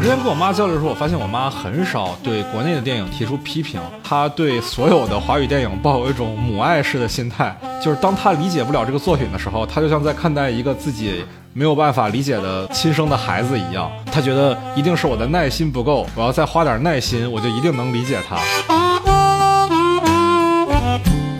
[0.00, 18.38] 之前跟我妈交流的时候，我发现我妈很少对国内的电影提出批评，她对所有的华语电影抱有一种母爱式的心态，就是当她理解不了这个作品的时候，她就像在看待一个自己没有办法理解的亲生的孩子一样，她觉得一定是我的耐心不够，我要再花点耐心，我就一定能理解她。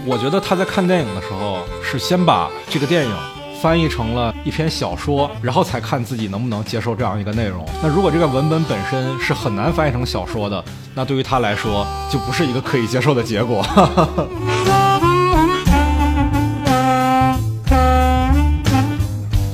[0.04, 3.29] 我觉得她在看电影的时候，是先把这个电影。
[3.61, 7.62] 翻译成了一篇小说，然后才看自己能不能接受这样一个内容。
[7.83, 10.64] 那如果这个文本本身是很难翻译成小说的，
[10.95, 13.62] 那对于他来说就不是一个可以接受的结果。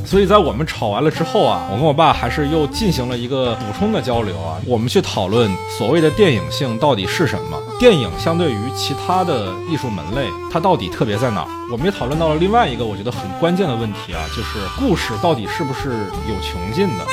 [0.07, 7.61] 所以在我们吵完了之后啊，我跟我爸还是又进行了一个补充的交流啊，我们去讨论所谓的电影性到底是什么？
[7.81, 11.49] 电影相对于其他的艺术门类，它到底特别在哪儿？
[11.73, 15.91] 我们也讨论到了另外一个我觉得很关键的问题啊，就是故事到底是不是
[16.29, 17.05] 有穷尽的？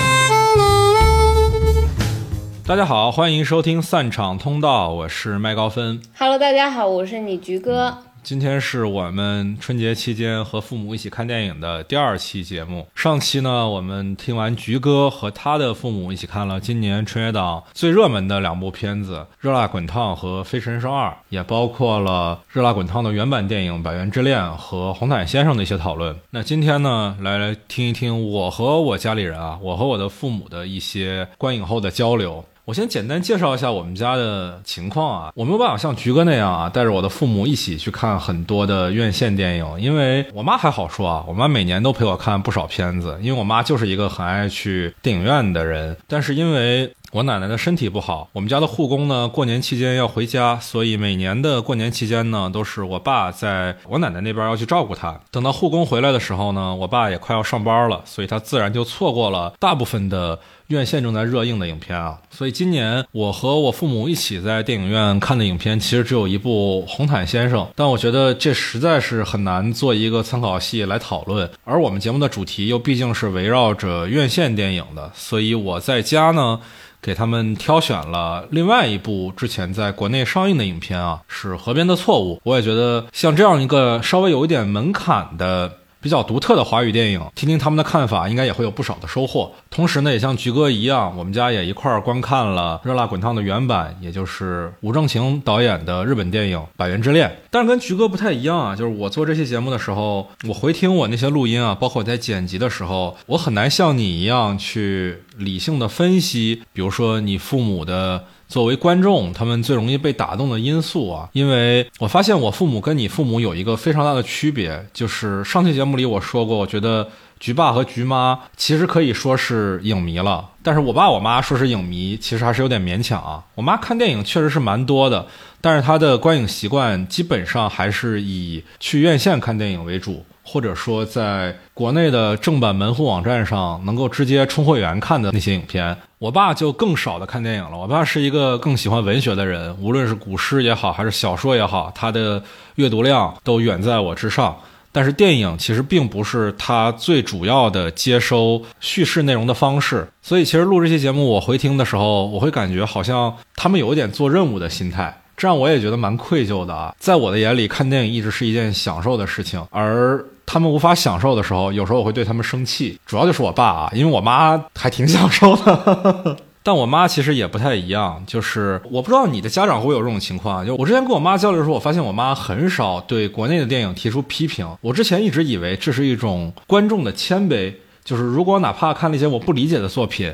[2.67, 5.99] 大家好，欢迎收听散场通道，我是麦高芬。
[6.19, 7.97] Hello，大家好，我是你菊哥。
[8.23, 12.87] 今天是我们春节期间和父母一起看电影的第二期节目。
[12.95, 26.15] 上期呢，我们听完菊哥和他的父母一起看了今年春节档最热门的两部片子《热辣滚烫》和《飞驰人生二》，也包括了《热辣滚烫》的原版电影《百元之恋》和《红毯先生》的一些讨论。
[26.29, 32.45] 那今天呢，来来听一听我和我家里人啊，我和我的父母的一些观影后的交流。
[32.65, 55.21] 我先简单介绍一下我们家的情况啊，我没有办法像菊哥那样啊，带着我的父母一起去看很多的院线电影，因为我妈还好说啊，我妈每年都陪我看不少片子，因为我妈就是一个很爱去电影院的人，但是因为我奶奶的身体不好，我们家的护工呢过年期间要回家，所以每年的过年期间呢，都是我爸在我奶奶那边要去照顾她。
[55.29, 60.39] 等到护工回来的时候呢，我爸也快要上班了，所以他自然就错过了大部分的。
[60.67, 71.47] 院线正在热映的影片啊，所以今年我和我父母一起在电影院看的影片，其实只有一部《红毯先生》，但我觉得这实在是很难做一个参考系来讨论。
[71.65, 76.59] 而我们节目的主题又毕竟是围绕着院线电影的，所以我在家呢
[77.03, 82.37] 给他们挑选了另外一部之前在国内上映的影片啊，是《河边的错误》。
[82.43, 85.73] 我也觉得像这样一个稍微有一点门槛的。
[86.03, 89.49] 比较独特的华语电影，听听他们的看法，应该也会有不少的收获。
[89.69, 97.29] 同时呢，也像菊哥一样，我们家也一块儿观看了《热辣滚烫》的原版，也就是吴正晴导演的日本电影《百元之恋》。
[97.49, 108.25] 但是跟菊哥不太一样啊，就是我做这期节目的时候，我回听我那些录音啊，包括我在剪辑的时候，我很难像你一样去理性的分析，比如说你父母的。
[108.53, 117.09] 作为观众，他们最容易被打动的因素啊，因为我发现我父母跟你父母有一个非常大的区别，就是上期节目里我说过，我觉得
[117.39, 123.43] 菊爸和菊妈其实可以说是影迷了，但是我爸我妈说是影迷，其实还是有点勉强啊。
[123.55, 125.25] 我妈看电影确实是蛮多的，
[125.59, 130.23] 但是她的观影习惯基本上还是以去院线看电影为主。
[130.43, 137.77] 或者说，在国内的正版门户网站上能够直接充会员看的那些影片，我爸就更少的看电影了。
[137.77, 142.43] 我爸是一个更喜欢文学的人，无论是古诗也好，还是小说也好，他的
[142.75, 144.55] 阅读量都远在我之上。
[144.91, 155.19] 但是电影其实并不是他最主要的接收叙事内容的方式，所以其实录这期节目，我回听的时候，我会感觉好像他们有一点做任务的心态。
[155.35, 162.99] 这让我也觉得蛮愧疚的啊，在我的眼里，看电影一直是一件享受的事情，而他们无法享受的时候，有时候我会对他们生气。
[163.05, 168.23] 主要就是我爸啊，因为我妈还挺享受的， 但我妈其实也不太一样。
[168.27, 174.67] 就是我不知道你的家长会有这种情况，就我之前跟我妈交流的时候，我发现我妈很少对国内的电影提出批评。
[174.81, 177.73] 我之前一直以为这是一种观众的谦卑，
[178.03, 180.33] 就是如果哪怕看了一些我不理解的作品。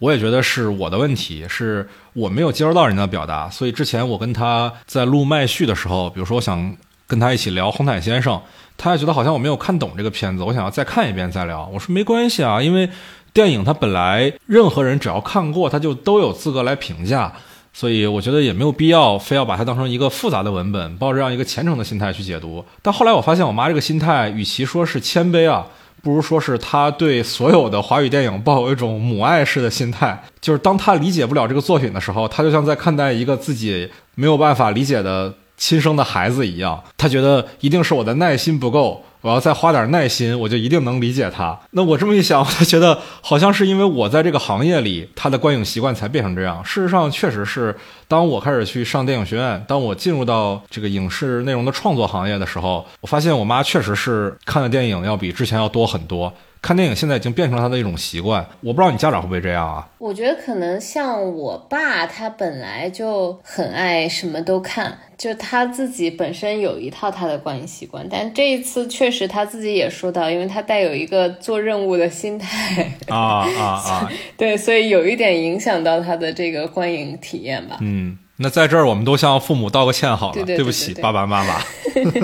[0.00, 6.76] 我也觉得是我的问题，是我没有接收到人家的表达，所以之前我跟他在录麦序的时候，比如说我想
[7.08, 8.36] 跟他一起聊《红毯先生》，
[8.76, 11.68] 他也觉得好像我没有看懂这个片子，我想要再看一遍再聊。
[11.72, 12.88] 我说没关系啊，因为
[13.32, 17.32] 电影它本来任何人只要看过，他就都有资格来评价，
[17.72, 22.64] 所以我觉得也没有必要非要把它当成一个复杂的文本，抱着这样一个虔诚的心态去解读。
[22.82, 25.66] 但后来我发现，我妈这个心态，与其说是谦卑啊。
[26.00, 39.04] 不如说是他对所有的华语电影抱有一种母爱式的心态，就是当他理解不了这个作品的时候，他就像在看待一个自己没有办法理解的亲生的孩子一样，他觉得一定是我的耐心不够。
[39.20, 41.58] 我要再花点耐心，我就一定能理解他。
[41.72, 46.62] 那我这么一想，我就觉得好像是因为我在这个行业里，他的观影习惯才变成这样。
[46.64, 47.76] 事实上，确实是
[48.06, 56.32] 当我开始去上电影学院，当我进入到这个影视内容的创作行业的时候，我发现我妈确实是看的电影要比之前要多很多。
[56.60, 58.46] 看电影现在已经变成了他的一种习惯。
[58.60, 59.88] 我不知道你家长会不会这样啊？
[59.98, 68.06] 我觉得可能像我爸，他本来就很爱什么都看，就他自己本身有一套他的观影习惯。
[68.10, 74.12] 但这一次确实他自己也说到，因为他带有一个做任务的心态啊啊啊！
[74.36, 77.78] 对，所以有一点影响到他的这个观影体验吧。
[77.80, 78.18] 嗯。
[78.40, 81.60] 那在这儿，我们都向父母道个歉好了，对不起，爸爸妈妈，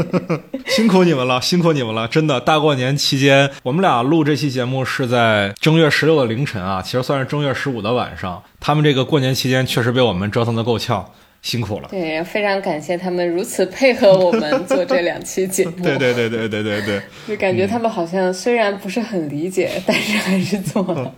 [0.66, 2.40] 辛苦你们了，辛苦你们了，真的。
[2.40, 8.40] 大过年期间，我们俩录这期节目是在正月十六的凌晨啊，其实算是正月十五的晚上。
[8.61, 11.05] 他们这个过年期间确实被我们折腾的够呛，
[11.43, 11.88] 辛苦了。
[11.90, 15.72] 对，非常感谢他们如此配合我们做这两期节目。
[15.82, 21.12] 对对对对对对对，就感觉他们好像虽然不是很理解，但是还是做了。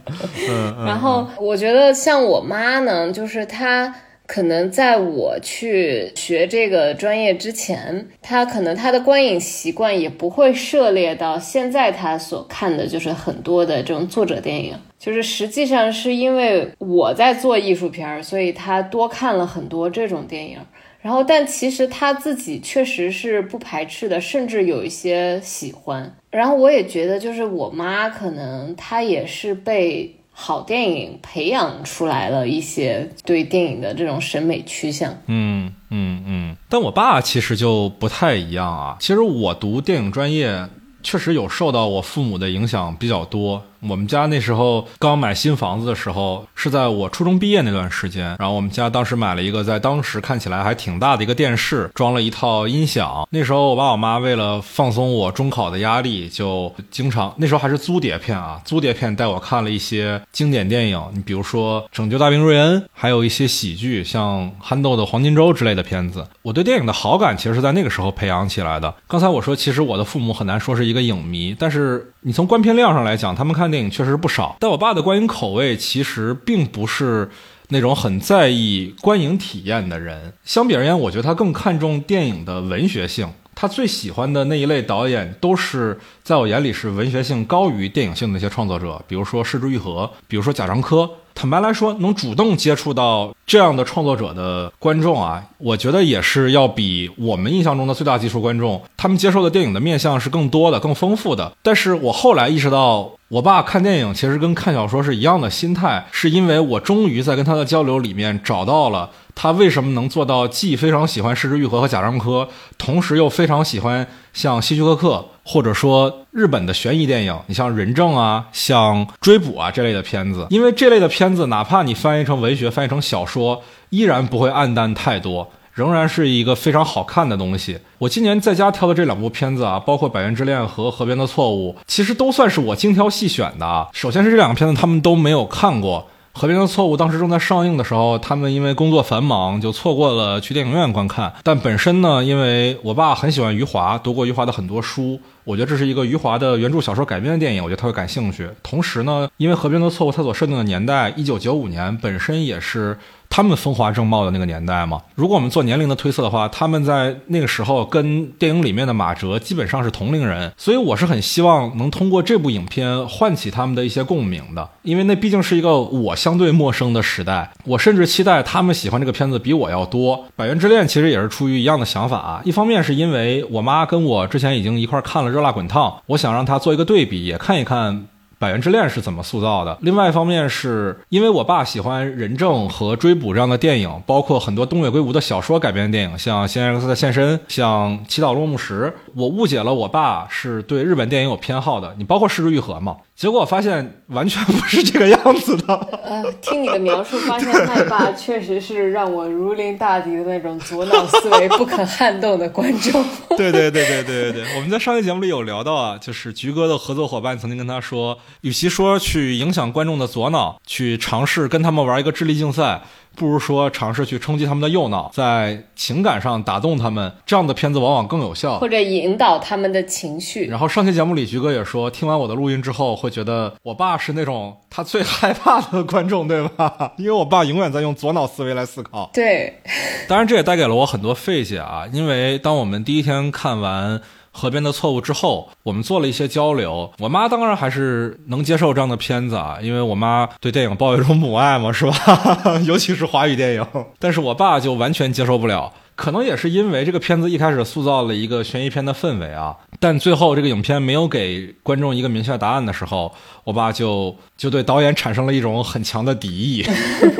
[0.48, 0.74] 嗯。
[0.86, 3.94] 然后我觉得像我妈呢，就是她。
[4.26, 14.74] 可能在我去学这个专业之前，他可能他的观影习惯也不会涉猎到现在他所看的，就是很多的这种作者电影。
[14.98, 20.58] 就是实际上是因为我在做艺术片儿，所以他多看了很多这种电影。
[21.00, 26.16] 然后，但其实他自己确实是不排斥的，甚至有一些喜欢。
[26.30, 30.16] 然后我也觉得，就是我妈可能她也是被。
[30.38, 35.10] 好电影培养出来了一些对电影的这种审美趋向。
[35.28, 38.98] 嗯嗯嗯，但我爸其实就不太一样啊。
[39.00, 40.68] 其实我读电影专业，
[41.02, 43.64] 确实有受到我父母的影响比较多。
[43.88, 48.36] 我们家那时候刚买新房子的时候，是在我初中毕业那段时间。
[48.38, 53.26] 然后我们家当时买了一个在当时看起来还挺大的一个电视，装了一套音响。
[53.30, 61.00] 那时候我爸我妈为了放松我中考的压力，就经常那时候还是租碟片啊，租碟片带我看了一些经典电影。
[61.14, 66.26] 你比如说《拯救大兵瑞恩》，还有一些喜剧，像憨豆的《黄金周》之类的片子。
[66.42, 68.94] 我对电影的好感其实是在那个时候培养起来的。
[69.06, 77.30] 刚才我说，其实我的父母很难说是一个影迷，但是你从观片量上来讲，他们看电影确实不少，但我爸的观影口味其实并不是
[77.68, 80.32] 那种很在意观影体验的人。
[80.44, 83.28] 相比而言，我觉得他更看重电影的文学性。
[83.56, 91.10] 他最喜欢的那一类导演，都是在我眼里是文学性高于电影性的一些创作者，比如说市之愈合，比如说贾樟柯。
[91.34, 101.52] 坦白来说，能主动接触到这样的创作者的观众啊，我觉得也是要比我们印象中的最大基数观众，他们接受的电影的面向是更多的、更丰富的。
[101.62, 115.26] 但是我后来意识到，我爸看电影其实跟看小说是一样的心态，是因为我终于在跟他的交流里面找到了他为什么能做到既非常喜欢《失之愈合》和贾樟柯，同时又非常喜欢像希区柯克。
[115.48, 127.78] 或者说日本的悬疑电影，你像《人证》啊，像《追捕》啊这类的片子，因为这类的片子，哪怕你翻译成文学、翻译成小说，依然不会暗淡太多，仍然是一个非常好看的东西。
[127.98, 133.86] 我今年在家挑的这两部片子啊，包括《百元之恋》和《河边的错误》，其实都算是我精挑细选的。
[133.92, 136.08] 首先是这两个片子，他们都没有看过。
[136.38, 141.32] 《河边的错误》当时正在上映的时候，他们因为工作繁忙，就错过了去电影院观看。
[141.42, 145.20] 但本身呢，因为我爸很喜欢余华，读过余华的很多书。
[145.44, 148.48] 我觉得这是一个余华的原著小说改编的电影，我觉得他会感兴趣。
[148.62, 155.00] 同时呢，因为《河边的错误》它所设定的年代一九九五年，本身也是他们风华正茂的那个年代嘛。
[155.14, 167.52] 如果我们做年龄的推测的话，他们在那个时候跟电影里面的马哲基本上是同龄人，所以我是很希望能通过这部影片唤起他们的一些共鸣的，因为那毕竟是一个我相对陌生的时代。
[167.64, 170.16] 我甚至期待他们喜欢这个片子比我要多。
[170.34, 175.36] 《百元之恋》其实也是出于一样的想法啊，一方面是因为我妈跟我之前已经一块看了。
[175.36, 177.94] 热辣滚烫，我想让她做一个对比，也看一看
[178.38, 179.76] 《百元之恋》是怎么塑造的。
[179.80, 188.92] 另外一方面，是因为我爸喜欢《人证》和《追捕》这样的电影，包括很多东野圭吾的小说改编的电影，像《新 X 的现身》，像《祈祷落幕时》。
[189.14, 191.94] 我误解了，我爸是对日本电影有偏好的。
[191.96, 192.96] 你包括《失之愈合》嘛？
[193.16, 195.74] 结果发现完全不是这个样子的。
[196.04, 203.02] 呃， 听你的描述，发现麦霸 确实是让我如临大敌的那种左脑思维不可撼动的观众。
[203.38, 212.82] 对对对对对对对，我们在上期节目里有聊到啊，就是菊哥的合作伙伴曾经跟他说，与其说去影响观众的左脑，去尝试跟他们玩一个智力竞赛。
[213.16, 220.44] 不如说尝试去冲击他们的右脑，在情感上打动他们，这样的片子往往更有效，或者引导他们的情绪。
[220.44, 226.92] 然后上期节目里，菊哥也说，听完我的录音之后，会觉得我爸是那种他最害怕的观众，对吧？
[226.98, 229.10] 因为我爸永远在用左脑思维来思考。
[229.12, 229.60] 对，
[230.06, 234.00] 当然这也带给了我很多费解啊，因为当我们第一天看完。
[234.36, 236.92] 河边的错误》之后，我们做了一些交流。
[236.98, 241.94] 我妈当然还是能接受这样的片子啊，因为我妈对电影抱有一种母爱嘛，是吧？
[242.66, 243.66] 尤其是华语电影。
[243.98, 245.72] 但是我爸就完全接受不了。
[245.94, 253.10] 可能也是因为这个片子一开始塑造了一个悬疑片的氛围啊，但最后这个影片没有给观众一个明确答案的时候，
[253.44, 256.62] 我爸就就对导演产生了一种很强的敌意，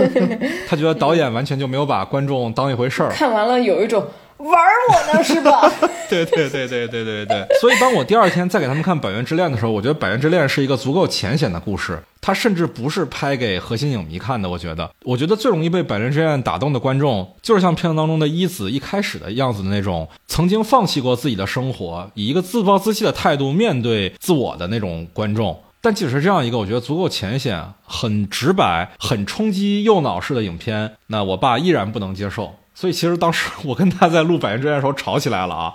[0.68, 3.08] 他觉得导演完全就没有把观众当一回事儿。
[3.08, 4.04] 看完了有一种。
[4.38, 4.50] 玩
[4.90, 5.72] 我呢是吧？
[6.08, 7.46] 对对对对对对对。
[7.60, 14.48] 所以当我第二天再给他们看《百元之恋》的时候，我觉得《百元之恋》是一个足够浅显的故事，它甚至不是拍给核心影迷看的。
[14.48, 25.58] 我觉得，我觉得最容易被《百元之恋》打动的观众，就是像片子当中的一子一开始的样子的那种，曾经放弃过自己的生活，以一个自暴自弃的态度面对自我的那种观众。
[25.80, 32.52] 但即使是这样一个我觉得足够浅显、很直白、很冲击右脑式的影片，那我爸依然不能接受。
[32.78, 35.72] 所以其实当时我跟他在录《百元之恋》的时候吵起来了啊，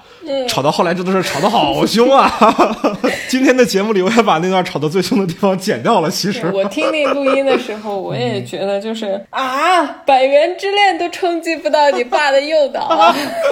[0.47, 2.31] 吵到后来真的是吵得好凶啊！
[3.27, 6.11] 今天的节目里我也把那段吵得最凶的地方剪掉了。
[6.11, 13.11] 其实我听那录音的时候，我也觉得就是啊，《百元之恋》都冲击不到你爸的右脑。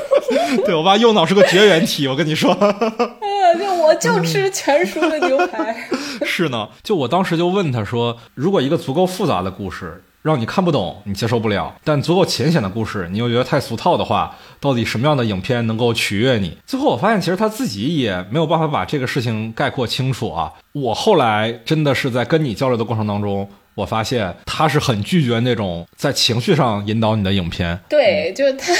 [0.63, 2.53] 对我爸右脑是个绝缘体，我跟你说。
[3.57, 5.75] 就我就吃全熟的牛排。
[6.23, 10.03] 是呢，就我当时就问他说，如果一个足够复杂的故事。
[10.21, 16.57] 让你看不懂，你接受不了；但足够浅显的故事，你又觉得太俗套的话，到底什么样的影片能够取悦你？
[16.65, 20.51] 最后我发现，其实他自己也没有办法把这个事情概括清楚啊。
[20.73, 27.79] 我后来真的是在跟你交流的过程当中，我发现他是很拒绝那种在情绪上引导你的影片。
[27.87, 28.73] 对，就是他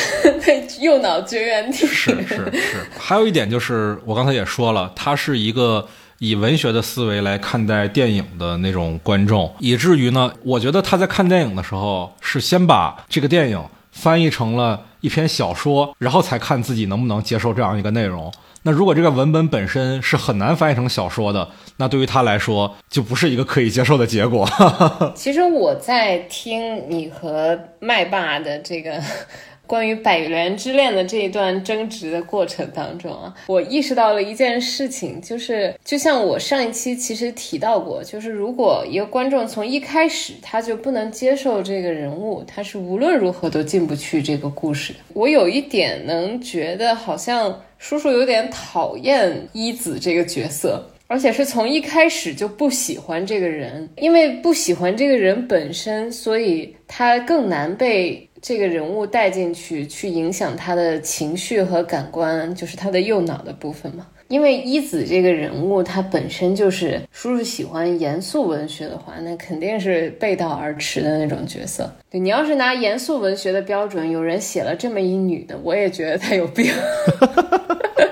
[0.46, 1.88] 被右脑绝缘体。
[1.88, 2.86] 是是是。
[3.00, 5.88] 还有一点就是，我刚才也说了，他是一个。
[6.20, 18.32] 以文学的思维来看待电影的那种观众，以至于呢，我觉得他在看电影的时候是先把这个电影翻译成了一篇小说，然后才看自己能不能接受这样一个内容。
[18.64, 21.48] 那如果这个文本本身是很难翻译成小说的，
[21.78, 24.46] 那对于他来说就不是一个可以接受的结果。
[25.16, 29.02] 其实我在听你和麦霸的这个。
[29.70, 44.92] 关于《百元之恋》的这一段争执的过程当中啊，我意识到了一件事情，就是就像我上一期其实提到过，就是如果一个观众从一开始他就不能接受这个人物，他是无论如何都进不去这个故事。
[45.14, 58.26] 我有一点能觉得，好像叔叔有点讨厌一子这个角色，而且是从一开始就不喜欢这个人，因为不喜欢这个人本身，所以他更难被。
[58.42, 64.08] 这个人物带进去，去影响他的情绪和感官，就是他的右脑的部分嘛。
[64.30, 71.92] 因为一子这个人物，他本身就是叔叔喜欢严肃文学的话，那肯定是背道而驰的那种角色。
[72.12, 76.72] 对你要是拿严肃文学的标准，有人写了这么一女的，我也觉得她有病。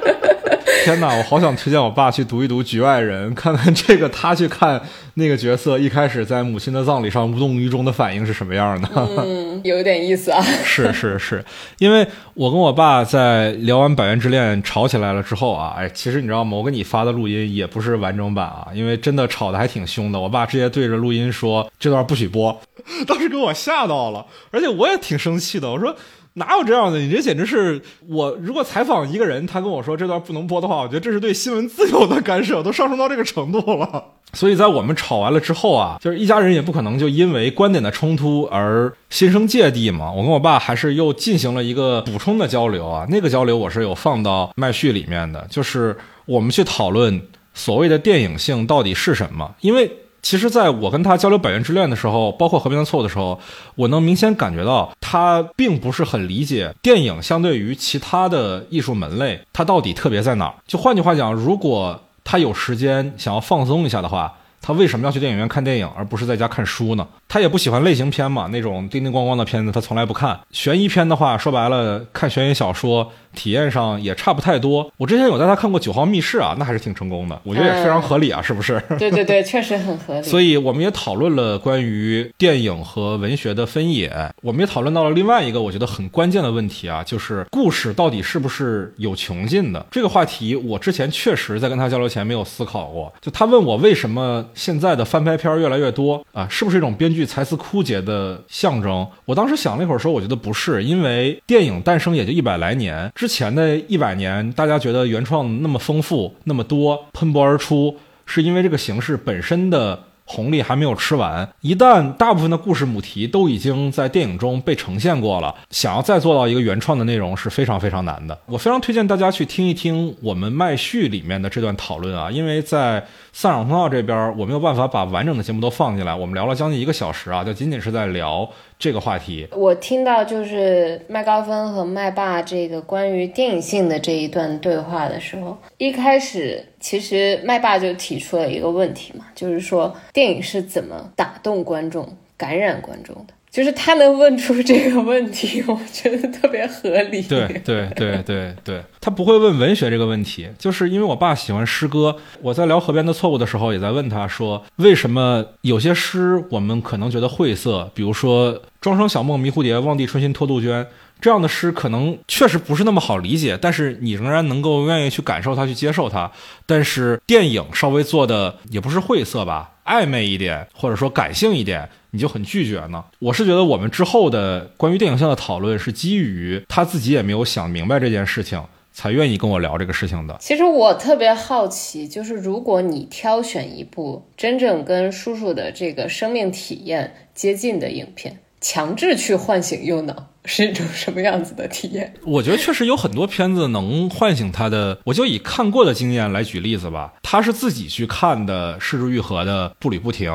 [0.87, 4.81] 天哪，我好想推荐我爸去读一读《局外人》，看看这个他去看
[5.15, 8.87] 那个角色一开始在母亲的葬礼上无动于衷的反应是什么样的。
[8.95, 10.41] 嗯，有点意思啊。
[10.41, 11.43] 是是是，
[11.79, 16.55] 因为我跟我爸在聊完《百元之恋》吵起来了之后啊，哎，其实你知道吗？
[16.55, 20.17] 我给你发的录音也不是完整版啊，因为真的吵得还挺凶的。
[20.17, 22.57] 我爸直接对着录音说：“这段不许播。
[23.05, 25.69] ”当时给我吓到了，而且我也挺生气的。
[25.69, 25.93] 我说。
[26.37, 26.99] 哪有这样的？
[26.99, 28.29] 你这简直是我！
[28.39, 34.03] 如果采访一个人，他跟我说这段不能播的话，我觉得这是对新闻自由的干涉，都上升到这个程度了。
[34.33, 40.11] 所以在我们吵完了之后啊，就是一家人也不可能就因为观点的冲突而心生芥蒂嘛。
[40.11, 47.19] 我跟我爸还是又进行了一个补充的交流啊，那个交流我是有放到麦序里面的，就是我们去讨论
[47.55, 49.91] 所谓的电影性到底是什么，因为。
[50.29, 53.39] 其实，在我跟他交流《百元之恋》的时候，包括《和平的错误》的时候，
[53.75, 60.55] 我能明显感觉到他并不是很理解电影相对于其他的艺术门类，它到底特别在哪儿。
[60.67, 67.07] 就换句话讲，如果他有时间想要放松一下的话，他为什么要去电影院看电影，而不是在家看书呢？
[67.27, 70.39] 他也不喜欢类型片嘛，那种叮叮咣咣的片子他从来不看。
[70.51, 73.11] 悬疑片的话，说白了，看悬疑小说。
[73.35, 74.91] 体验上也差不太多。
[74.97, 78.81] 我之前有带他看过《九号密室》啊，那还是挺成功的，我觉得也非常合理啊，是不是？
[78.97, 80.23] 对对对，确实很合理。
[80.25, 90.55] 所以我们也讨论了关于电影和文学的分野，我们也讨论到了另外一个我觉得很关键的问题啊，就是故事到底是不是有穷尽的这个话题。
[90.55, 93.13] 我之前确实在跟他交流前没有思考过。
[93.21, 99.07] 就他问我为什么现在的翻拍片越来越多啊，是不是一种编剧才思枯竭的象征？
[99.25, 103.11] 我当时想了一会儿，说我觉得不是，因为电影诞生也就一百来年。
[103.15, 111.47] 之前的一百年，大家觉得原创那么丰富、那么多、喷薄而出，是因为这个形式本身的红利还没有吃完。
[111.61, 118.37] 一旦大部分的故事母题都已经在电影中被呈现过了，想要再做到一个原创的内容是非常非常难的。
[118.45, 123.05] 我非常推荐大家去听一听我们麦序里面的这段讨论啊，因为在
[123.39, 128.49] 散场通道这边我没有办法把完整的节目都放进来，我们聊了将近一个小时啊，就仅仅是在聊。
[128.79, 143.35] 这个话题，我听到就是麦高芬和麦霸这个关于电影性的这一段对话的时候，一开始其实麦霸就提出了一个问题嘛，就是说电影是怎么打动观众、感染观众的。
[143.49, 147.21] 就是他能问出这个问题，我觉得特别合理。
[147.23, 152.15] 对对对对对，他不会问文学这个问题，就是因为我爸喜欢诗歌。
[152.41, 160.85] 我在聊《河边的错误》的时候，也在问他说，为什么有些诗我们可能觉得晦涩，比如说“庄生晓梦迷蝴蝶，望帝春心托杜鹃”
[161.19, 166.31] 这样的诗，可能确实不是那么好理解，但是你仍然能够愿意去感受它，去接受它。
[166.65, 171.89] 但是电影稍微做的也不是晦涩吧，暧昧一点，或者说感性一点。
[172.11, 173.03] 你就很拒绝呢？
[173.19, 180.35] 我是觉得我们之后的关于电影性的讨论是基于他自己也没有想明白这件事情，才愿意跟我聊这个事情的。
[180.39, 192.13] 其实我特别好奇，就是如果你挑选一部真正跟叔叔的这个生命体验接近的影片，强制去唤醒右脑， 是一种什么样子的体验？
[192.25, 194.99] 我觉得确实有很多片子能唤醒他的。
[195.05, 200.29] 我就以看过的经验来举例子吧，他是自己去看的《失之愈合》的《步履不停》。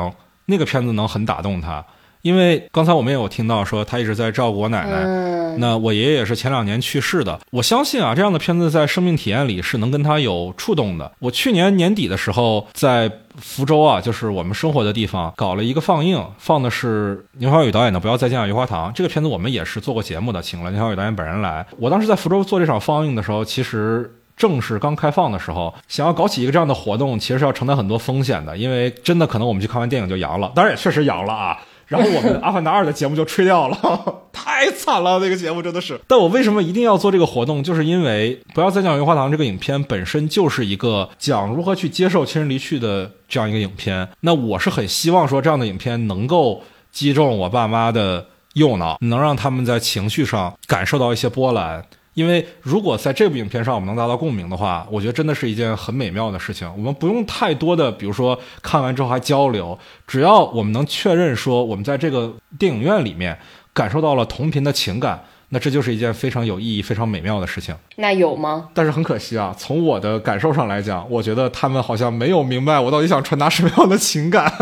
[0.47, 1.85] 那个片子能很打动他，
[2.23, 5.57] 因为刚才我们也有听到说他一直在照顾我奶奶。
[5.57, 7.39] 那我爷爷也是前两年去世的。
[7.51, 11.11] 我相信啊，这样的片子在生命体验里是能跟他有触动的。
[11.19, 18.89] 我去年年底的时候在福州啊，就是我们生活的地方，搞了一个放映，放的是宁浩宇导演的《不要再见了，棉花糖》。
[18.95, 21.63] 这个片子我们也是做过节目的，请了宁浩宇导演本人来。
[21.77, 24.11] 我当时在福州做这场放映的时候，其实。
[24.35, 31.55] 正式刚开放的时候，想要搞起一个这样的活动，其实是要承担很多风险的，因为真的可能我们去看完电影就阳了，当然也确实阳了啊。
[31.87, 33.77] 然后我们《阿凡达二》的节目就吹掉了，
[34.33, 35.99] 太惨了，那个节目真的是。
[36.07, 37.63] 但我为什么一定要做这个活动？
[37.63, 44.07] 就是因为《不要再讲棉花糖》这个影片本身就是一个讲如何去接受亲人离去的这样一个影片。
[44.21, 51.85] 那我是很希望说这样的影片能够击中我爸妈的右脑，能让他们在情绪上感受到一些波澜。
[52.13, 56.71] 因为如果在这部影片上我们能达到共鸣的话，我觉得真的是一件很美妙的事情。
[56.75, 63.37] 我们不用太多的，比如说看完之后还交流，只要我们能确认说我们在这个电影院里面
[63.73, 67.75] 感受到了同频的情感，那这就是一件非常有意义、非常美妙的事情。
[67.95, 68.69] 那有吗？
[68.75, 74.53] 但是很可惜啊，从我的感受上来讲，我觉得他们好像没有明白我到底想传达什么样的情感。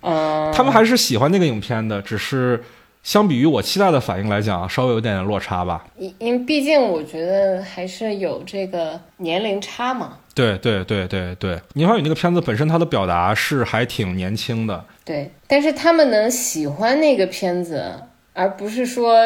[0.00, 2.64] 嗯， 他们还是喜欢那个影片的，只是。
[3.02, 5.84] 相比于我期待的反应来讲，稍微有点点落差吧。
[5.96, 10.18] 因因为毕竟我觉得还是有这个年龄差嘛。
[10.34, 14.84] 对对对对对，宁浩宇那个片子本身它的表达是还挺年轻的。
[15.04, 17.92] 对，但是他们能喜欢那个片子，
[18.32, 19.16] 而不是说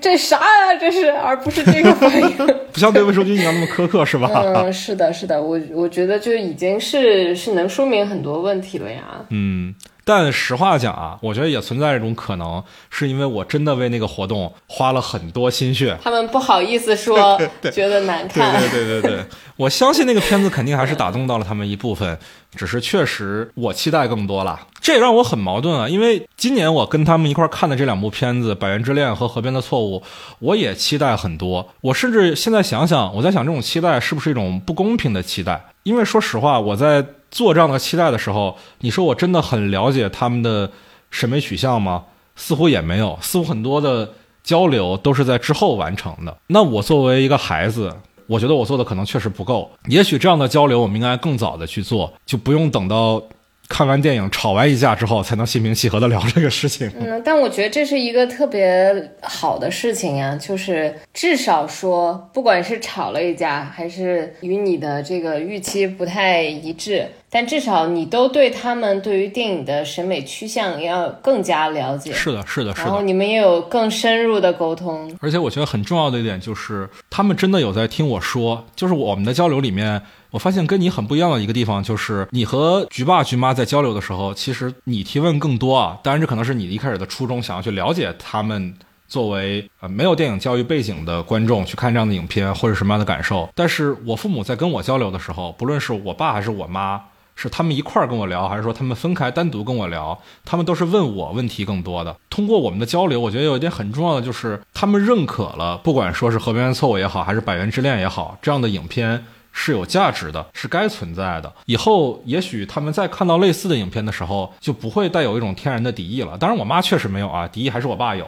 [0.00, 2.36] 这啥呀，这是，而不是这个反应。
[2.72, 4.30] 不像对魏书君一样那么苛刻，是吧？
[4.54, 9.02] 嗯，是的，是的，我我觉得就已经是是能说明很多问题了呀。
[9.30, 9.74] 嗯。
[10.04, 15.96] 但实话讲啊，我觉得也存在一种可能，是因为我真的为那个活动花了很多心血。
[16.02, 17.40] 他们不好意思说，
[17.72, 18.60] 觉得难看。
[18.60, 19.24] 对对对对对，
[19.56, 22.18] 我相信那个片子肯定还是打动到了他们一部分，
[22.54, 24.60] 只是确实我期待更多了。
[24.80, 30.00] 这也让我很矛盾啊，因为今年我跟他们一块看的这两部片子《百元之恋》和《河边的错误》，
[30.40, 31.66] 我也期待很多。
[31.80, 35.64] 我甚至现在想想，我在想这种期待是不是一种不公平的期待？
[35.84, 37.02] 因为说实话，我在。
[37.34, 40.70] 做这样的期待的时候，你说我真的很了解他们的
[41.10, 42.04] 审美取向吗？
[42.36, 44.08] 似乎也没有，似乎很多的
[44.44, 46.36] 交流都是在之后完成的。
[46.46, 47.92] 那我作为一个孩子，
[48.28, 49.68] 我觉得我做的可能确实不够。
[49.88, 53.20] 也许这样的交流，我们应该更早的去做，就不用等到。
[53.66, 56.86] 看完电影吵完一架之后，才能心平气和的聊这个事情。
[57.00, 67.08] 嗯，但我觉得这是一个特别好的事情呀，就是至少说，不管是吵了一架，还是与你的这个预期不太一致。
[67.34, 72.12] 但至少你都对他们对于电影的审美趋向要更加了解。
[72.12, 72.84] 是的，是的，是的。
[72.84, 75.12] 然后你们也有更深入的沟通。
[75.20, 78.64] 而且我觉得很重要的一点就是，他们真的有在听我说。
[78.76, 85.98] 就是我们的交流里面，我发现跟你很不一样的一个地方，就是你和菊爸菊妈在交流的时候，其实你提问更多啊。
[86.04, 88.72] 当然，这可能是你一开始的初衷，想要去了解他们
[89.08, 93.48] 作为呃没有电影教育背景的观众去看这样的影片或者什么样的感受。
[93.56, 97.02] 但是我父母在跟我交流的时候，不论是我爸还是我妈。
[97.34, 100.18] 是他们一块儿跟我聊，还是说他们分开单独跟我聊？
[100.44, 102.16] 他们都是问我问题更多的。
[102.30, 111.52] 通过我们的交流，我觉得有一点很重要的就是，他们认可了，不管说是《河边的错误》也好，还是《百元之恋》也好，这样的影片是有价值的，是该存在的。
[111.66, 116.36] 以后也许他们再看到类似的影片的时候，就不会带有一种天然的敌意了。
[116.38, 118.26] 当然，我妈确实没有啊，敌意还是我爸有。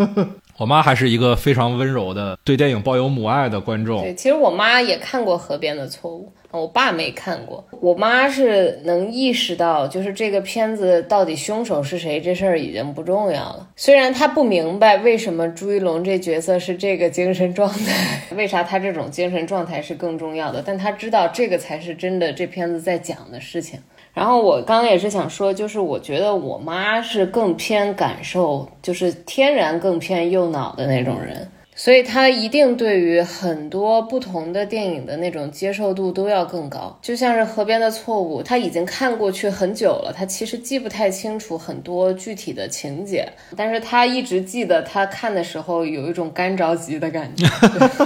[0.58, 4.02] 我妈还是一个非常温柔的，对电影抱有母爱的观众。
[4.02, 6.30] 对，其实我妈也看过《河边的错误》。
[6.60, 13.68] 我爸没看过，我妈是能意识到，就是这个片子到底凶手是谁这事儿已经不重要了。
[13.76, 23.80] 虽然她不明白为什么朱一龙这角色是这个精神状态， 为啥他这种精神状态是更重要的，但她知道这个才是真的这片子在讲的事情。
[24.12, 31.48] 然后我刚刚也是想说，就是我觉得我妈是更偏感受，就是天然更偏右脑的那种人。
[31.74, 47.46] 所以他一定对于很多不同的电影的那种接受度都要更高，就像是《河边的错误》，他已经看过去很久了，他其实记不太清楚很多具体的情节，但是他一直记得他看的时候有一种干着急的感觉。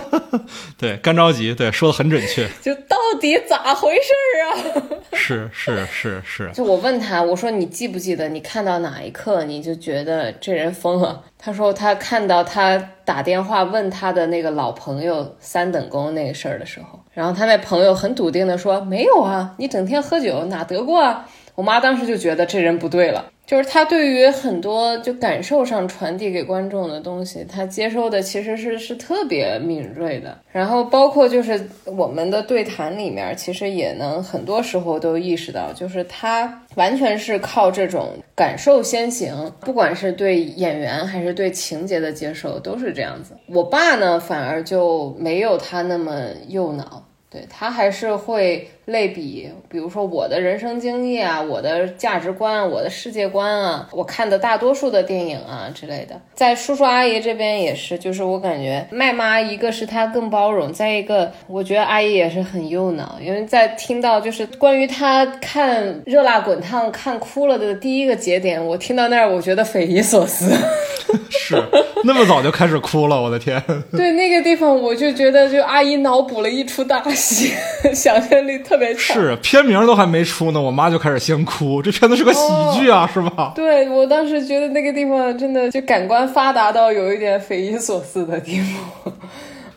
[0.78, 2.48] 对，干着急，对，说的很准确。
[2.62, 4.82] 就到底咋回事儿啊？
[5.12, 6.50] 是是是是。
[6.54, 11.24] 就我问他，我说你记不记得你看到哪一刻你就觉得这人疯了？
[11.46, 21.24] 他说他看到他打电话问他的那个老朋友三等功那个事儿的时候，然后他那朋友很笃定的说没有啊，你整天喝酒哪得过啊？
[21.54, 23.26] 我妈当时就觉得这人不对了。
[23.46, 30.36] 就是他对于很多就感受上传递给观众的东西，他接收的其实是是特别敏锐的。
[30.50, 43.36] 然后包括就是我们的对谈里面，其实也能很多时候都意识到，就是他完全是靠这种感受先行，不管是对演员还是对情节的接受，都是这样子。
[43.46, 48.68] 我爸呢，反而就没有他那么右脑，对他还是会。
[48.86, 70.54] 类比，比如说我的人生经历啊，我的价值观，我的世界观啊，我看的大多数的电影啊之类的，在叔叔阿姨这边也是，就是我感觉麦妈一个是她更包容，再一个我觉得阿姨也是很幼脑，因为在听到就是关于她看《热辣滚烫》看哭了的第一个节点，我听到那儿我觉得匪夷所思，
[71.28, 71.60] 是
[72.04, 73.60] 那么早就开始哭了，我的天！
[73.90, 77.52] 对那个地方我就觉得就阿姨脑补了一出大戏，
[77.92, 78.75] 想象力特。
[78.96, 81.82] 是片名都还没出呢，我妈就开始先哭。
[81.82, 82.40] 这片子是个喜
[82.78, 83.52] 剧啊，是吧？
[83.54, 89.12] 对我当时觉得那个地方真的就感官发达到有一点匪夷所思的地步。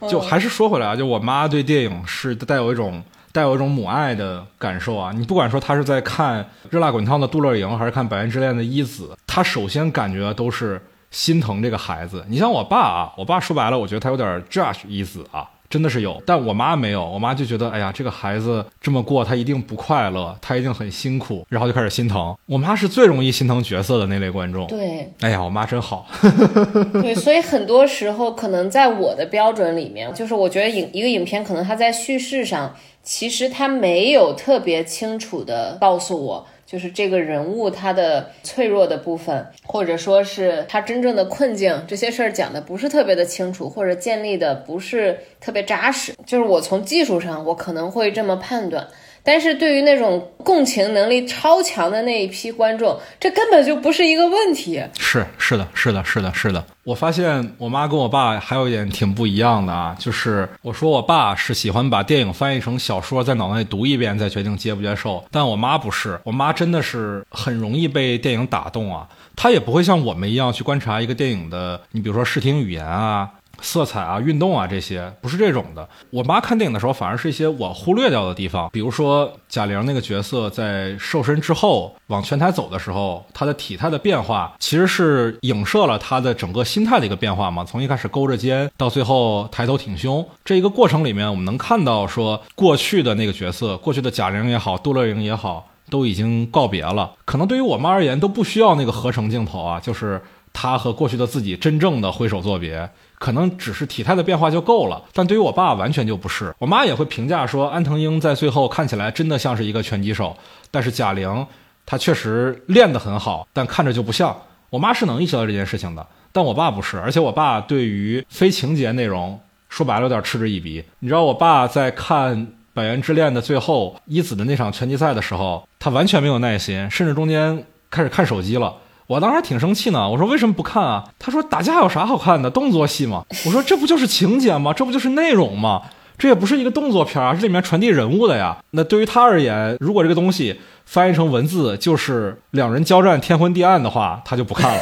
[0.07, 5.11] 就还是说回来啊，就我妈对电影是带有一种带有一种母爱的感受啊。
[5.13, 10.81] 你不管说她是在看《热辣滚烫》的杜乐莹，还是看《百元之恋》的一子，她首先感觉都是
[11.11, 12.23] 心疼这个孩子。
[12.29, 15.45] 你像我爸啊，我爸说白了，我觉得他有点 judge 一子啊。
[15.69, 17.05] 真的是有，但我妈没有。
[17.05, 22.35] 我妈就觉得，哎呀，这个孩子这么过，他一定不快乐，他一定很辛苦，然后就开始心疼。
[22.47, 24.65] 我妈是最容易心疼角色的那类观众。
[24.67, 26.07] 对，哎呀，我妈真好。
[26.93, 36.47] 对，所以很多时候，可能在我的标准里面，就是我觉得影一个影片，可能它在叙事上，其实它没有特别清楚的告诉我。
[36.69, 46.13] 就是这个人物他的脆弱的部分，或者说是他真正的困境，这些事儿讲的不是特别的清楚，或者建立的不是特别扎实。
[46.27, 48.87] 就是我从技术上，我可能会这么判断。
[49.23, 54.83] 但是对于那种共情能力超强的那一批观众，这根本就不是一个问题。
[54.97, 56.63] 是是的，是的，是的，是的。
[56.83, 73.29] 我发现我妈跟我爸还有一点挺不一样的啊，就是我说我爸是喜欢把电影翻译成小说，在脑内读一遍再决定接不接受，但我妈不是，我妈真的是很容易被电影打动啊，她也不会像我们一样去观察一个电影的，你比如说视听语言啊。
[73.61, 75.87] 色彩啊，运动啊，这些不是这种的。
[76.09, 87.63] 我妈看电影的时候，反而是一些我忽略掉的地方，比如说贾玲那个角色在瘦身之后往拳台走的时候，她的体态的变化，其实是影射了她的整个心态的一个变化嘛。
[87.63, 97.11] 从一开始勾着肩，到最后抬头挺胸，这一个过程里面，我们能看到说过去的那个角色，过去的贾玲也好，杜乐莹也好，都已经告别了。
[97.25, 100.21] 可能对于我妈而言，都不需要那个合成镜头啊，就是
[100.53, 102.89] 她和过去的自己真正的挥手作别。
[103.19, 106.55] 可能只是体态的变化就够了，但对于我爸完全就不是。
[106.57, 110.35] 我妈也会评价说，安藤英在最后看起来真的像是一个拳击手，
[110.71, 111.45] 但是贾玲
[111.85, 114.35] 她确实练得很好，但看着就不像。
[114.69, 116.97] 我妈是能意识到这件事情的，但我爸不是。
[116.97, 120.83] 而且我爸对于非情节内容，说白了有点嗤之以鼻。
[120.99, 122.37] 你知道，我爸在看
[122.73, 128.73] 《百元之恋》的最后一子的那场拳击赛的时候，他完全没有耐心，甚至中间开始看手机了。
[129.09, 131.03] 我当时挺生气呢，我说为什么不看啊？
[131.17, 133.25] 他说打架有啥好看的，动作戏嘛。
[133.43, 134.71] 我说这不就是情节吗？
[134.71, 135.81] 这不就是内容吗？
[136.15, 138.55] 这也不是一个动作片啊，这里面传递人物的呀。
[138.69, 144.79] 那对于他而言，如果这个东西翻译成文字就是两人交战天昏地暗的话，他就不看了。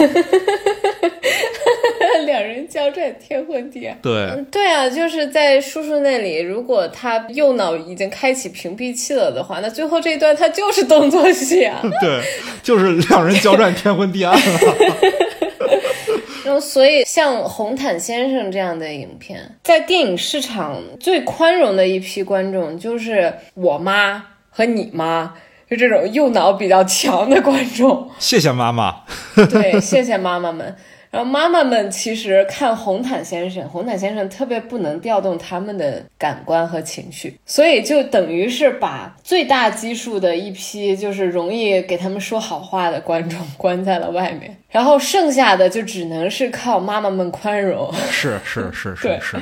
[2.92, 3.98] 两人交战天昏地暗。
[4.02, 11.82] 对，对啊，就是在叔叔那里，如果他右脑已经开启屏蔽器了的话，那最后这一段他就是动作戏啊。
[12.02, 12.22] 对，
[12.64, 14.60] 就是两人交战天昏地暗了。
[16.46, 25.34] 然后，所以像《红毯先生》这样的影片，在电影市场最宽容的一批观众，就是我妈和你妈，
[25.70, 28.10] 就这种右脑比较强的观众。
[28.18, 29.02] 谢谢妈妈。
[29.52, 30.74] 对，谢谢妈妈们。
[31.18, 47.92] 然后妈妈们其实看《红毯先生》，《红毯先生》特别不能调动他们的感官和情绪，所以就等于是把最大基数的一批就是容易给他们说好话的观众关在了外面，然后剩下的就只能是靠妈妈们宽容。
[48.12, 49.38] 是是是是是。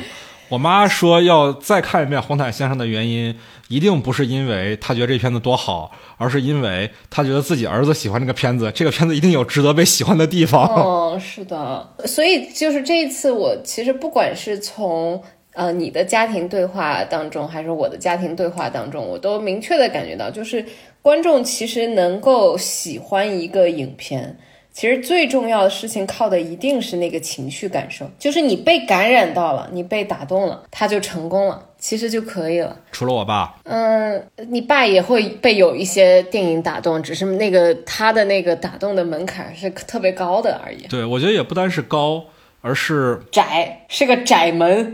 [0.50, 3.36] 我妈说要再看一遍《红毯先生》的原因，
[3.68, 10.64] 一定不是因为她觉得这片子多好，而是因为她觉得自己儿子喜欢这个片子，这个片子一定有值得被喜欢的地方。
[10.76, 15.22] 哦，是的，所以就是这一次，我其实不管是从
[15.54, 20.64] 呃你的家庭对话当中，还是我的家庭对话当中，我都明确的感觉到，就是
[21.02, 24.38] 观众其实能够喜欢一个影片。
[24.76, 32.76] 其实最重要的事情靠的一定是那个情绪感受，就是你被感染到了，你被打动了，他就成功了，其实就可以了。
[32.92, 40.86] 除了我爸，嗯，你爸也会被有一些电影打动，只是那个他的那个打动的门槛是特别高的而已。
[40.88, 42.26] 对，我觉得也不单是高，
[42.60, 44.94] 而是窄，是个窄门。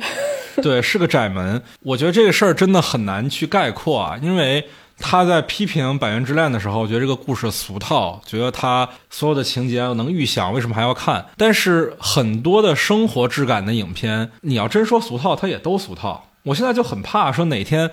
[0.62, 1.60] 对，是个窄门。
[1.82, 4.64] 我觉得这个事儿真的很难去概括啊，因为。
[5.02, 11.26] 他在批评《百元之恋》的时候，觉得这个故事俗套，觉得他所有的情节能预想，为什么还要看？
[11.36, 16.28] 但是很多的生活质感的影片，你要真说俗套，它也都俗套。
[16.44, 17.92] 我现在就很怕说哪天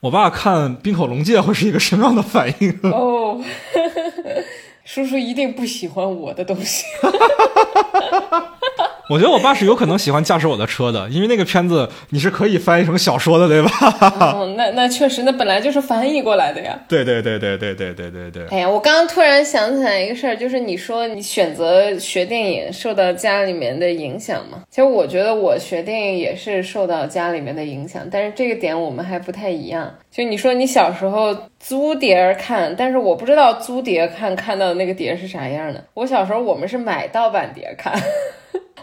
[0.00, 3.40] 我爸看《冰口龙介》会是一个什么样的反应哦。
[4.84, 6.84] 叔叔一定不喜欢我的东西。
[9.08, 13.70] 我觉得我爸是有可能喜欢驾驶我的车的，因为那个片子你是可以翻译成小说的，对吧？
[14.34, 16.76] 哦，那那确实，那本来就是翻译过来的呀。
[16.88, 18.46] 对对对对对对对对对。
[18.50, 24.62] 哎呀，我刚刚突然想起来一个事儿，就是你说你选择学电影受到家里面的影响嘛？
[24.70, 29.94] 其实我觉得我学电影也是受到家里面的影响，但是这个点我们还不太一样。
[30.10, 35.84] 就你说你小时候租碟看，但是我不知道租碟看看到的那个碟是啥样的。
[35.94, 37.94] 我小时候我们是买盗版碟看。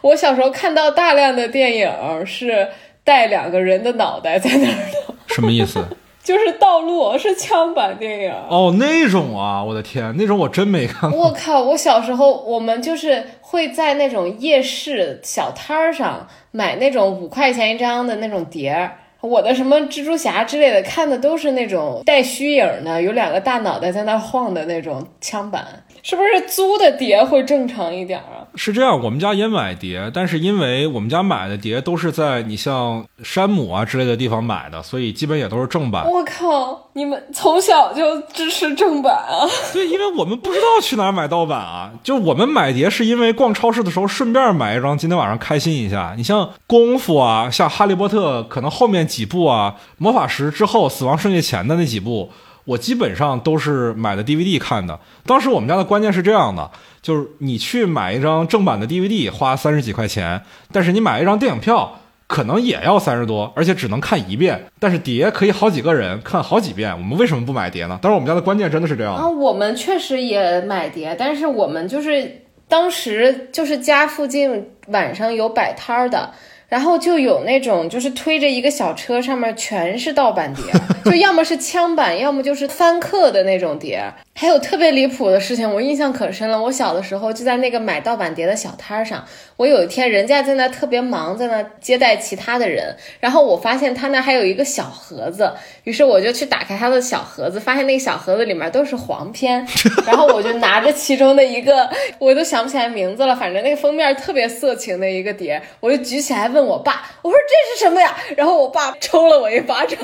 [0.04, 2.68] 我小时候看到大量的电影是
[3.04, 5.84] 带两个人的脑袋在那儿的， 什么意思？
[6.22, 8.32] 就是道路，是枪版电影。
[8.50, 11.20] 哦，那种啊，我的天，那种我真没看过。
[11.20, 18.92] 我靠，我小时候我们就是会在那种夜市小摊儿上买那种五块钱一张的那种碟。
[19.24, 25.66] 我的什么蜘蛛侠之类的看的都是那种带虚影的，有两个大脑袋在那晃的那种枪版。
[26.06, 28.44] 是不是租的碟会正常一点啊？
[28.56, 36.06] 是这样，我们家也买碟，但是因为我们家买的碟都是在你像山姆啊之类的地方买的，所以基本也都是正版。
[36.06, 39.48] 我靠，你们从小就支持正版啊？
[39.72, 46.14] 对，因为我们不知道去哪儿买盗版啊，就我们买碟是因为逛超市的时候顺便买一张，今天晚上开心一下。
[46.18, 52.32] 你像功夫啊，像哈利波特，可能后面几部啊，魔法石之后，死亡圣界前的那几部。
[52.66, 54.98] 我基本上都是买的 DVD 看的。
[55.26, 56.72] 当时我们家的观念是这样的，
[57.02, 64.72] 就是你去买一张正版的 DVD 花三十几块钱，但是你买一张电影票可能也要三十多，而且只能看一遍。
[64.80, 66.94] 但是碟可以好几个人看好几遍。
[66.94, 68.00] 我们为什么不买碟呢？
[68.02, 69.28] 当时我们家的观念真的是这样啊。
[69.28, 76.32] 我们确实也买碟，但是我们就是当时就是家附近晚上有摆摊儿的。
[76.74, 80.66] 然后就有那种，就是推着一个小车，上面全是盗版碟，
[81.06, 84.12] 就要么是枪版，要么就是翻刻的那种碟。
[84.36, 86.60] 还有特别离谱的事情，我印象可深了。
[86.60, 89.24] 我小的时候就在那个买盗版碟的小摊上，
[89.58, 99.66] 我有一天人家在那特别忙，在那接待其他的人，然后我发现他那还有一个小盒子，于是我就去打开他的小盒子，发现那个小盒子里面都是黄片，
[100.08, 108.18] 然后我就拿着其中的一个，我都想不起来名字了，反正那个封面特别色情的一个碟，我就举起来问我爸，我说这是什么呀？
[108.36, 110.00] 然后我爸抽了我一巴掌，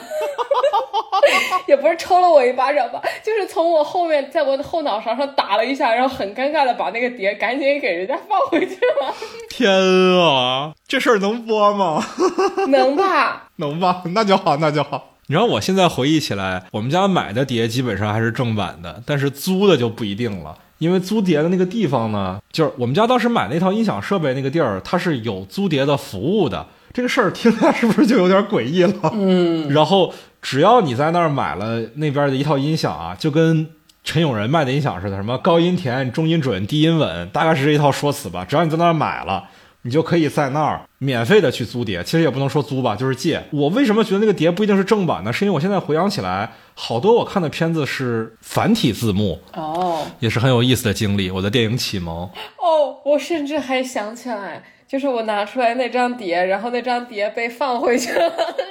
[1.65, 4.18] 也不是抽了我一巴掌吧，就是从我后面。
[4.23, 9.13] 在我的后脑勺上打了一下，然后很尴尬的把那个碟赶紧给人家放回去了。
[9.49, 9.71] 天
[10.19, 12.03] 啊，这事儿能播吗？
[12.69, 15.15] 能吧， 能吧，那就好，那就好。
[15.27, 26.65] 你知道我现在回忆起来，我们家买的碟基本上还是正版的，但是租的就不一定了，因为租碟的那个地方呢，就是我们家当时买那套音响设备那个地儿，它是有租碟的服务的。
[26.91, 29.11] 这个事儿听起来是不是就有点诡异了？
[29.13, 29.71] 嗯。
[29.71, 33.67] 然后只要你在那儿买了那边的一套音响啊，就跟。
[34.03, 38.43] 陈永仁卖的音响似的，什么高音甜、中音准、低音稳，大概是这一套说辞吧。
[38.43, 39.49] 只要你在那儿买了，
[39.83, 42.03] 你就可以在那儿免费的去租碟。
[42.03, 43.43] 其实也不能说租吧，就是借。
[43.51, 45.31] 我为什么觉得那个碟不一定是正版呢？
[45.31, 51.29] 是因为我现在回想起来，好多我看的片子是繁体字幕，哦也是很有意思的经历。
[51.29, 52.23] 我的电影启蒙，
[52.57, 58.27] 哦，我甚至还想起来，就是我拿出来那张碟，然后那张碟被放回去了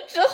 [0.09, 0.29] 之后，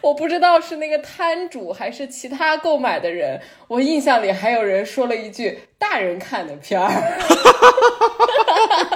[0.00, 6.88] 我不知道是那个摊主还是其他购买的人，我印象里还有人说了一句“大人看的片儿”，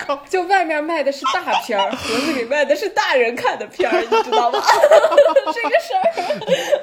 [0.31, 4.63] 就外面卖的是大片儿，盒子里卖的是大人看的片儿，你知道吗？
[5.53, 6.05] 这个事儿。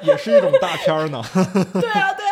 [0.02, 1.22] 也是一种大片儿呢。
[1.32, 2.26] 对啊，对啊，对，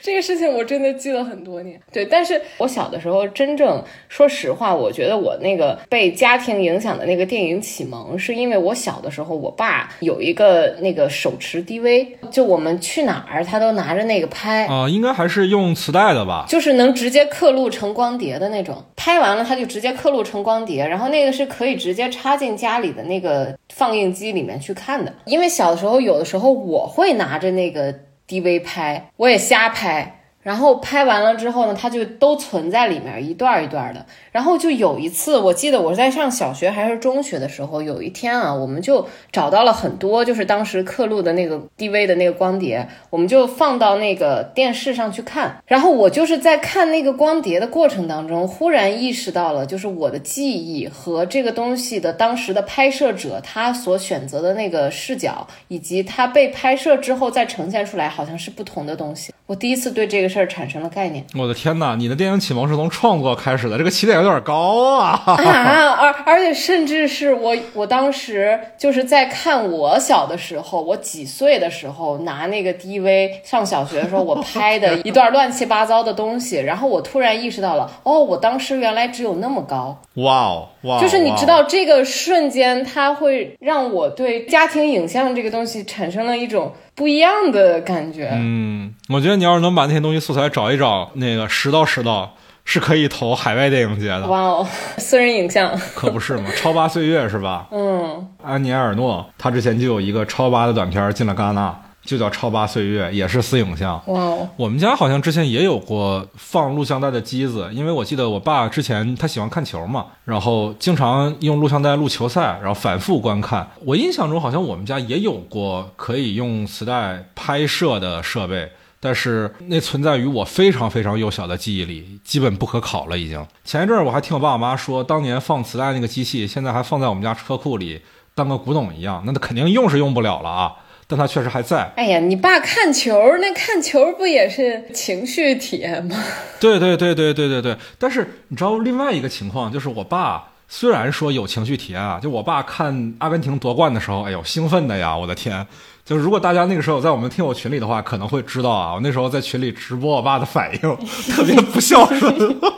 [0.00, 1.80] 这个事情我真的记了很多年。
[1.92, 14.66] 对，但是我小的时候，真正说实话，我觉得我那个被家庭影响的那个电影启蒙，是因为我小的时候，我爸有一个那个手持 DV，就我们去哪儿他都拿着那个拍。
[14.66, 16.44] 啊、应该还是用磁带的吧？
[16.48, 25.12] 就是能直接刻录成光碟的那种，拍完了他就直接刻录成光碟，然后那个是可以直接插进家里的那个放映机里面去看的。
[25.24, 27.94] 因为小的时候，有的时候我会拿着那个
[28.28, 30.15] DV 拍，我也瞎拍，
[30.46, 34.06] 然后拍完了之后呢，它就都存在里面一段一段的。
[34.30, 45.60] 然后就有一次，我记得我在上小学还是中学的时候，有一天啊，我们就找到了很多就是当时刻录的那个 DV 的那个光碟，我们就放到那个电视上去看。
[45.66, 59.32] 然后我就是在看那个光碟的过程当中，忽然意识到了，就是我的记忆和这个东西的当时的拍摄者他所选择的那个视角，以及他被拍摄之后再呈现出来，好像是不同的东西。
[59.46, 61.24] 我第一次对这个事儿产生了概念。
[61.34, 61.96] 我的天哪！
[61.96, 65.22] 你的电影启蒙是从创作开始的，这个起点有点高啊！
[65.24, 81.00] 啊，而而且甚至是我，我当时就是在看我小的时候，我几岁的时候拿那个 DV 上小学的时候，我拍的一段乱七八糟的东西，然后我突然意识到了，哦，我当时原来只有那么高，哇哦哇哦！
[81.00, 88.30] 就是你知道这个瞬间，它会让我对家庭影像这个东西产生了一种不一样的感觉。
[88.32, 94.66] 嗯，我觉得你要是能把那些东西素材找一找，那个拾到拾到，是可以投海外电影节的，哇哦，
[94.98, 96.50] 私人影像，可不是嘛？
[96.56, 97.68] 超八岁月是吧？
[97.70, 104.00] 嗯，安妮埃尔诺他之前就有一个超八的短片进了戛纳，就叫《超八岁月》，也是私影像。
[104.06, 113.68] 哇哦，我们家好像之前也有过放录像带的机子，因为我记得我爸之前他喜欢看球嘛，然后经常用录像带录球赛，然后反复观看。
[113.84, 123.44] 我印象中好像我们家也有过可以用磁带拍摄的设备，但是那存在于我非常非常幼小的记忆里，基本不可考了已经。
[123.64, 128.00] 前一阵儿我还听我爸我妈说，当年放磁带那个机器现在还放在我们家车库里
[128.34, 130.72] 当个古董一样，那它肯定用是用不了了啊，
[131.06, 131.92] 但他确实还在。
[131.96, 136.16] 哎呀，你爸看球，那看球不也是情绪体验吗？
[136.58, 145.66] 对对对对对对对，但是你知道另外一个情况，就是我爸虽然说有情绪体验啊，就我爸看阿根廷夺冠的时候，哎呦兴奋的呀，我的天！
[146.06, 150.80] 就是如果大家那个时候在我们听友群里的话，可能会知道啊，我那时候在群里直播我爸的反应，
[151.34, 152.32] 特别不孝顺。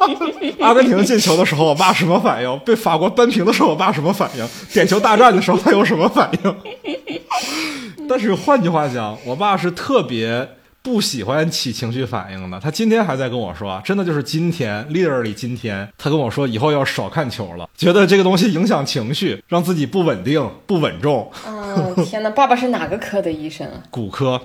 [0.61, 2.59] 阿根廷进球的时候，我爸什么反应？
[2.61, 4.49] 被法国扳平的时候，我爸什么反应？
[4.73, 6.57] 点球大战的时候，他有什么反应？
[8.09, 10.49] 但是换句话讲，我爸是特别
[10.89, 12.59] 不喜欢起情绪反应的。
[12.59, 21.31] 他今天还在跟我说啊，真的就是今天，literally 今天，他跟我说以后要少看球了，觉得这个东西影响情绪，让自己不稳定、不稳重。
[21.45, 22.31] 啊，天哪！
[22.31, 23.83] 爸爸是哪个科的医生啊？
[23.91, 24.41] 骨科。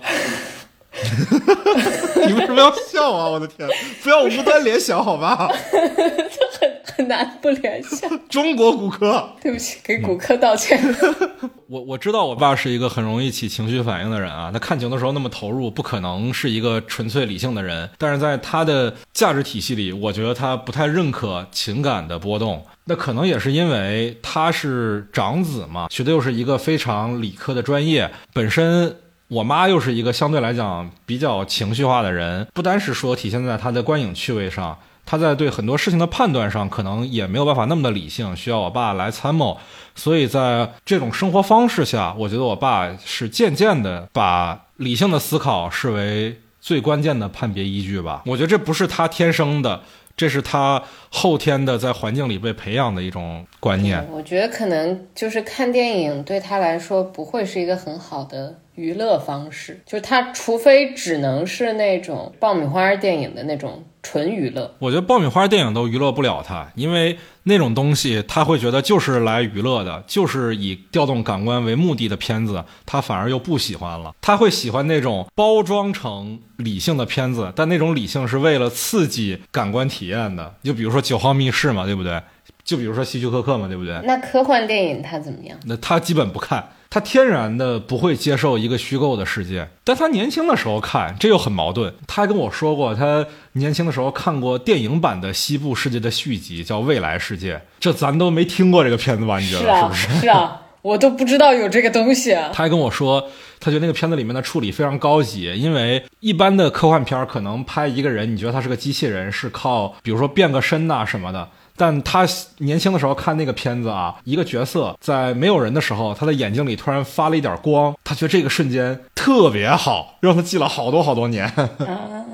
[2.28, 3.28] 你为什么要笑啊？
[3.28, 3.68] 我的天，
[4.04, 5.50] 不要无端联想好吧？
[6.96, 8.08] 很难不联想。
[8.30, 9.28] 中国骨科。
[9.42, 10.80] 对不起，给骨科道歉。
[11.68, 17.90] 我我知道我爸是一个很容易起情绪反应的人啊，他看球的时候那么投入，不可能是一个纯粹理性的人。
[17.98, 22.64] 但是在他的价值体系里，我觉得他不太认可情感的波动。
[22.86, 28.96] 那可能也是因为他是长子嘛，学的又是一个非常理科的专业，本身
[29.34, 34.78] 我妈又是一个相对来讲比较情绪化的人，不单是说体现在她的观影趣味上。
[35.06, 39.58] 她在对很多事情的判断上，可能也没有办法那么的理性，需要我爸来参谋。
[39.96, 48.22] 所以在这种生活方式下，我觉得我爸是渐渐的把理性的思考视为最关键的判别依据吧。
[48.28, 49.82] 我觉得这不是他天生的，
[50.16, 54.08] 这是他后天的在环境里被培养的一种观念。
[54.12, 64.76] 我觉得可能就是看电影对他来说不会是一个很好的娱乐方式，就是他除非只能是那种爆米花电影的那种纯娱乐。
[64.80, 74.14] 我觉得爆米花电影都娱乐不了他，因为那种东西他会觉得就是来娱乐的，就是以调动感官为目的的片子，他反而又不喜欢了。
[74.22, 80.56] 他会喜欢那种包装成理性的片子，但那种理性是为了刺激感官体验的。
[80.64, 82.22] 就比如说《九号密室》嘛，对不对？
[82.64, 84.00] 就比如说希区柯克嘛，对不对？
[84.04, 85.58] 那科幻电影他怎么样？
[85.66, 89.68] 那他基本不看，他天然的不会接受一个虚构的世界。
[89.84, 91.94] 但他年轻的时候看，这又很矛盾。
[92.08, 97.56] 他还跟我说过，他年轻的时候看过电影版的《西部世界》的续集，叫《未来世界》。
[97.80, 99.40] 这咱都没听过这个片子吧？
[99.40, 100.20] 你觉得是不是？
[100.22, 102.32] 是啊，我都不知道有这个东西。
[102.54, 111.50] 他还跟我说，他觉得那个片子里面的处理非常高级，因为一般的科幻片可能拍一个人，你觉得他是个机器人，是靠比如说变个身呐什么的。
[111.76, 112.28] 但他
[112.60, 121.46] 年轻的时候看那个片子啊，一个角色在没有人的时候，他的眼睛里突然发了一点光，他觉得这个瞬间特别好，让他记了好多好多年。
[121.80, 122.26] 啊，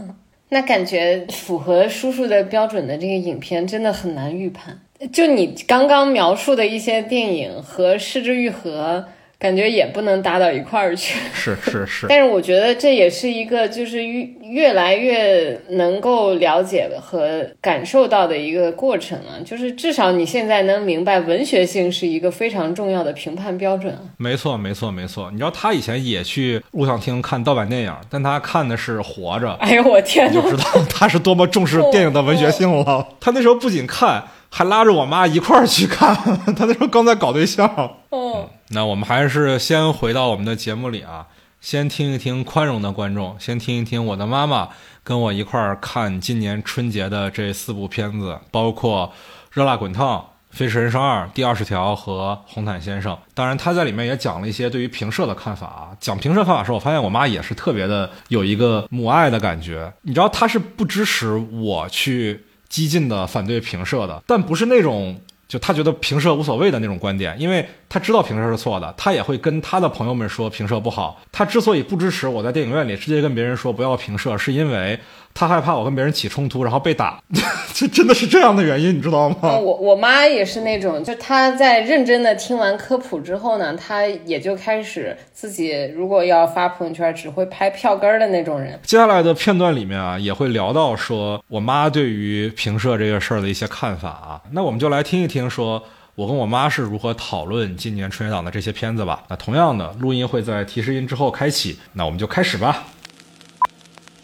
[0.50, 4.80] 那感觉符合叔叔的标准的这个影片真的很难预判。
[5.14, 9.06] 就你刚刚描述的一些电影和《失之愈合》。
[9.40, 12.06] 感觉也不能搭到一块儿去，是 是是。
[12.12, 19.40] 但是我觉得这也是一个，就是越越来越能够了解和感受到的一个过程啊。
[19.46, 24.02] 就是至少你现在能明白，文学性是一个非常重要的评判标准啊。
[24.18, 25.30] 没错没错没错。
[25.32, 29.48] 你知道他以前也去录像厅看盗版电影，但他看的是《活着》。
[29.60, 30.30] 哎呦我天！
[30.34, 33.08] 就知道他是多么重视 电影的文学性了。
[33.22, 34.22] 他那时候不仅看。
[34.50, 36.16] 还拉着我妈一块儿去看，
[36.56, 37.68] 他那时候刚在搞对象。
[38.10, 41.28] 哦，那我们还是先回到我们的节目里啊，
[41.62, 44.70] 先听一听宽容的观众，先听一听我的妈妈
[45.04, 49.14] 跟我一块儿看今年春节的这四部片子，包括
[49.52, 50.18] 《热辣滚烫》
[50.50, 53.14] 《飞驰人生二》《第二十条》和《红毯先生》。
[53.36, 55.89] 当然，他在里面也讲了一些对于评社的看法啊。
[56.00, 59.93] 讲评社看法时候，我发现我妈也是特别的有一个母爱的感觉。
[60.02, 62.45] 你知道，她是不支持我去。
[62.70, 71.20] 激进的反对评射的，但不是那种就他觉得评射无所谓的那种观点，因为他知道评射是错的，他也会跟他的朋友们说评射不好。
[71.32, 74.99] 他之所以不支持我在电影院里直接跟别人说不要评射，是因为。
[75.34, 77.22] 他害怕我跟别人起冲突，然后被打，
[77.74, 79.58] 这真的是这样的原因，你知道吗？
[79.58, 88.78] 我我妈也是那种，就她在认真的听完科普之后呢，她也就开始自己如果要发朋友圈，只会拍票根儿的那种人。
[88.84, 94.42] 接下来的片段里面啊，也会聊到说我妈对于评社这个事儿的一些看法啊。
[94.52, 95.82] 那我们就来听一听，说
[96.16, 99.24] 我跟我妈是如何讨论今年春节档的这些片子吧。
[99.30, 102.84] 那同样的，录音会在提示音之后开启，那我们就开始吧。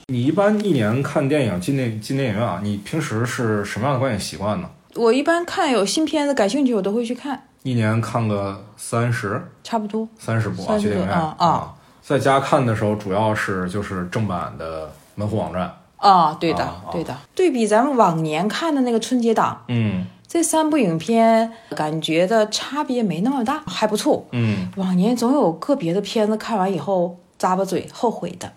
[0.08, 2.60] 你一般一年看电影进电进电影院啊？
[2.62, 4.70] 你平时是什么样的观影习惯呢？
[4.94, 7.48] 我一般看有新片子感兴趣，我都会去看。
[7.64, 11.74] 一年看个三十，差不多三十部啊，去电影院啊。
[12.04, 16.38] 在家看的时候，主要是就是正版的门户网站啊。
[16.40, 17.18] 对的，对的。
[17.34, 24.28] 对比咱们往年看的那个春节档，嗯，这三部影片感觉的差别没那么大，还不错。
[24.34, 28.54] 嗯，往年总有个别的片子看完以后咂巴嘴后悔的。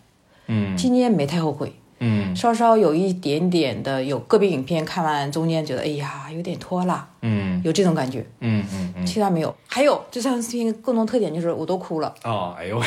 [0.49, 9.55] 嗯，今年没太后悔，嗯，稍稍有一点点的，有个别影片看完中间觉得，哎呀，有点拖拉，嗯，有这种感觉，嗯嗯嗯，其他没有。
[9.67, 12.13] 还有这三部片共同特点就是我都哭了。
[12.23, 12.81] 啊，哎呦，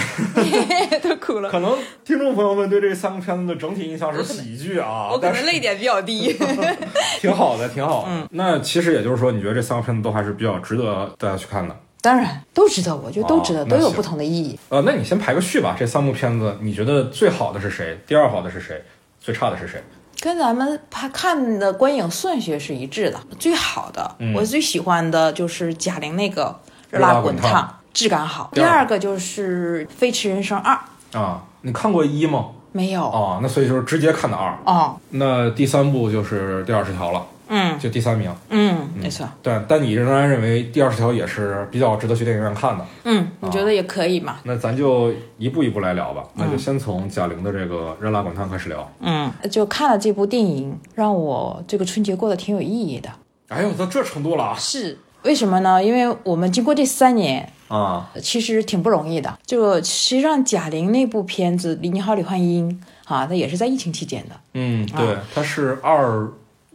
[1.04, 1.50] 都哭了。
[1.50, 6.36] 可能听众朋友们对这三个片子的整体印象是喜剧啊，我可能泪点比较低，
[7.22, 8.06] 挺好的，挺好。
[8.10, 11.76] 嗯，那其实也就是说，你觉得这三个片子都还是比较值得大家去看的。
[12.02, 14.58] 当然都值得，我觉得都值得，都有不同的意义。
[14.70, 15.76] 呃，那你先排个序吧。
[15.78, 18.00] 这三部片子，你觉得最好的是谁？
[18.08, 18.84] 第二好的是谁？
[19.20, 19.84] 最差的是谁？
[20.20, 23.20] 跟咱们拍看的观影顺序是一致的。
[23.40, 26.46] 最好的，我最喜欢的就是贾玲那个
[26.90, 28.50] 《热辣滚烫》，质感好。
[28.54, 30.80] 第二个就是《飞驰人生二》
[31.20, 32.48] 啊，你看过一吗？
[32.72, 34.58] 没有啊，那所以就是直接看的二。
[34.66, 37.26] 哦，那第三部就是第二十条了。
[37.54, 39.28] 嗯，就第三名，嗯，没错。
[39.44, 42.86] 对，但你仍然认为第二十条也是比较值得去电影院看的。
[43.04, 44.38] 嗯，你觉得也可以嘛？
[44.44, 46.24] 那咱就一步一步来聊吧。
[46.36, 48.90] 那就先从贾玲的这个《热辣滚烫》开始聊。
[49.02, 53.10] 嗯，就看了这部电影，让我这个春节过得挺有意义的。
[53.50, 54.56] 哎呦，到这程度了？
[54.58, 55.84] 是为什么呢？
[55.84, 59.38] 因为我们经过这三年啊，其实挺不容易的。
[59.46, 62.72] 就实际上，贾玲那部片子《你好，李焕英》
[63.14, 64.36] 啊，它也是在疫情期间的。
[64.54, 66.32] 嗯，对，它是二。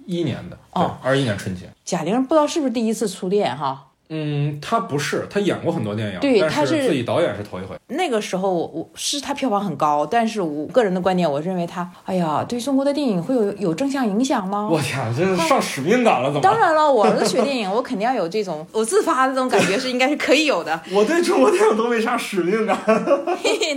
[0.07, 3.86] 一年的哦，二一年春节，贾玲不知道是不是第一次初恋哈。
[4.09, 7.77] 嗯，他不是，他演过很多电影，对，他是自己导演是头一回。
[7.89, 14.69] 那个时候我是他票房很高，但是我个人的观点，我认为他，哎呀，对中国的电影会有有正向影响吗？
[14.71, 16.41] 我天，这是上使命感了，怎么？
[16.41, 20.81] 当然了，我是学电影，我肯定要有这种我自发的这种感觉是应该是可以有的。
[20.95, 22.79] 我对中国电影都没啥使命感。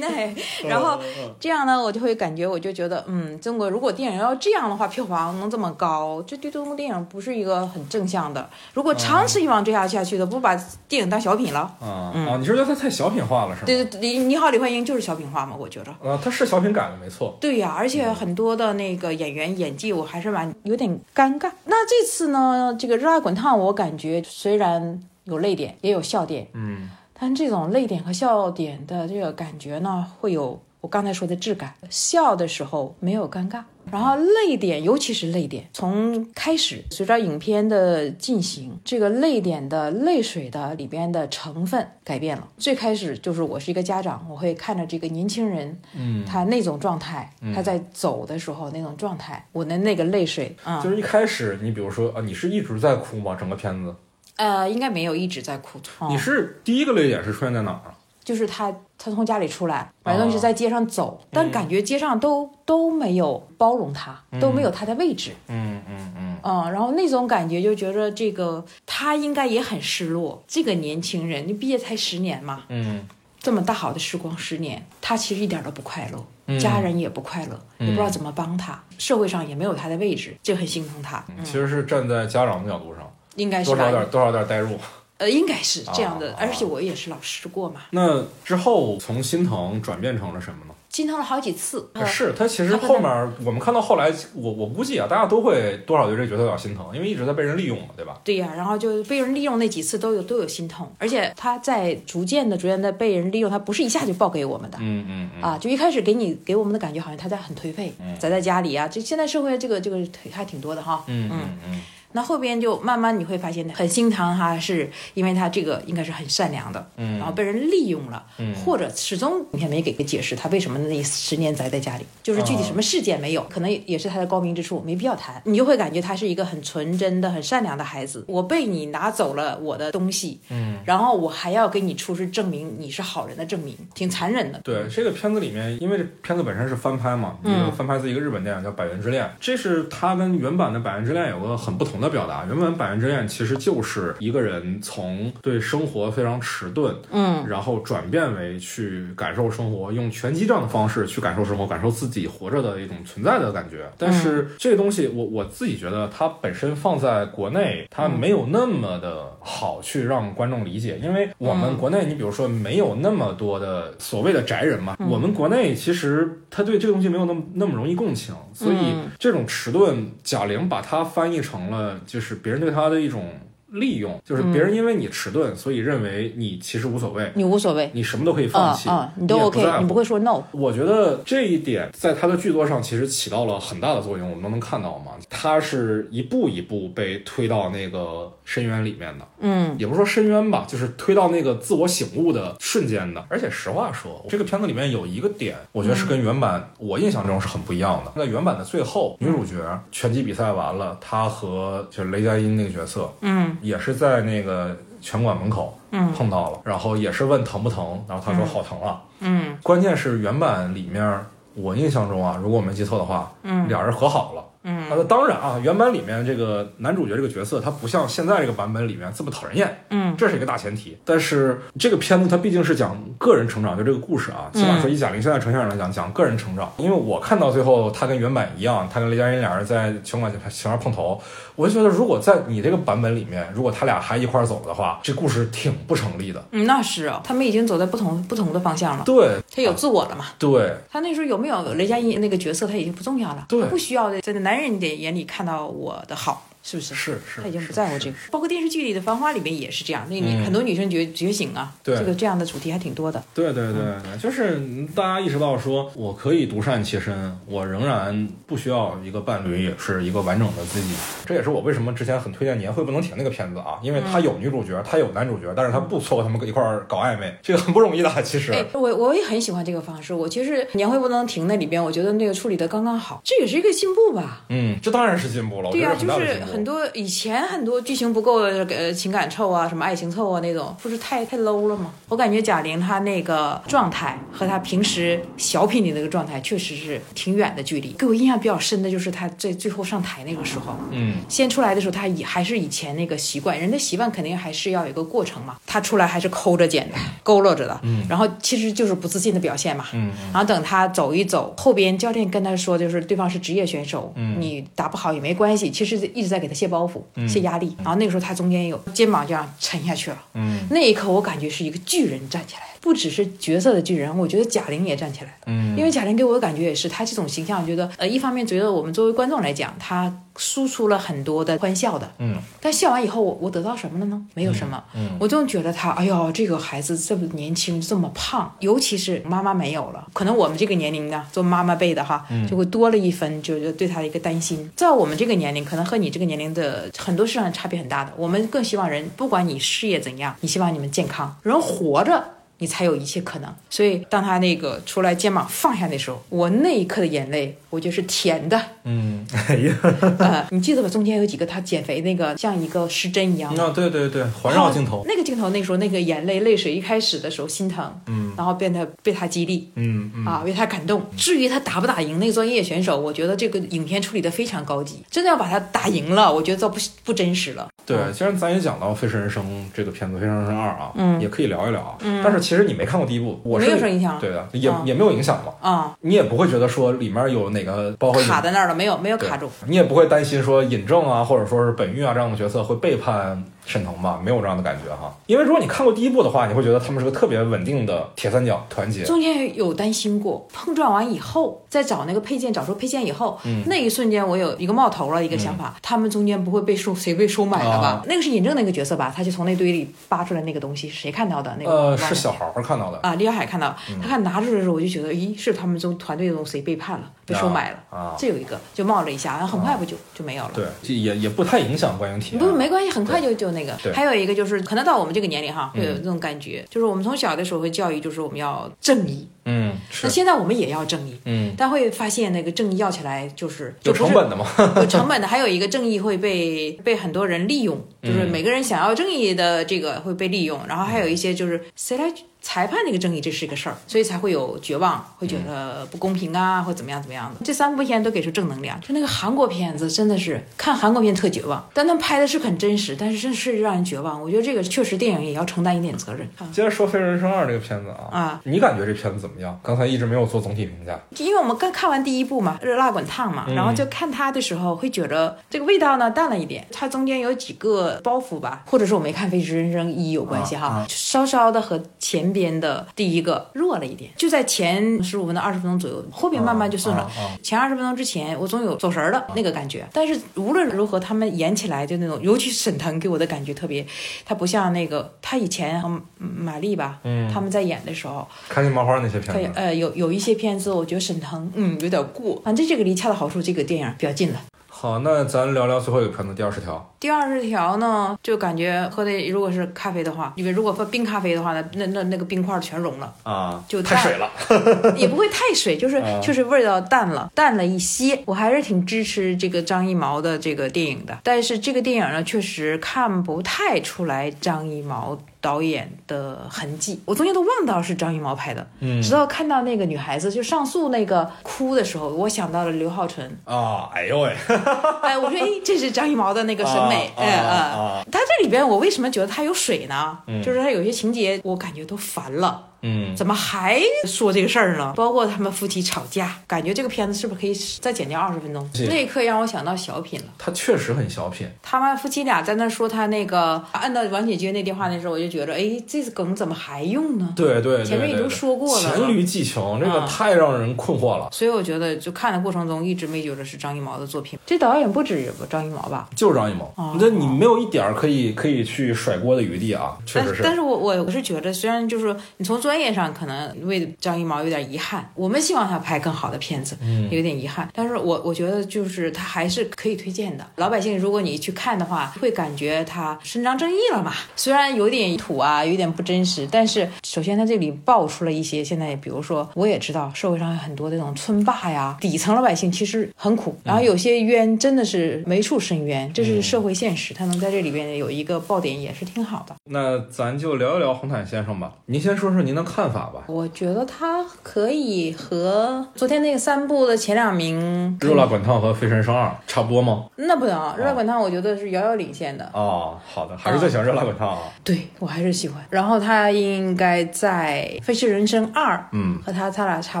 [0.00, 0.34] 那
[0.68, 0.98] 然后
[1.40, 8.48] 这样呢，我就会感觉，我就觉得，嗯，中国如果电影要这样的话，票房能这么高，这对中国电影不是一个很正向的。
[8.74, 10.17] 如果长此以往这样下去。
[10.26, 10.54] 不把
[10.88, 11.60] 电影当小品了？
[11.80, 12.36] 啊啊！
[12.38, 13.66] 你是觉得它太小品化了，是吗？
[13.66, 15.90] 对对，你你好，李焕英就是小品化嘛，我觉着。
[16.02, 17.36] 啊，它是小品改的，没错。
[17.40, 21.50] 对呀，而且很多的那个演员演技，我还是蛮有点尴尬。
[21.64, 26.88] 那这次呢，这个《热爱滚烫》，我感觉虽然有泪点，也有笑点，嗯，
[27.18, 31.74] 但这种泪点和笑点的这个感觉呢，会有我刚才说的质感。
[31.90, 33.62] 笑的时候没有尴尬。
[33.92, 42.48] 然后泪点，尤其是泪点，从开始随着影片的进行，这个泪点的泪水的里边的成分改变了。
[42.58, 53.36] 最开始就是我是一个家长，我会看着这个年轻人，嗯，他那种状态，他在走的时候那种状态，我的那个泪水啊，就是一开始你比如说啊，你是一直在哭吗？
[53.38, 53.94] 整个片子？
[54.36, 55.80] 呃，应该没有一直在哭。
[56.08, 57.94] 你是第一个泪点是出现在哪儿？
[58.28, 65.30] 就是他，他从家里出来，反正是在街上走，但感觉街上都都没有包容他，都没有他的位置。
[65.46, 66.36] 嗯嗯嗯。
[66.42, 70.42] 嗯，然后那种感觉就觉得这个他应该也很失落。
[70.46, 73.08] 这个年轻人，你毕业才十年嘛，嗯，
[73.40, 81.24] 这么大好的时光十年，他其实一点都不快乐，家人也不快乐，也不知道怎么帮他，社会上也没有他的位置，就很心疼他。
[81.42, 84.78] 其实是站在家长的角度上，应该是多少点多少点代入。
[85.18, 87.82] 呃，应该是这样的，而且我也是老师过嘛。
[87.90, 90.74] 那之后从心疼转变成了什么呢？
[90.88, 91.90] 心疼了好几次。
[92.06, 98.18] 是他其实后面我们看到后来，我我估计啊，大家都会多少对这个角色有点心疼，因为一直在被人利用嘛，对吧？
[98.24, 104.78] 对呀，然后就被人利用那几次都有都有心疼，而且他在逐渐的逐渐的被人利用，他不是一下就报给我们的。
[104.80, 105.42] 嗯嗯嗯。
[105.42, 109.98] 啊，就一开始给你给我们的感觉好像他在很颓废，宅在家里啊，就现在社会这个这个
[110.32, 111.04] 还挺多的哈。
[111.06, 111.82] 嗯嗯嗯。
[112.12, 125.40] 那后边就慢慢你会发现很心疼他，是因为他这个应该是很善良的，嗯，然后被人利用了，嗯，或者始终你看没给个解释，他为什么那十年宅在家里，就是具体什么事件没有，可能也是他的高明之处，没必要谈。
[125.44, 128.24] 你就会感觉他是一个很纯真的、很善良的孩子。
[128.26, 134.58] 我被你拿走了我的东西，嗯，然后我还要给你出示证明你是好人的证明，挺残忍的。
[134.64, 142.68] 对这个片子里面，因为这片子本身是翻拍嘛，嗯，翻拍自一个日本电影叫《百元之恋》，这是它跟原版的《百元之恋》有个很不同的表达，原本。
[142.78, 153.90] 百元之恋其实就是一个人从对生活非常迟钝，嗯，然后转变为去感受生活，用拳击这样的方式去感受生活，感受自己活着的一种存在的感觉。
[153.98, 172.68] 但是这个东西，我我自己觉得它本身放在国内，它没有那么的好去让观众理解，因为我们国内，你比如说没有那么多的所谓的宅人嘛，我们国内其实他对这个东西没有那么那么容易共情，所以这种迟钝，贾玲把它翻译成了就是别人对。
[172.68, 173.24] 他的一种
[173.72, 180.40] 利用，就是别人因为你迟钝，所以认为你其实无所谓，你无所谓，你什么都可以放弃，你都 OK，你不会说 no。
[180.52, 185.12] 我觉得这一点在他的剧作上其实起到了很大的作用，我们都能看到嘛。
[185.28, 193.22] 他是一步一步被推到那个深渊里面的，嗯，也不是说深渊吧，就是推到那个自我醒悟的瞬间的。
[193.28, 198.12] 而且实话说，这个片子里面有一个点，我觉得是跟原版我印象中是很不一样的。
[198.16, 199.56] 在原版的最后，女主角
[199.92, 211.20] 拳击比赛完了，她和就是雷佳音那个角色，嗯，也是在那个拳馆门口，嗯，碰到了，然后也是问疼不疼，然后他说好疼啊，嗯，关键是原版里面，
[211.54, 214.42] 我印象中啊，如果我没记错的话，嗯，俩人和好了。
[214.64, 220.96] 嗯，那当然啊，原版里面这个男主角这个角色，他不像现在这个版本里面这么讨人厌，嗯，这是一个大前提。
[221.04, 226.72] 但是这个片子它毕竟是讲个人成长，就这个故事啊，起码说以贾玲现在呈现上来讲，讲个人成长。
[226.76, 231.20] 因为我看到最后，他跟原版一样，他跟雷佳音俩人在拳馆前面碰头，
[231.54, 236.44] 我就觉得如果在你这个版本里面，如果他俩还一块走的话，这故事挺不成立的。
[236.50, 239.04] 嗯，那是啊，他们已经走在不同不同的方向了。
[239.04, 240.26] 对，他有自我了嘛？
[240.38, 243.44] 对，他那时候有没有雷佳音那个角色，他已经不重要了。
[243.48, 245.38] 对，不需要在男人的眼里看。
[245.38, 246.47] 看到我的好。
[246.68, 246.94] 是不是？
[246.94, 248.16] 是是，他已经不在乎这个。
[248.30, 253.22] 包括电视剧里的《繁花》里面也是这样，那你很多女生觉觉醒啊，这个这样的主题还挺多的。
[253.32, 254.60] 对对对对，就是
[254.94, 260.94] 大家意识到说，我可以独善其身，我仍然不需要一个伴侣，也是一个完整的自己。
[261.24, 268.08] 这也是我为什么之前很推荐《年会不能停》那个片子啊，因为它有女主角，它有男主角，但是它不撮合他们一块儿搞暧昧，这个很不容易的。
[268.22, 270.12] 其实，哎，我我也很喜欢这个方式。
[270.12, 274.44] 我其实《年会不能停》那里边，我觉得那个处理的刚刚好，这也是一个进步吧。
[274.48, 275.70] 嗯，这当然是进步了。
[275.70, 277.38] 对呀，就是很多以前。
[277.48, 281.92] 很多剧情不够，呃，情感臭啊，什么爱情臭啊那种，不是太太 low 了吗？
[282.08, 287.92] 我感觉贾玲她那个状态和她平时小品里那个状态确实是挺远的距离。
[287.92, 295.56] 给我印象比较深的就是她在最后上台那个时候，嗯，先出来的时候她以还是以前那个习惯，人的习惯肯定还是要有一个过程嘛。
[295.64, 307.76] 她出来还是抠着剪的，佝偻着的，嗯，然后其实就是不自信的表现嘛，嗯，然后等她走一走，后边教练跟她说，就是对方是职业选手，嗯，你打不好也没关系，其实一直在给给他卸包袱、卸压力。
[307.78, 315.36] 然后那个时候他中间有肩膀这样沉下去了，嗯，那一刻我感觉是一个巨人站起来，不只是角色的巨人，我觉得贾玲也站起来了。
[315.46, 324.22] 嗯，因为贾玲给我的感觉也是，她这种形象，我觉得呃，一方面觉得我们作为观众来讲，她输出了很多的欢笑的，嗯，但笑完以后，我我得到什么了呢？
[324.34, 334.70] 没有什么，嗯，我总觉得她，哎呦，这个孩子这么年轻，这么胖，尤其是妈妈没有了，可能我们这个年龄呢，做妈妈辈的哈，就会多了一分，就是对她的一个担心。
[334.76, 342.37] 在我们这个年龄，可能和你这个年龄的很多事上差别很大的，我们更希望人，不管你事业怎样，你希望你们健康，人活着。
[342.58, 343.54] 你才有一切可能。
[343.70, 348.60] 所以当他那个出来肩膀放下那时候，我那一刻的眼泪，我觉得是甜的。
[348.84, 349.76] 嗯，哎呀，
[350.18, 350.88] 呃， 你记得吧？
[350.88, 353.62] 中间有几个他减肥那个像一个失真一样的。
[353.62, 361.04] 啊，对对对，环绕镜头，那个镜头，那时候那个眼泪泪水一开始的时候心疼，嗯，然后变得被他激励，嗯嗯啊，为他感动。
[361.16, 367.68] 至于他打不打赢那个专业选手，我觉得这个影片处理的非常高级，真的要把他打赢了，我觉得这不不真实了。
[367.84, 369.44] 对，既然咱也讲到《飞驰人生》
[369.74, 371.96] 这个片子，《飞驰人生二》啊，嗯也可以聊一聊。
[372.02, 375.52] 嗯，但是其实你没看过第一部，我是没有受影响对的，也、啊也没有影响嘛。
[375.60, 379.50] 啊、你也不会觉得说里面有哪个包括卡在那儿了，没有没有对卡住。
[379.66, 384.18] 你也不会担心说尹正啊，或者说是本玉啊这样的角色会背叛沈腾吧？
[384.24, 385.14] 没有这样的感觉哈。
[385.26, 389.04] 因为如果你看过第一部的话，你会觉得他们是个特别稳定的铁三角团结。
[389.04, 397.88] 中间有担心过，碰撞完以后再找那个配件，找出配件以后，嗯那一瞬间我有一个冒头了，一个想法，他们中间不会被收谁被收买了吧？
[397.88, 399.12] 啊那个是尹正那个角色吧？
[399.14, 401.54] 他就从那堆里扒出来那个东西，谁看到的？
[401.58, 402.98] 那个呃，是小孩儿看到的。
[403.02, 407.78] 啊，李小海看到，他看拿出来的时候，我就觉得，咦，是他们中团队中谁背叛了，被收买了？
[407.90, 410.50] 啊，这有一个就冒了一下，然后很快不就、就没有了。
[410.54, 412.38] 对，这也也不太影响观影体验。
[412.38, 413.76] 不没关系，很快就就那个。
[413.92, 419.26] 还有一个就是，可能到我们这个年龄哈，会有这种感觉，就是我们从小的时候会教育，就是我们要正义。
[419.50, 424.46] 嗯，那，现在我们也要正义，嗯，但会发现那个正义要起来就是有成本的嘛。
[424.76, 432.04] 有成本的，还有一个正义会被被很多人利用，就是嗯每个人想要正义的这个会被利用，然后还有一些就是谁来
[432.40, 437.44] 裁判这个正义，这是一个事儿，所以才会有绝望，会觉得不公平啊，或怎么样怎么样的。
[437.44, 444.22] 这三部片都给出正能量，就那个韩国片子真的是看韩国片特绝望，但他们拍的是很真实，但是真是让人绝望。
[444.22, 448.40] 我觉得这个确实电影也要承担一点责任啊接着说《飞驰人生二》这个片子啊，啊。
[448.44, 449.58] 你感觉这片子怎么样？
[449.62, 450.98] 刚才一直没有做总体评价。
[451.16, 467.10] 因为我们刚看完第一部嘛，《热辣滚烫》嘛，然后就看它的时候会觉得这个味道呢淡了一点，它中间有几个包袱吧，或者是我没看《飞驰人生一》有关系哈，啊啊稍稍的和前边的第一个弱了一点，就在前十五分到二十分钟左右，后边慢慢就顺了。
[467.42, 473.86] 前二十分钟之前，我总有走神儿的那个感觉，但是无论如何，他们演起来就那种，尤其沈腾给我的感觉特别，
[474.24, 484.40] 他不像那个他以前和马丽吧，嗯他们在演的时候，开心麻花那些可以，呃有有一些片子，我觉得沈腾嗯有点过，反正这个离恰到好处，这个电影比较近了。
[484.68, 486.76] 好，那咱聊聊最后一个片子《第二十条》。
[487.00, 494.30] 第二十条呢，就感觉喝的如果是咖啡的话，因为如果喝冰咖啡的话呢，那那那个冰块全融了，啊，就淡太水了。
[494.96, 498.20] 也不会太水，就是啊就是味道淡了，淡了一些。
[498.24, 507.00] 我还是挺支持这个张艺谋的这个电影的，但是这个电影呢，确实看不太出来张艺谋导演的痕迹。
[507.04, 513.30] 我中间都忘到是张艺谋拍的，嗯直到看到那个女孩子就上诉那个哭的时候，我想到了刘浩存。
[513.44, 514.34] 啊，哎呦喂，
[515.02, 520.18] 哎，我说，哎，这是张艺谋的那个审美，啊哎啊啊啊他这里边我为什么觉得他有水呢？
[520.26, 522.64] 嗯就是他有些情节我感觉都烦了。
[522.82, 524.92] 嗯，怎么还说这个事儿呢？
[524.96, 528.68] 包括他们夫妻吵架，感觉这个片子是不是可以再剪掉二十分钟？
[528.88, 530.26] 那一刻让我想到小品了。
[530.38, 531.48] 他确实很小品。
[531.62, 537.32] 他们夫妻俩在那说他那个按到王姐接那电话那时候，我就觉得，哎，这个梗怎么还用呢？
[537.36, 541.28] 对对对，前面已经说过了黔驴技穷，这个啊太让人困惑了。
[541.32, 544.38] 所以我觉得，就看的过程中一直没觉得是张艺谋的作品。
[544.46, 546.08] 这导演不止张艺谋吧？
[546.14, 550.42] 就是张艺谋哦，那你没有一点儿可以可以去甩锅的余地啊，确实是。
[550.42, 557.66] 但但是我我我是觉得，虽然就是你从专业上可能为张艺谋有点遗憾，我们希望他拍更好的片子，嗯有点遗憾。
[557.72, 560.46] 但是我我觉得就是他还是可以推荐的。
[560.56, 564.12] 老百姓如果你去看的话，会感觉他伸张正义了嘛。
[564.36, 577.14] 虽然有点土啊，有点不真实，但是首先他这里爆出了一些现在，比如说我也知道社会上有很多这种村霸呀，底层老百姓其实很苦，然后有些冤真的是没处伸冤，这是社会现实。
[577.14, 579.56] 他能在这里边有一个爆点也是挺好的。
[579.64, 581.72] 那咱就聊一聊红毯先生吧。
[581.86, 583.24] 您先说说您看法吧。
[583.26, 590.04] 我觉得它可以和昨天那个三部的前两名《热辣滚烫》和《飞神生二》差不多吗？
[590.16, 592.48] 那不能，《热辣滚烫》我觉得是遥遥领先的。
[592.52, 594.38] 哦，好的，还是最喜欢《热辣滚烫》啊。
[594.64, 595.64] 对我还是喜欢。
[595.70, 600.00] 然后它应该在《飞驰人生二》，嗯，和它他俩差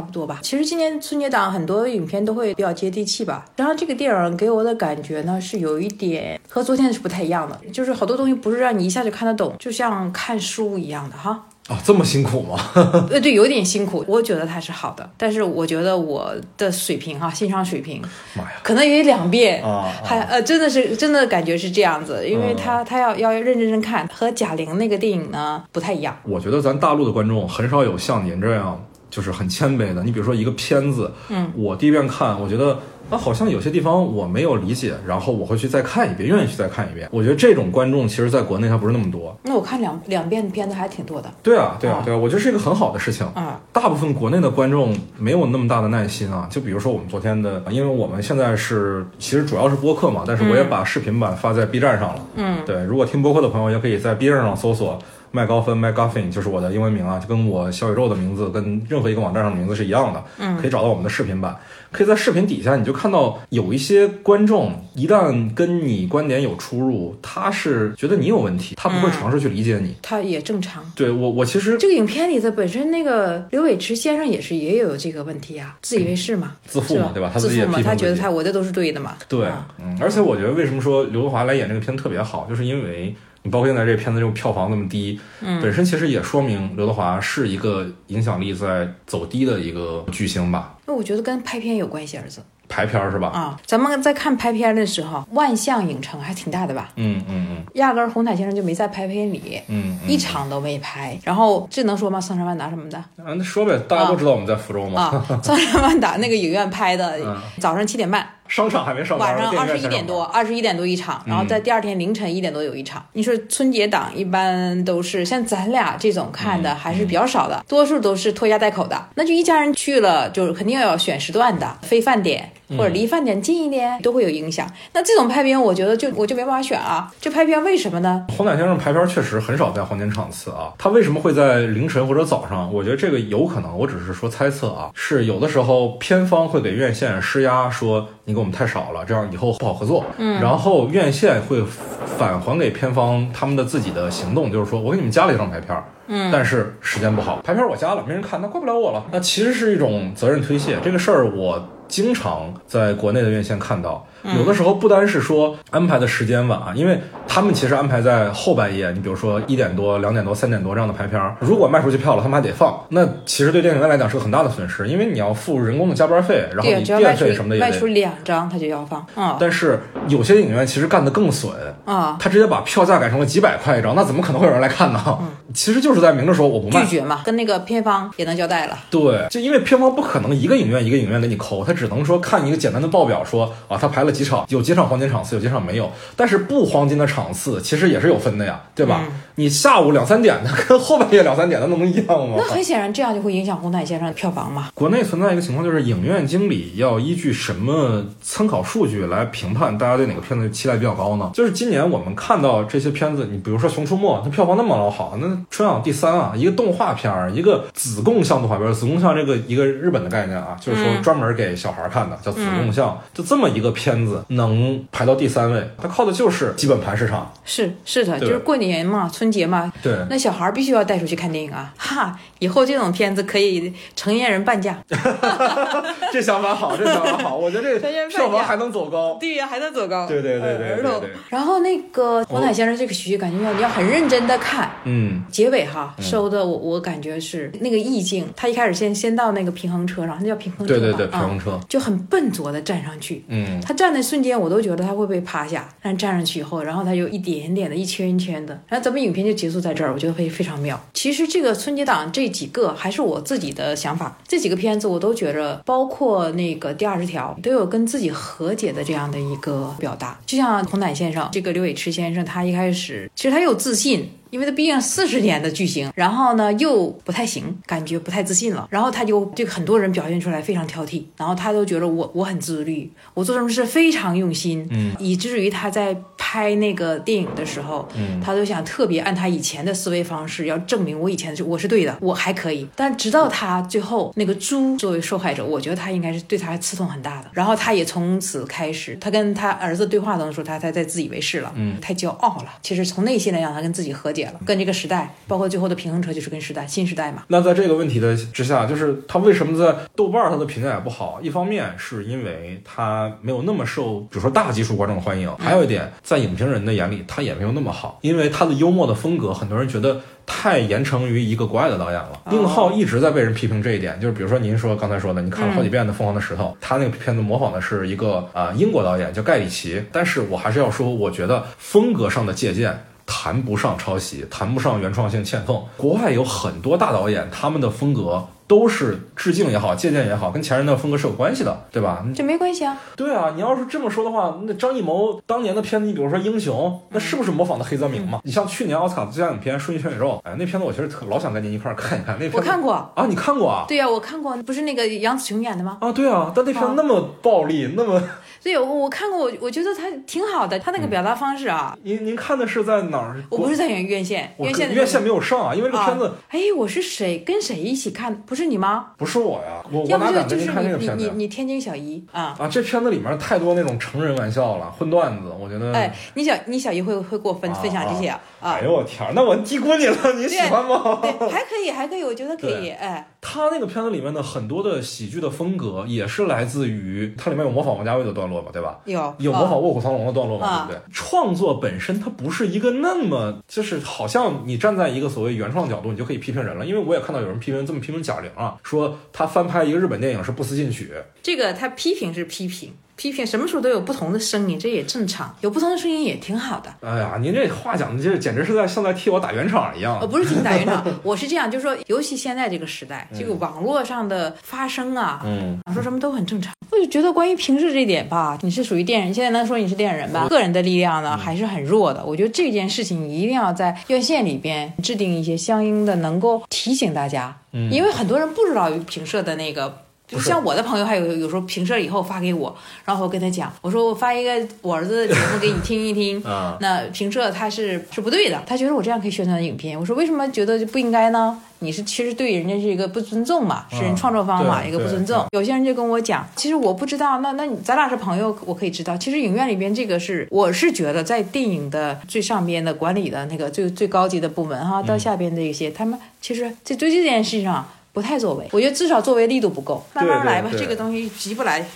[0.00, 0.40] 不多吧。
[0.42, 3.44] 其实今年春节档很多影片都会比较接地气吧。
[3.56, 11.44] 然后这个电影给我的感觉呢是有一点和昨天是不太一样的，就是好多东西不是让你一下就看得懂，就像看书一样的哈。
[11.68, 12.58] 哦，这么辛苦吗？
[13.10, 14.02] 呃，对，有点辛苦。
[14.08, 18.00] 我觉得它是好的，但是我觉得我的水平哈，欣赏水平，
[18.34, 26.16] 妈呀，可能也两遍啊，还呃，真的是真的感觉是这样子，因为他他要要认认真真看，和贾玲那个电影呢不太一样。
[26.24, 30.02] 我觉得咱大陆的观众很少有像您这样就是很谦卑的。
[30.02, 32.78] 你比如说一个片子，嗯，我第一遍看，我觉得。
[33.10, 37.08] 啊，好像有些地方我没有理解，然后我会去再看一遍，愿意去再看一遍。
[37.10, 39.34] 我觉得这种观众其实在国内还不是那么多。
[39.44, 41.32] 那我看两两遍的片子还挺多的。
[41.42, 43.26] 对啊，对啊，对啊，我觉得是一个很好的事情。
[43.28, 46.46] 啊，大部分国内的观众没有那么大的耐心啊。
[46.50, 52.20] 就比如说我们昨天的，因为我们现在是其实主要是播客嘛，但是我也把视频版发在 B 站上了。
[52.34, 54.98] 嗯，对，如果听播客的朋友也可以在 B 站上搜索
[55.30, 60.22] 麦高芬 m 高 f 就是我的英文名啊，就跟我小宇宙的名字跟任何一个网站上的名字是一样的。
[60.38, 61.56] 嗯，可以找到我们的视频版。
[61.90, 69.94] 可以在视频底下，你就看到有一些观众，一旦跟你观点有出入，他是觉得你有问题，他不会尝试去理解你。
[70.02, 70.84] 他也正常。
[70.94, 77.30] 对我，我其实这个影片里的本身那个刘伟驰先生也是也有这个问题啊，自以为是嘛，自负嘛，对吧？
[77.32, 79.16] 他自负嘛，他觉得他他我的都是对的嘛。
[79.28, 79.46] 对，
[79.78, 90.74] 嗯，而且我觉得为什么说刘德华来演这个片特别好，就是因为你包括现在这个片子这个票房那么低，嗯，本身其实也说明刘德华是一个影响力在走低的一个巨星吧。
[90.86, 92.42] 那我觉得跟拍片有关系，儿子。
[92.70, 93.28] 排片是吧？
[93.28, 96.90] 啊，咱们在看拍片的时候，万象影城还挺大的吧？
[96.96, 101.18] 嗯嗯嗯，压根儿红毯先生就没在拍片里，嗯，一场都没拍。
[101.24, 102.20] 然后这能说吗？
[102.20, 102.98] 桑山万达什么的？
[102.98, 105.00] 啊，那说呗，大家都知道我们在福州嘛。
[105.04, 107.18] 啊，桑山万达那个影院拍的，
[107.58, 108.28] 早上七点半。
[108.48, 113.04] 商场还没上班，晚上二十一点多，二十一点多一场，然后在第二天凌晨一点多有一场。
[113.12, 124.70] 你说春节档一般都是像咱俩这种看的还是比较少的，多数都是拖家带口的，那就一家人去了，就是肯定要选时段的，非饭点或者离饭点近一点都会有影响。
[124.92, 127.10] 那这种拍片，我觉得就我就没办法选啊。
[127.20, 128.26] 这拍片为什么呢？
[128.36, 132.72] 红毯先生拍片确实很少在黄金场次啊，他为什么会在凌晨或者早上？
[132.72, 139.28] 我觉得这个有可能，我只是说猜测啊，是有的时候片方会给院线施压，说你给我们太少了，这样。
[139.30, 141.62] 以后不好合作，嗯，然后院线会
[142.06, 145.76] 返还给片方他们的自己的行动，就是说我给你们加了一张排片，
[146.06, 149.04] 嗯，但是时间不好，排片我加了，没人看，那怪不了我了。
[149.10, 154.06] 那其实是一种责任推卸，这个事儿我经常在国内的院线看到。
[154.36, 169.36] 有的时候不单是说安排的时间晚啊，因为他们其实安排在后半夜，你比如说一点多、两点多、三点多这样的排片儿，如果卖出去票了，他们还得放，那其实对电影院来讲是个很大的损失，因为你要付人工的加班费，然后你电费什么的也卖出两张他就要放啊。
[169.38, 171.52] 但是有些影院其实干得更损
[171.84, 175.18] 啊，他直接把票价改成了几百块一张，那怎么可能会有人来看呢？
[175.54, 178.76] 其实就是在明着说我不卖，拒绝嘛，跟那个片方也能交代了。
[178.90, 184.88] 对，就因为片方不可能一个影院一个影院给你抠，他只能说看一个简单的报表，说啊他排了几场，有几场。
[184.88, 189.04] 黄金场次有几场没有，但是不黄金的场次其实也是有分的呀，对吧？
[189.34, 192.36] 你下午两三点的跟后半夜两三点的能一样吗？
[192.38, 194.70] 那很显然，这样就会影响红毯先生的票房嘛。
[194.72, 201.30] 国内存在一个情况，就是影院经理要依据什么参考数据来评判大家对哪个片子期待比较高呢？
[201.34, 214.78] 就是今年我们看到这些片子，你比如说《熊出没》，它票房那么老好，那春晚第三啊，一个动画片儿，一个子贡像动画片，子贡像这个一个日本的概念啊，就是说专门给小孩看的，叫子贡像，就这么一个片子能。
[214.90, 217.32] 排到第三位，它靠的就是基本盘市场。
[217.44, 221.72] 是是的，就是过年嘛，春节嘛，对，那小孩必须要带出去看电影啊！
[221.76, 224.78] 哈，以后这种片子可以成年人半价。
[226.12, 229.16] 这想法好， 这想法好，我觉得这个票房还能走高。
[229.20, 230.06] 对呀，还能走高。
[230.06, 231.02] 对对对对儿童。
[231.28, 234.70] 然后那个黄海先生这个喜剧感觉要你要很认真的看。
[234.84, 235.22] 嗯。
[235.30, 243.24] 结尾哈收的我我感觉是那个意境，他一开始先先到那个平衡车上，那叫平衡车对对对，平衡车就很笨拙的站上去。
[243.28, 243.60] 嗯。
[243.60, 250.78] 他站的瞬间，我都觉得他会被趴下，但站上去以后，然后他就一点点的一圈一圈的，然后咱们影片就结束在这儿，我觉得会非常妙。
[250.92, 260.18] 其实这个春节档这几个还是我自己的想法，这几个片子我都觉着，包括那个第二十条，都有跟自己和解的这样的一个表达。
[260.26, 282.68] 就像红毯先生这个刘伟驰先生，他一开始其实他有自信，因为他毕竟四十年的巨星，然后呢又不太行，感觉不太自信了，然后他就对很多人表现出来非常挑剔，然后他都觉得我我很自律，我做什么事非常用心，嗯，以至于他在拍那个电影的时候，嗯，他都想特别按他以前的思维方式，要证明我以前是我是对的，我还可以。
[282.76, 292.58] 但直到他最后那个猪作为受害者，我觉得他应该是对他刺痛很大的，然后他也从此开始，他跟他儿子对话当中说他他在自以为是了，嗯，太骄傲了。
[292.62, 297.24] 其实从内心来讲，他跟自己和解了，跟这个时代，包括最后的平衡车就是跟时代新时代嘛。
[297.28, 301.20] 那在这个问题的之下，就是他为什么在豆瓣儿他的评价也不好？
[301.22, 312.20] 一方面是因为他没有那么受，比如说大基数观众欢迎；还有一点，在影评人的眼里，他也没有那么好，因为他的幽默的风格，很多人觉得太严惩于一个国外的导演了。
[312.30, 322.84] 宁浩一直在被人批评这一点，就是比如说您说刚才说的，你看了好几遍的《疯狂的石头》，他那个片子模仿的是一个啊英国导演叫盖里奇，但是我还是要说，我觉得风格上的借鉴。
[323.20, 325.60] 谈不上抄袭，谈不上原创性欠奉。
[325.76, 332.06] 国外有很多大导演，他们的风格都是致敬也好，借鉴也好，跟前人的风格是有关系的，对吧？
[332.14, 332.80] 这没关系啊。
[332.94, 338.20] 对啊，你要是这么说的话，那张艺谋当年的片子，你比如说《英雄》，那是不是模仿的黑泽明嘛？
[338.22, 342.16] 你像去年奥斯卡最佳影片《瞬息全宇宙》，哎，那片子我其实特老想跟您一块儿看一看。
[342.20, 343.64] 那片我看过啊，你看过啊？
[343.66, 345.78] 对呀，我看过，不是那个杨紫琼演的吗？
[345.80, 348.00] 啊，对啊，但那片那么暴力，那么。
[348.42, 351.76] 对，我我看过，我我觉得他挺好的，他那个表达方式啊。
[351.82, 353.22] 您您看的是在哪儿？
[353.30, 356.12] 我不是在院院线，院线院线没有上啊，因为这片子。
[356.28, 358.14] 哎，我是谁跟谁一起看？
[358.22, 358.92] 不是你吗？
[358.96, 361.04] 不是我呀，我我哪敢跟您看那个片子？
[361.04, 362.48] 你你你天津小姨啊啊！
[362.48, 365.72] 这片子里面太多那种成人玩笑了，荤段子，我觉得。
[365.72, 368.52] 哎，你小你小姨会会给我分分享这些啊？
[368.52, 371.00] 哎呦我天，那我低估你了，你喜欢吗？
[371.02, 372.70] 对，还可以，还可以，我觉得可以。
[372.70, 378.78] 哎，他那个片子里面的很多的喜剧的风格，也是来自于它里面有模仿王家卫的段落嘛，对吧？
[378.84, 379.14] 有。
[379.18, 380.66] 有模仿《卧虎藏龙》的段落嘛？
[380.66, 380.92] 对不对？
[380.92, 386.64] 创作本身它不是一个那么，就是好像你站在一个所谓原创角度，你就可以批评人了。
[386.64, 390.92] 因为我也看到有人批评这么批评贾玲啊，说他翻拍一个日本电影是不思进取。
[391.22, 392.74] 这个他批评是批评。
[392.98, 396.74] 批评什么时候都有不同的声音，这也正常，有不同的声音也挺好的。
[396.80, 400.00] 哎呀，您这话讲的，这简直是在像在替我打圆场一样。
[400.00, 406.52] 呃，不是替你打圆场， 我是这样，就是说，尤其现在这个时代，这个网络上的发声啊，嗯，说什么都很正常。
[406.72, 410.26] 我就觉得关于平视这点吧，你是属于电影，现在能说你是电影人吧？
[410.28, 412.04] 个人的力量呢还是很弱的。
[412.04, 419.82] 我觉得这件事情一定要在院线里边制定一些相应的，能够提醒大家，嗯，因为很多人不知道平社的那个。
[420.08, 424.30] 就像我的朋友，还有有时候评测以后发给我，然后我跟他讲，我说我发一个
[424.62, 426.20] 我儿子的节目给你听一听。
[426.24, 429.78] 啊，那评测他是是不对的，他觉得我这样可以宣传影片。
[429.78, 431.38] 我说为什么觉得就不应该呢？
[431.60, 435.26] 你是其实对人家是一个不尊重嘛，是人创作方嘛，一个不尊重。
[435.32, 438.96] 有些人就跟我讲，其实我不知道，那那你咱俩是朋友，我可以知道。
[438.96, 447.68] 其实影院里边这个是，我是觉得在电影的最上边的管理的那个最最高级的部门哈，到下边的一些，他们其实在对这件事上。
[447.98, 451.66] 不太作为，我觉得至少作为力度不够，慢慢来吧，这个东西急不来。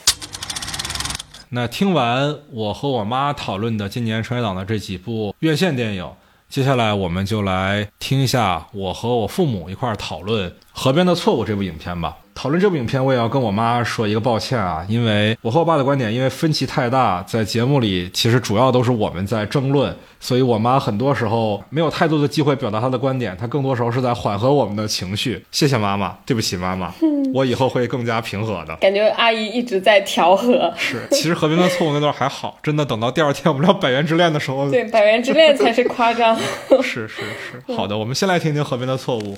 [1.48, 6.08] 那听完我和我妈讨论的今年春节档的这几部院线电影，
[6.48, 12.16] 接下来我们就来听一下我和我父母一块儿讨论《河边的错误》这部影片吧。
[12.34, 25.44] 讨论这部影片，我也要跟我妈说一个抱歉啊，因为我和我爸的观点因为分歧太大，在节目里其实主要都是我们在争论，所以我妈很多时候没有太多的机会表达她的观点，她更多时候是在缓和我们的情绪。
[25.50, 26.92] 谢谢妈妈，对不起妈妈，
[27.34, 28.74] 我以后会更加平和的。
[28.76, 30.72] 感觉阿姨一直在调和。
[30.76, 36.36] 是，其实和平的错误那段还好，真的等到第二天我们聊《百元之恋》的时候，对《百元之恋》才是夸张。
[36.82, 37.22] 是是
[37.66, 39.36] 是，好的，我们先来听听和平的错误。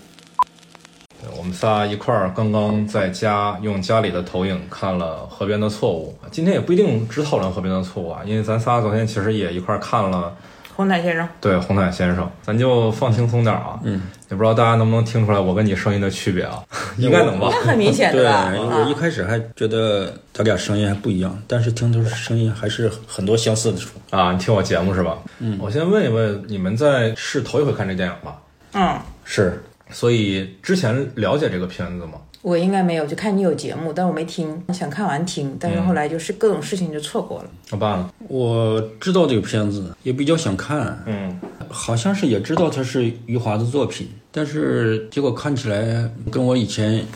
[1.37, 10.35] 我们仨一块儿刚刚在家用家里的投影看了《河边的错误》，今天也不一定只讨论《河边的错误》啊，因为咱仨昨天其实也一块儿看了
[10.77, 11.25] 《红毯先生》。
[11.41, 13.79] 对，《红毯先生》，咱就放轻松点啊。
[13.85, 14.03] 嗯。
[14.31, 16.61] 也不知道大家能不能听出来我跟你声音的区别啊？
[16.99, 17.49] 应该能吧？
[17.53, 18.19] 那很明显的。
[18.19, 24.33] 对，我一开始还觉得咱俩声音还不一样，但是听的声音还是很多相似的处啊。
[24.33, 25.19] 你听我节目是吧？
[25.39, 25.57] 嗯。
[25.61, 28.39] 我先问一问，你们在是头一回看这电影吧？
[28.73, 29.63] 嗯，是。
[29.95, 32.21] 所以之前了解这个片子吗？
[32.43, 37.51] 我应该没有，就看你有节目，但我没听，想看完听，但是后来就是各种事情就错过了。
[37.71, 41.03] 好吧，我知道这个片子，也比较想看。
[41.07, 41.41] 嗯，
[41.71, 47.07] 好像是也知道它是余华的作品，但是结果看起来跟我以前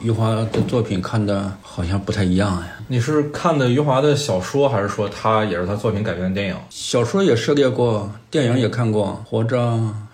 [0.00, 2.68] 余华的作品看的好像不太一样呀。
[2.86, 6.56] 你是看的余华的小说，还是说他也是他作品改编的电影？
[6.70, 9.58] 小说也涉猎过，电影也看过，《活着》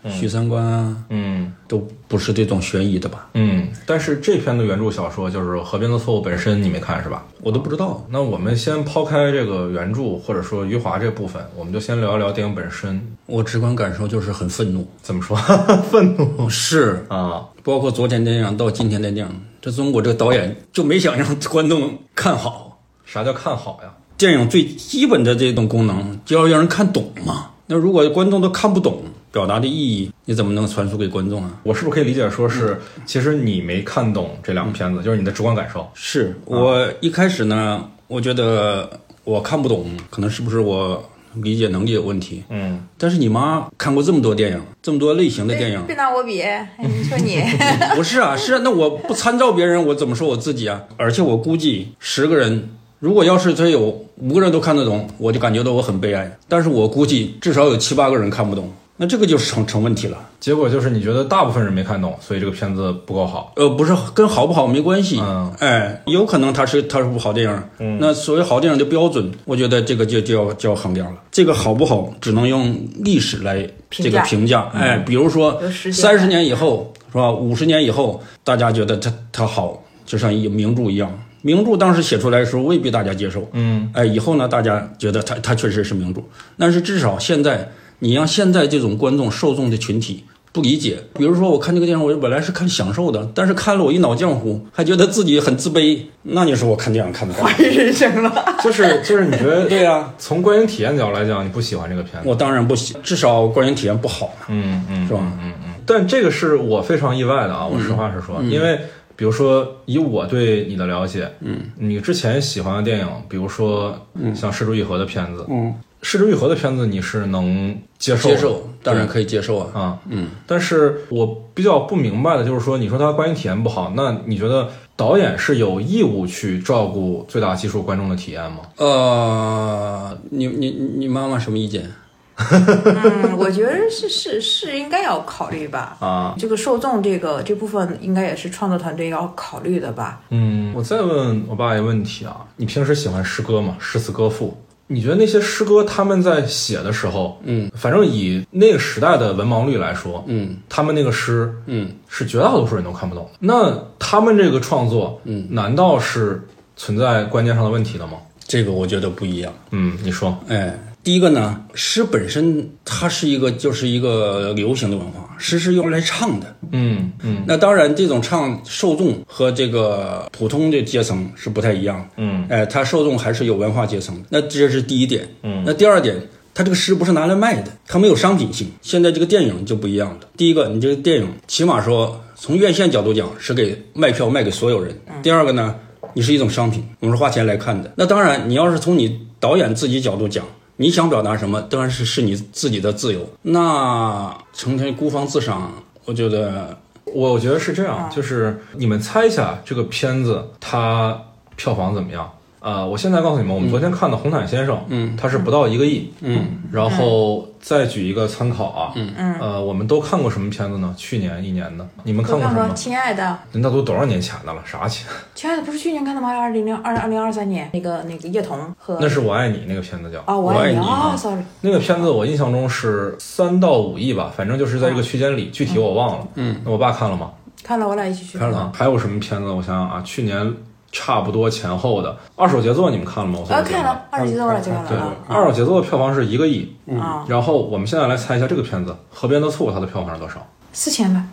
[0.11, 3.29] 《许三观》啊，嗯都不是这种悬疑的吧？
[3.35, 3.69] 嗯。
[3.87, 7.25] 但是这篇的原著小说就是《河边的错误》本身，你没看是吧？
[7.43, 8.05] 我都不知道。
[8.09, 13.01] 那我们先抛开这个原著或者说余华这部分，我们就先聊一聊电影本身。
[13.27, 15.37] 我直观感受就是很愤怒，怎么说？
[15.91, 22.81] 愤怒是啊，包括昨天电影到今天的电影，这中国这个导演就没想让观众看好。
[23.05, 23.93] 啥叫看好呀？
[24.17, 27.51] 电影最基本的这种功能就要让人看懂嘛。
[27.67, 29.03] 那如果观众都看不懂
[29.33, 31.51] 表达的意义，你怎么能传输给观众啊？
[31.65, 35.89] 我是不是可以理解说是，其实你没看懂这两个片子，就是你的直观感受？
[35.95, 41.03] 是我一开始呢，我觉得我看不懂，可能是不是我
[41.43, 42.43] 理解能力有问题？
[42.49, 47.41] 嗯，但是你妈看过这么多电影，这么多类型的电影，别拿我比，哎你说你，
[47.97, 50.83] 不是啊，是啊，那我不参照别人，我怎么说我自己啊？
[50.97, 52.71] 而且我估计十个人，
[53.01, 56.37] 如果要是真有五个人都看得懂，我就感觉到我很悲哀。
[56.49, 60.19] 但是我估计至少有七八个人看不懂，那这个就是成成问题了。
[60.39, 63.53] 结果就是你觉得大部分人没看懂，所以这个片子不够好。
[63.57, 71.21] 呃，不是跟好不好没关系，嗯哎，有可能它是它是部好电影，嗯那所谓好电影的标准，我觉得这个就就要就要衡量了。
[71.33, 75.61] 这个好不好，只能用历史来这个评价，哎，比如说
[75.93, 77.33] 三十年以后是吧？
[77.33, 81.11] 五十年以后，大家觉得它它好，就像一名著一样。
[81.43, 86.23] 名著当时写出来的时候未必大家接受，嗯，哎，以后呢，大家觉得它它确实是名著，
[86.57, 87.71] 但是至少现在
[88.01, 97.51] 你让现在这种观众受众的群体不理解，比如说我看这个电影，我本来是看享受的，但是看了我一脑浆糊，还觉得自己很自卑，那你说我看电影看的干嘛？
[97.51, 98.45] 怀疑人生了。
[98.63, 102.29] 就是就是你觉得对呀、从观影体验角度来讲，你不喜欢这个片子？
[102.29, 105.21] 我当然不喜，至少观影体验不好嘛，嗯嗯是吧？
[105.43, 107.67] 嗯嗯但这个是我非常意外的啊！
[107.67, 108.79] 我实话实说，因为
[109.17, 113.95] 比如说以我对你的了解，嗯，你之前喜欢的电影，比如说
[114.35, 115.67] 像《失之愈合》的片子，嗯，
[116.05, 128.59] 《失之愈合》的片子你是能接受的接受当然可以接受啊，啊，嗯，但是我比较不明白的就是说，你说他观影体验不好，那你觉得导演是有义务去照顾最大基数观众的体验吗？
[128.77, 131.91] 呃，你你你妈妈什么意见？
[132.37, 135.97] 嗯，我觉得是是是应该要考虑吧。
[136.01, 140.21] 啊，这个受众这个这部分应该也是创作团队要考虑的吧。
[140.31, 143.77] 嗯，我再问我爸一个问题啊，你平时喜欢诗歌吗？
[143.79, 144.57] 诗词歌赋，
[144.87, 153.29] 你觉得那些诗歌他们在写的时候，嗯，反正以那个时代的文盲率来说，嗯他们那个诗嗯，是绝大多数人都看不懂。
[153.41, 158.19] 那他们这个创作，嗯，难道是存在观念上的问题的吗？
[158.47, 159.53] 这个我觉得不一样。
[159.71, 166.57] 嗯，你说，哎，第一个呢，诗本身它是一个就是一个流行的文化，诗是用来唱的。
[166.73, 172.07] 嗯嗯那当然，这种唱受众和这个普通的阶层是不太一样的。
[172.17, 174.23] 嗯哎，它受众还是有文化阶层的。
[174.31, 175.29] 那这是第一点。
[175.43, 176.17] 嗯那第二点，
[176.55, 178.67] 它这个诗不是拿来卖的，它没有商品性。
[178.81, 180.21] 现在这个电影就不一样了。
[180.39, 184.99] 第一个，你这个电影起码说从院线角度讲是给卖票卖给所有人。
[185.23, 185.75] 第二个呢，
[186.15, 187.93] 你是一种商品，我们是花钱来看的。
[187.95, 190.47] 那当然，你要是从你导演自己角度讲。
[190.77, 193.29] 你想表达什么，当然是是你自己的自由。
[193.43, 195.73] 那成天孤芳自赏，
[196.05, 201.17] 我觉得我觉得是这样，就是你们猜一下这个片子它
[201.55, 202.29] 票房怎么样？
[202.65, 210.95] 呃，我现在告诉你们，我们昨天看的《红毯先生》，嗯，它是不到一个亿，嗯，然后再举一个参考啊，嗯嗯，呃，我们都看过什么片子呢？
[210.97, 212.75] 去年一年的，你们看过《过什么？
[212.75, 214.63] 亲爱的》，那都多少年前的了？
[214.65, 215.07] 啥钱？
[215.37, 216.31] 亲爱的不是去年看的吗？
[216.35, 220.21] 二零零二二零二三年那个那个叶童和那是我爱你那个片子叫。
[220.21, 226.27] 啊，我我爱你爱啊啊，sorry，那个片子我印象中是三到五亿吧，反正就是在这个区间里，具体我忘了。
[226.37, 227.31] 嗯，那我爸看了吗？
[227.63, 229.51] 看了，我俩一起去看了啊，还有什么片子？
[229.51, 230.55] 我想想啊，去年
[230.95, 233.41] 差不多前后的《二手杰作》，你们看了吗？
[233.41, 236.73] 我看了二手杰作我看，《了对二手杰作》的票房是一个亿。
[236.97, 240.47] 啊，然后我们现在来猜一下这个片子《河边的错误》它的票房是多少？
[240.73, 241.25] 四千吧。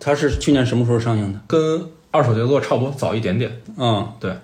[0.00, 1.38] 它是去年什么时候上映的？
[1.46, 3.60] 跟《二手杰作》差不多，早一点点。
[3.76, 4.34] 嗯，对，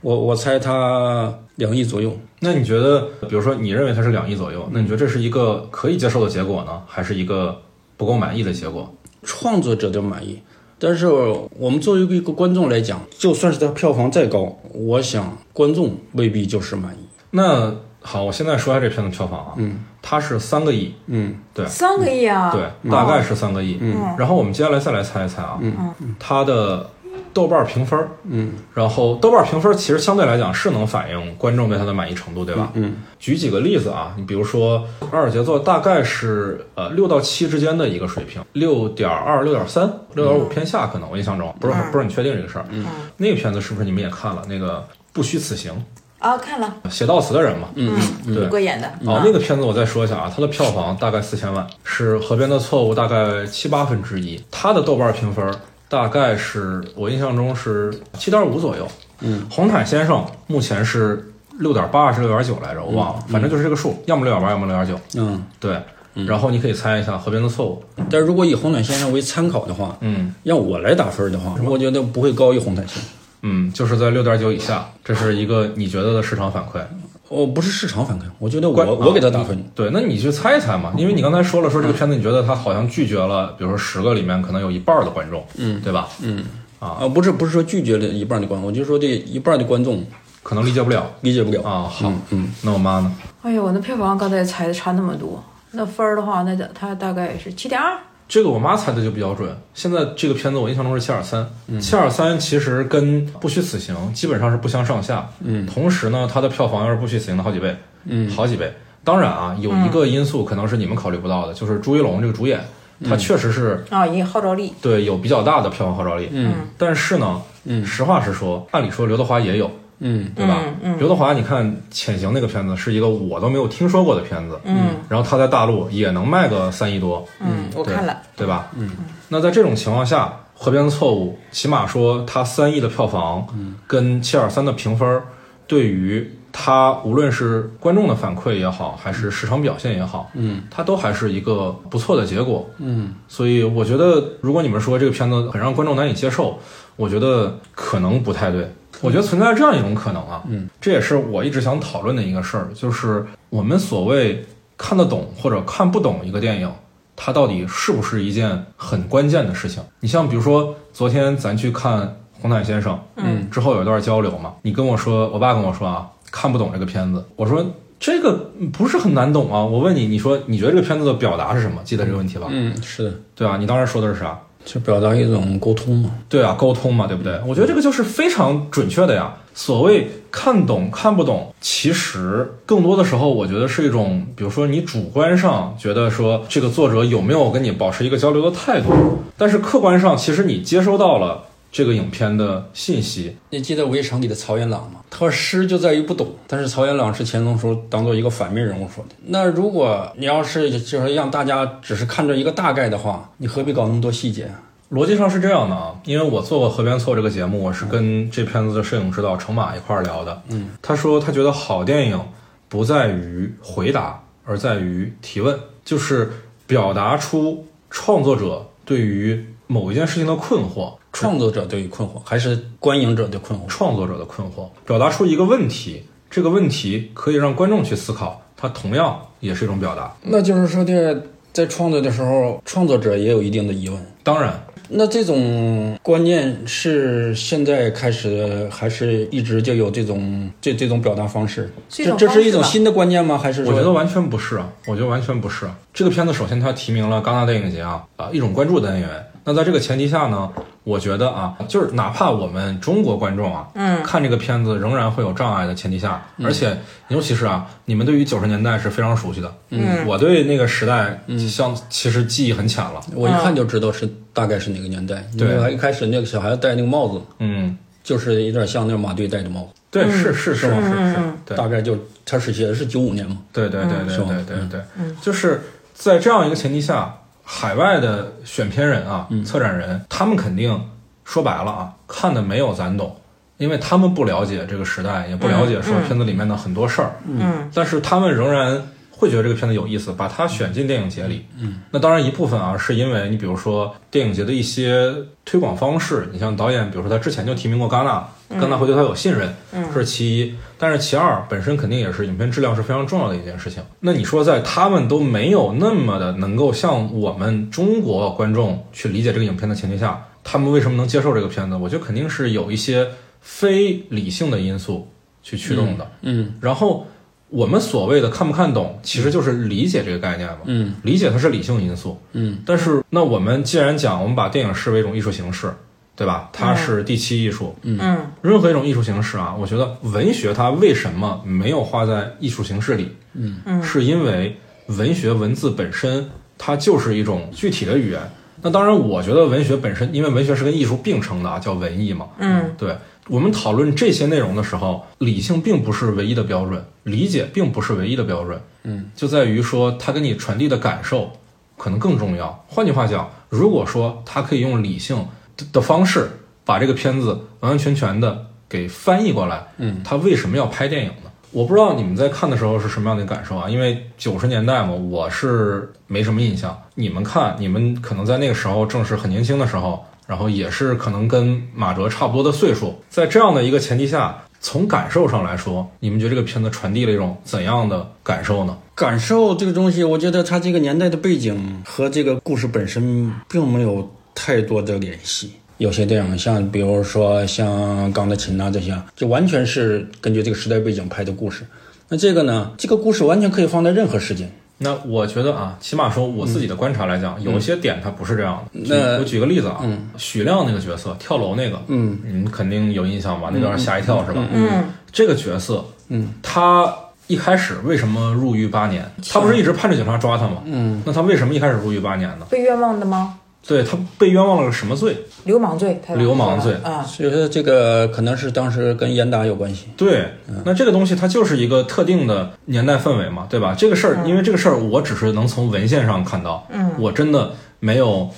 [0.00, 2.12] 我我猜它两亿左右。
[2.40, 7.56] 那你觉得，比如说你认为它是两亿左右，那你觉得这是一个可以接受的结果呢，还是一个
[7.96, 8.92] 不够满意的结果？
[9.22, 10.40] 创作者的满意，
[10.86, 16.98] 但是我们作为一个观众来讲，就算是它票房再高，我想观众未必就是满意。
[17.32, 19.80] 那好，我现在说一下这片子票房啊，嗯。
[20.00, 21.34] 它是三个亿，嗯。
[21.52, 21.66] 对。
[21.66, 22.52] 三个亿啊！
[22.52, 23.78] 对，大概是三个亿。
[23.80, 24.14] 嗯。
[24.16, 25.92] 然后我们接下来再来猜一猜啊，嗯。
[26.20, 26.88] 它的
[27.36, 32.70] 豆瓣评分，嗯，然后豆瓣评分其实相对来讲是能反映观众对它的满意程度，对吧？
[32.72, 34.80] 嗯，举几个例子啊，你比如说
[35.12, 42.64] 《二尔杰作》大概是呃六到七之间的一个水平，六点二、六点三、六点五偏下，可能我印象中不是很不是很确定这个事儿。
[42.70, 42.86] 嗯，
[43.18, 44.40] 那个片子是不是你们也看了？
[44.48, 44.82] 那个
[45.12, 45.72] 不虚此行，
[46.18, 48.00] 啊，看了，写悼词的人嘛，嗯，
[48.34, 48.46] 对。
[48.46, 54.42] 吴哥演的，哦，那个片子我再说一下啊，它的票房大概四千万，是《河边的错误》大概七八分之一。
[54.50, 55.46] 它的豆瓣评分
[55.88, 58.86] 大概是我印象中是七点五左右。
[59.20, 62.84] 嗯，红毯先生目前是六点八还是六点九来着？
[62.84, 65.00] 我忘了，反正就是这个数，要么六点八，要么六点九。
[65.18, 65.80] 嗯，对，
[66.26, 67.82] 然后你可以猜一下《河边的错误》。
[68.10, 73.04] 但是如果以红毯先生为参考的话，嗯让我来打分的话，我觉得不会高于红毯先生。
[73.42, 76.80] 嗯，就是在六点九以下，这是一个你觉得的市场反馈。
[77.28, 79.62] 哦，不是市场反馈，我觉得我我给他打分。
[79.74, 86.08] 对，那你去猜一猜嘛，因为你刚才说了，说这个片子你觉得他好像拒绝了，比如说十个里面可能有一半儿的观众，嗯，对吧？
[86.22, 86.44] 嗯
[86.78, 90.04] 啊，不是不是说拒绝了一半的观众，我就说这一半的观众
[90.42, 91.62] 可能理解不了理解不了。
[91.62, 91.88] 啊。
[91.90, 93.12] 好，嗯，那我妈呢？
[93.42, 97.98] 哎呦，我那票房刚才猜的差那么多，那分儿的话，那它大概是七点二，
[98.28, 99.56] 这个我妈猜的就比较准。
[99.72, 101.48] 现在这个片子我印象中是七点三，
[101.80, 105.28] 七点三其实跟《不虚此行》基本上是不相上下。
[105.40, 108.72] 嗯，同时呢，它的票房又是《不虚此行》的好几倍，嗯，好几倍。
[109.04, 112.60] 当然啊，有一个因素可能是你们考虑不到的，就是朱一龙这个主演，
[113.04, 116.28] 他确实是啊，也号召力，对有比较大的票房号召力。
[116.32, 119.70] 嗯，但是呢，嗯，实话实说，按理说刘德华也有。
[119.98, 120.60] 嗯，对吧？
[120.82, 128.68] 嗯刘德华，你看《潜行》那个片子是一个我都没有听说过的片子，嗯，然后他在大陆也能卖个三亿多，嗯，我对看了，对吧？
[128.76, 128.90] 嗯，
[129.28, 133.46] 那在这种情况下，《河边的错误》起码说它三亿的票房，
[133.86, 135.22] 跟七点三的评分，
[135.66, 146.58] 对于它无论是观众的反馈也好，还是市场表现也好，嗯，它都还是一个不错的结果，嗯，所以我觉得，如果你们说这个片子很让观众难以接受，
[146.96, 148.70] 我觉得可能不太对。
[149.00, 154.44] 我觉得存在这样一种可能啊，嗯，这也是我一直想讨论的一个事儿，就是我们所谓
[154.76, 156.70] 看得懂或者看不懂一个电影，
[157.14, 159.82] 它到底是不是一件很关键的事情？
[160.00, 162.00] 你像比如说昨天咱去看
[162.40, 167.64] 《红毯先生》，嗯，之后有一段交流嘛，你跟我说，我爸跟我说啊，看不懂这个片子，我说
[167.98, 171.80] 这个不是很难懂啊，我问你，你说你觉得这个片子的表达是什么？
[171.84, 172.46] 记得这个问题吧？
[172.50, 174.38] 嗯，是的，对啊，你当时说的是啥？
[174.66, 176.10] 就表达一种沟通嘛。
[176.28, 177.40] 对啊，沟通嘛，对不对？
[177.46, 179.34] 我觉得这个就是非常准确的呀。
[179.54, 188.90] 所谓看懂看不懂，其实更多的时候，我觉得是一种，比如说你主观上觉得说这个作者有没有跟你保持一个交流的态度，
[189.38, 193.36] 但是客观上，其实你接收到了这个影片的信息。
[193.50, 195.00] 你记得围城里的曹元朗吗？
[195.10, 199.14] 他说诗就在于不懂，但是曹元朗是钱钟书当做一个反面人物说的。
[199.26, 204.62] 那如果你要是就是让大家只是看着一个大概的话，你何必搞那么多细节啊？
[204.92, 210.42] 逻辑上是这样的啊，因为我做过《河边错》这个节目，我是跟这片子的摄影指导程马一块儿聊的。
[210.48, 212.20] 嗯，他说他觉得好电影
[212.68, 216.30] 不在于回答，而在于提问，就是
[216.68, 223.62] 表达出创作者对于某一件事情的困惑，创作者对于困惑，还是观影者的困惑？
[223.68, 230.14] 创作者的困惑，表达出一个问题，这个问题可以让观众去思考，它同样也是一种表达。
[230.22, 231.22] 那就是说的，
[231.54, 233.98] 在创作的时候，创作者也有一定的疑问。
[234.22, 241.72] 当然，那这种观念是现在开始的，还是一直就有这种这这种表达方式？
[241.88, 243.38] 这这是一种新的观念吗？
[243.38, 245.78] 还是我觉得完全不是啊，我觉得完全不是啊。
[245.94, 249.08] 这个片子首先它提名了戛纳电影节啊啊一种关注的单元。
[249.48, 250.50] 那在这个前提下呢，
[250.82, 256.76] 我觉得啊，就是哪怕我们中国观众啊，嗯，看这个片子仍然会有障碍的前提下，而且
[257.06, 265.24] 尤其是啊，你们对于九十年代是非常熟悉的，嗯，我对那个时代像其实记忆很浅了，我一看就知道是大概是哪个年代。
[265.38, 273.38] 对因为一开始那个小孩戴那个帽子，嗯，就是有点像那个马队戴的帽子，对，是是是是是，对，大概就他是写的是九五年嘛。
[273.52, 274.80] 对对对对对对对，
[275.22, 275.62] 就是
[275.94, 277.14] 在这样一个前提下，
[277.48, 280.88] 海外的选片人啊、策展人，他们肯定
[281.24, 283.16] 说白了啊，看的没有咱懂，
[283.56, 288.82] 因为他们不了解这个时代，也不了解说片子里面的很多事儿，嗯，但是他们仍然
[289.12, 291.46] 会觉得这个片子有意思，把它选进电影节里。
[291.56, 298.28] 嗯，那当然一部分啊，是因为你比如说电影节的一些推广方式，你像导演，比如说他之前就提名过戛纳，
[298.60, 299.54] 戛纳会对他有信任，
[299.94, 300.54] 这是其一。
[300.78, 303.82] 但是其二，本身肯定也是影片质量是非常重要的一件事情。
[304.00, 311.76] 那你说在他们都没有那么的能够像我们中国观众去理解这个影片的前提下，他们为什么能接受这个片子？
[311.76, 313.08] 我觉得肯定是有一些
[313.40, 315.08] 非理性的因素
[315.42, 316.10] 去驱动的。
[316.22, 317.06] 嗯然后
[317.48, 320.58] 我们所谓的看不看懂，其实就是理解这个概念嘛。
[320.64, 322.20] 嗯理解它是理性因素。
[322.32, 325.72] 嗯但是那我们既然讲我们把电影视为一种艺术形式，
[326.16, 326.48] 对吧？
[326.52, 327.76] 它是第七艺术。
[327.82, 333.14] 嗯任何一种艺术形式啊，我觉得文学它为什么没有画在艺术形式里？
[333.34, 334.56] 嗯嗯是因为
[334.86, 338.20] 文学文字本身它就是一种具体的语言。
[338.62, 342.26] 那当然，我觉得文学本身，因为文学是跟艺术并称的啊，叫文艺嘛。
[342.38, 342.96] 嗯对
[343.28, 348.58] 我们讨论这些内容的时候，理性并不是唯一的标准，理解并不是唯一的标准。
[348.84, 351.32] 嗯，就在于说它给你传递的感受
[351.76, 352.64] 可能更重要。
[352.68, 355.26] 换句话讲，如果说它可以用理性
[355.56, 356.28] 的的方式
[356.64, 361.30] 把这个片子完完全全的给翻译过来，嗯，他为什么要拍电影呢？
[361.52, 363.70] 我不知道你们在看的时候是什么样的感受啊？
[363.70, 366.76] 因为九十年代嘛，我是没什么印象。
[366.94, 378.76] 你们看，你们可能在那个时候正是很年轻的时候，然后也是可能跟马哲差不多的岁数，在这样的一个前提下，从感受上来说，你们觉得这个片子传递了一种怎样的感受呢？
[378.94, 385.54] 感受这个东西，我觉得它这个年代的背景和这个故事本身并没有太多的联系。
[385.78, 391.66] 有些电影像，比如说像《钢的琴》啊这些，就完全是根据这个时代背景拍的故事。
[392.08, 394.48] 那这个呢，这个故事完全可以放在任何时间。
[394.78, 398.80] 那我觉得啊，起码说我自己的观察来讲，有些点它不是这样的。
[398.88, 403.50] 那我举个例子啊，嗯许亮那个角色跳楼那个，嗯你们肯定有印象吧？
[403.52, 404.46] 那段吓一跳是吧？
[404.52, 406.94] 嗯这个角色，嗯，他
[407.26, 409.10] 一开始为什么入狱八年？
[409.30, 410.62] 他不是一直盼着警察抓他吗？
[410.66, 412.46] 嗯，那他为什么一开始入狱八年呢？
[412.50, 413.40] 被冤枉的吗？
[413.66, 415.16] 对他被冤枉了个什么罪？
[415.44, 419.86] 流氓罪，他流氓罪啊，所以说这个可能是当时跟严打有关系。
[419.96, 420.34] 对，
[420.64, 423.74] 那这个东西它就是一个特定的年代氛围嘛，对吧？
[423.76, 428.28] 这个事儿，因为这个事儿，我只是能从文献上看到，嗯，我真的没有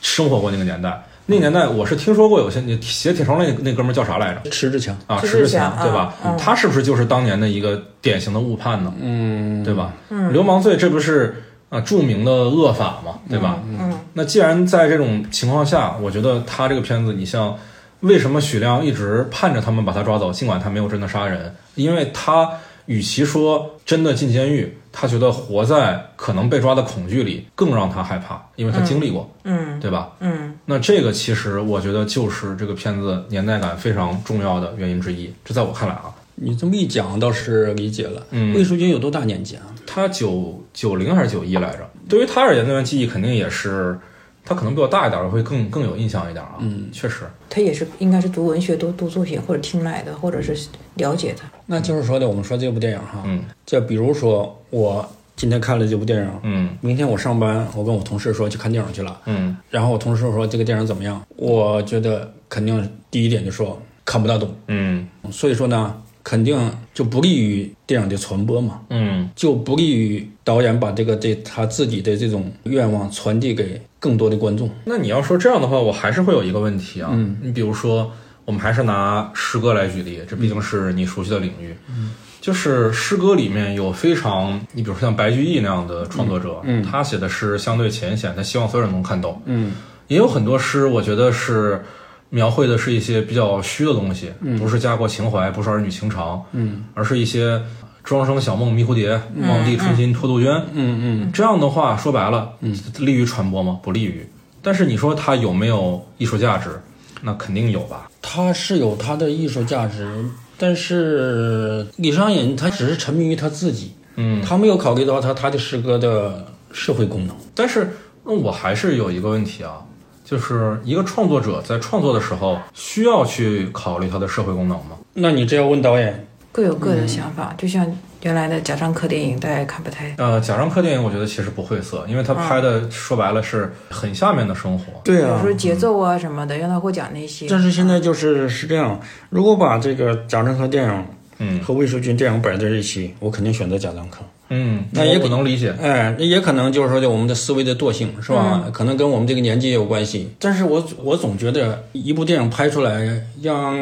[0.00, 1.02] 生活过那个年代。
[1.28, 4.48] 那年代我是听说过有些你写铁窗那那哥们儿叫啥来着？
[4.48, 6.14] 迟志强，啊，迟迟志强，对吧？
[6.38, 8.94] 他是不是就是当年的一个典型的误判呢？
[9.00, 9.92] 嗯，对吧？
[10.10, 13.58] 嗯流氓罪这不是啊著名的恶法嘛，对吧？
[13.68, 17.56] 嗯那既然在这种情况下，我觉得他这个片子，你像
[18.00, 22.50] 为什么许亮一直盼着他们把他抓走，尽管他没有真的杀人，因为他
[22.86, 30.12] 与其说真的进监狱，他觉得活在可能被抓的恐惧里更让他害怕，因为他经历过，嗯对吧？
[30.20, 38.22] 嗯那这个其实我觉得就是这个片子年代感非常重要的原因之一，这在我看来啊，你这么一讲倒是理解了。
[38.30, 39.62] 嗯魏淑君有多大年纪啊？
[39.86, 41.88] 他九九零还是九一来着？
[42.08, 43.98] 对于他而言，那段记忆肯定也是，
[44.44, 46.56] 他可能比我大一点儿，会更更有印象一点啊。
[46.60, 51.40] 嗯，确实，他也是应该是读文学、读读作品或者听来的，或者是了解的。
[51.66, 61.20] 那就是说的，我们说这部电影哈，嗯就比如说我今天看了这部电影，嗯明天我上班，我跟我同事说去看电影去了，嗯然后我同事说这个电影怎么样？
[61.36, 66.58] 我觉得肯定第一点就说看不大懂，嗯所以说呢，肯定
[66.92, 74.68] 就不利于电影的传播嘛，嗯就不利于导演把这个这他自己的这种愿望传递给更多的观众。
[74.84, 77.10] 那你要说这样的话，我还是会有一个问题啊。
[77.12, 78.10] 嗯你比如说，
[78.44, 81.72] 我们还是拿诗歌来举例，这毕竟是你熟悉的领域。
[81.88, 89.40] 嗯，就是诗歌里面有非常，你比如说像白居易那样的创作者，嗯嗯他写的诗相对浅显，他希望所有人能看懂。
[89.44, 89.74] 嗯
[90.08, 91.84] 也有很多诗，我觉得是
[92.30, 97.60] 描绘的是一些比较虚的东西，不是家国情怀，不是儿女情长，嗯而是一些
[98.02, 100.54] 庄生晓梦迷蝴蝶，望帝春心托杜鹃。
[100.72, 103.78] 嗯嗯这样的话，说白了，嗯利于传播吗？
[103.82, 104.26] 不利于。
[104.62, 106.80] 但是你说它有没有艺术价值？
[107.22, 108.10] 那肯定有吧。
[108.20, 110.24] 它是有它的艺术价值，
[110.58, 117.34] 但是李商隐他只是沉迷于他自己，嗯，他没有考虑到他他的诗歌的社会功能。
[117.54, 117.88] 但是
[118.24, 119.78] 那我还是有一个问题啊，
[120.26, 124.96] 就是一个创作者在创作的时候需要去考虑他的社会功能吗？
[125.14, 127.86] 那你这要问导演，各有各的想法，就像
[128.22, 130.12] 原来的贾樟柯电影，大家也看不太。
[130.18, 134.86] 呃，贾樟柯电影我觉得其实不晦涩，因为他拍的说白了是很下面的生活。
[135.04, 137.46] 对啊比如说节奏啊什么的，让他会讲那些。
[137.48, 139.00] 但是现在就是是这样，
[139.30, 141.04] 如果把这个贾樟柯电影
[141.38, 144.18] 嗯和魏淑君电影摆在一起，我肯定选择贾樟柯。
[144.48, 145.74] 嗯，那也我不能理解。
[145.80, 148.64] 哎，那也可能就是说就我们的思维的惰性是吧？
[148.72, 150.30] 可能跟我们这个年纪也有关系。
[150.38, 153.74] 但是我我总觉得一部电影拍出来，让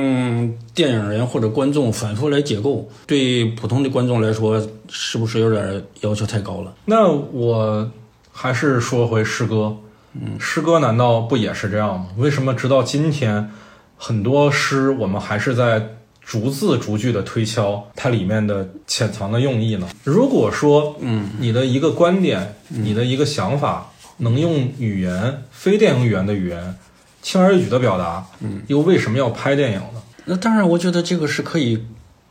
[0.75, 4.59] 电影人或者观众反复来解构，对普通的观众来说，
[4.89, 6.73] 是不是有点要求太高了？
[6.87, 7.91] 那我
[8.33, 9.77] 还是说回诗歌，
[10.15, 12.07] 嗯，诗歌难道不也是这样吗？
[12.17, 13.51] 为什么直到今天，
[13.99, 15.94] 很多诗我们还是在
[16.25, 19.89] 逐字逐句的推敲它里面的潜藏的用意呢？
[20.03, 26.75] 如果说，嗯，你的一个观点，你的一个想法，能用语言非电影语言的语言
[27.23, 30.03] 轻而易举的表达，嗯，又为什么要拍电影呢？
[30.25, 31.85] 那当然，我觉得这个是可以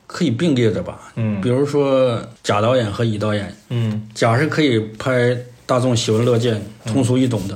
[0.07, 1.11] 可以并列的吧。
[1.15, 7.55] 嗯比如说贾导演和乙导演，嗯甲是可以拍大众喜闻乐见、通俗易懂的，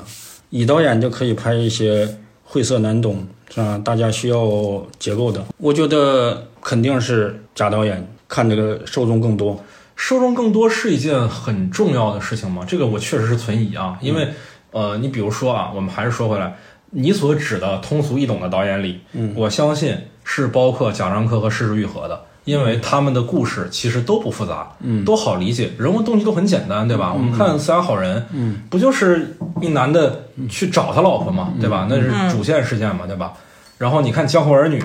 [0.52, 3.82] 乙导演就可以拍一些晦涩难懂，是吧？
[3.84, 9.64] 大家需要结构的，我觉得肯定是贾导演看这个受众更多。
[9.96, 12.64] 受众更多是一件很重要的事情吗？
[12.68, 14.28] 这个我确实是存疑啊，因为，
[14.72, 16.56] 呃，你比如说啊，我们还是说回来，
[16.92, 27.14] 你所指的通俗易懂的导演里，嗯，我相信是包括贾樟柯和施之愈合的，因为他们的故事其实都不复杂，嗯，都好理解，人物动机都很简单，对吧？
[27.14, 31.86] 我们看《四大好人》，嗯，不就是一男的去找他老婆嘛，对吧？
[31.90, 33.34] 那是主线事件嘛，对吧？
[33.78, 34.82] 然后你看《江湖儿女》，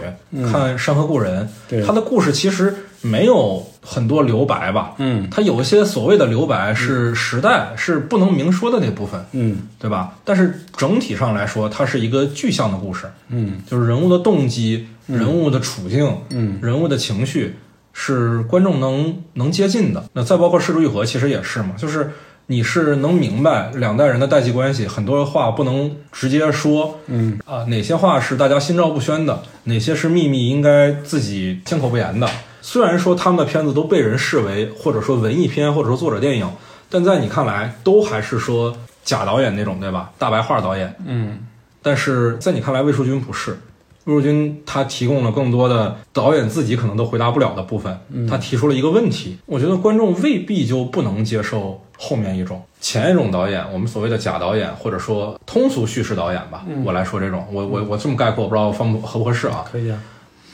[0.52, 1.48] 看《山河故人》，
[1.86, 2.74] 他的故事其实。
[3.04, 4.94] 没有很多留白吧？
[4.98, 10.14] 嗯，他有一些所谓的留白是时代是不能明说的那部分，嗯，对吧？
[10.24, 17.56] 但是整体上来说，它是一个具象的故事，嗯，就是人物的动机、人物的处境、嗯，人物的情绪
[17.92, 20.04] 是观众能能接近的。
[20.12, 22.12] 那再包括《世之愈合》，其实也是嘛，就是
[22.46, 32.28] 你是能明白两代人的代际关系，很多话不能直接说，嗯啊，哪些话是大家心照不宣的，哪些是秘密应该自己缄口不言的。
[32.60, 36.48] 虽然说他们的片子都被人视为或者说文艺片或者说作者电影，
[36.88, 40.12] 但在你看来都还是说假导演那种，对吧？
[40.16, 40.94] 大白话导演。
[41.04, 41.40] 嗯。
[41.82, 43.58] 但是在你看来，魏淑君不是。
[44.04, 47.98] 魏淑君他提供了更多的导演自己可能都回答不了的部分。
[48.28, 56.64] 他提出了一个问题，我觉得观众未必就不能接受后面一种前一种导演，我们所谓的假导演或者说通俗叙事导演吧。
[56.84, 59.64] 我来说这种，我我我这么概括，我不知道方不合不合适啊？
[59.70, 60.02] 可以啊。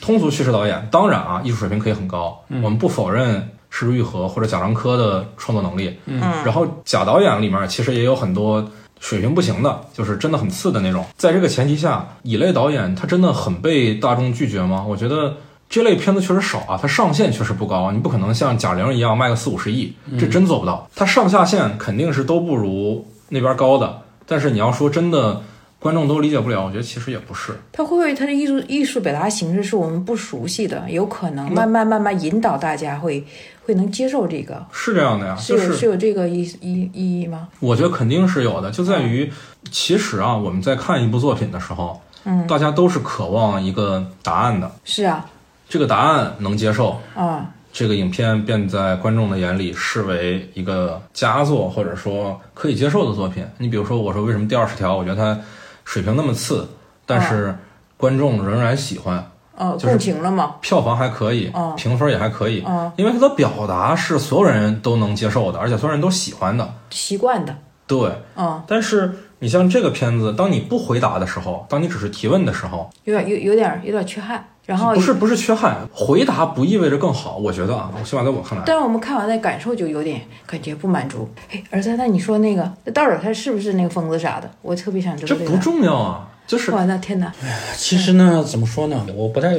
[0.00, 5.98] 通俗叙事导演当然啊，艺术水平可以很高，我们不否认石之愈合或者贾樟柯的创作能力。
[6.06, 8.64] 嗯，然后假导演里面其实也有很多
[9.00, 11.04] 水平不行的，就是真的很次的那种。
[11.16, 14.84] 在这个前提下，乙类导演他真的很被大众拒绝吗？
[14.88, 15.36] 我觉得
[15.68, 20.88] 这类片子确实少啊，它上限确实不高，你不可能像贾玲一样卖个四五十亿，这真做不到。
[20.94, 25.42] 它上下限肯定是都不如那边高的，但是你要说真的。
[25.80, 27.52] 观众都理解不了，我觉得其实也不是。
[27.70, 30.90] 他会不会他的艺术艺术表达形式是我们不熟悉的？
[30.90, 33.24] 有可能慢慢慢慢引导大家会
[33.68, 34.64] 会能接受这个。
[34.72, 37.48] 是这样的呀，是有是有这个意意意义吗？
[37.60, 39.30] 我觉得肯定是有的，就在于
[39.70, 44.72] 其实啊，我们在看一部作品的时候，嗯，大家都是渴望一个答案的。
[44.86, 45.26] 是啊，
[45.68, 47.44] 这个答案能接受啊。
[47.70, 53.46] 这个影片便在观众的眼里视为一个佳作，或者说可以接受的作品。
[53.58, 55.38] 你比如说，我说为什么第二十条，我觉得它。
[55.84, 56.68] 水平那么次，
[57.06, 57.56] 但是
[57.96, 59.26] 观众仍然喜欢，
[59.58, 60.54] 哦，共情了吗？
[60.60, 62.64] 票房还可以，评分也还可以，
[62.96, 67.54] 因为它的表达是所有人都能接受的，而且所有人都喜欢的，习惯的。
[67.86, 68.62] 对，嗯。
[68.66, 74.44] 但是你像这个片子，当你不回答的时候，当你只是提问的时候，有点有有点有点缺憾。
[74.68, 78.62] 然后不是不是缺憾，回答不意味着更好，我觉得啊，起码在我看来。
[78.66, 81.26] 但是我们看完的感受就有点感觉不满足。
[81.50, 84.50] 哎，儿子，那你说那个那到底他是不是那个疯子啥的？
[84.60, 85.28] 我特别想知道。
[85.28, 87.32] 这不重要啊，就是我的天哪！
[87.42, 89.06] 哎呀，其实呢，怎么说呢？
[89.14, 89.54] 我不太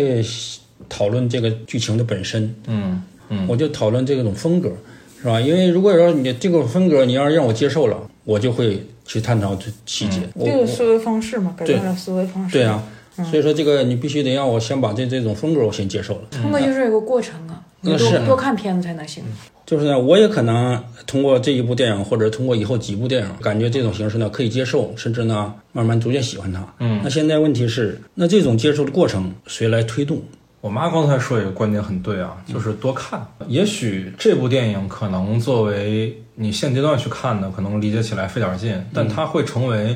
[0.90, 4.72] 讨论这个剧情的本身，嗯嗯，我就讨论这种风格，
[5.22, 5.40] 是吧？
[5.40, 10.22] 因为如果说你这个风格你要让我接受了，我就会去探讨这细节。
[10.38, 12.58] 这个思维方式嘛，改变了思维方式。
[12.58, 12.84] 对啊。
[13.30, 16.22] 所以说，这个你必须得让我先把这这种风格我先接受了。
[16.32, 19.24] 通过就是有个过程啊，你多多看片子才能行。
[19.70, 26.74] 就是呢，我也可能通过这一部电影，或者通过以后几部电影，感觉这种形式呢可以接受，甚至呢慢慢逐渐喜欢它。
[26.80, 30.20] 嗯，那现在问题是，那这种接受的过程谁来推动？
[30.62, 33.24] 我妈刚才说一个观点很对啊，就是多看。
[33.48, 39.96] 也许这部电影可能作为你现阶段去看的，可能理解起来费点劲，但它会成为。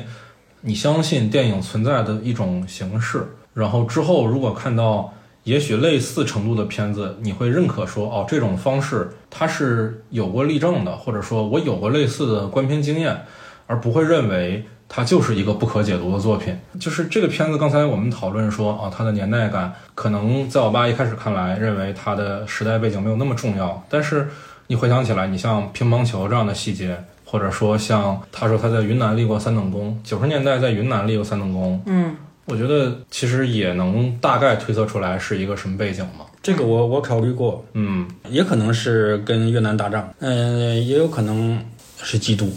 [0.66, 3.22] 你相信电影存在的一种形式，
[3.52, 5.12] 然后之后如果看到
[5.44, 13.18] 也许类似程度的片子，你会认可说，哦，这种方式它是有过例证的，或者说我有过类似的观片经验，
[13.66, 16.54] 而不会认为它就是一个不可解读的作品。
[16.80, 24.28] 就是这个片子，刚才我们讨论说，啊，它的年代感可能在我爸一开始看来，认为它的时代背景没有那么重要，但是
[24.66, 26.98] 你回想起来，你像乒乓球这样的细节。
[27.26, 32.14] 或者说，像他说他在云南立过三等功，九十年代在云南立过三等功，嗯，
[32.46, 36.26] 我觉得其实也能大概推测出来是一个什么背景嘛。
[36.42, 41.58] 这个我我考虑过，嗯，也可能是跟越南打仗，嗯，也有可能
[42.02, 42.52] 是缉毒。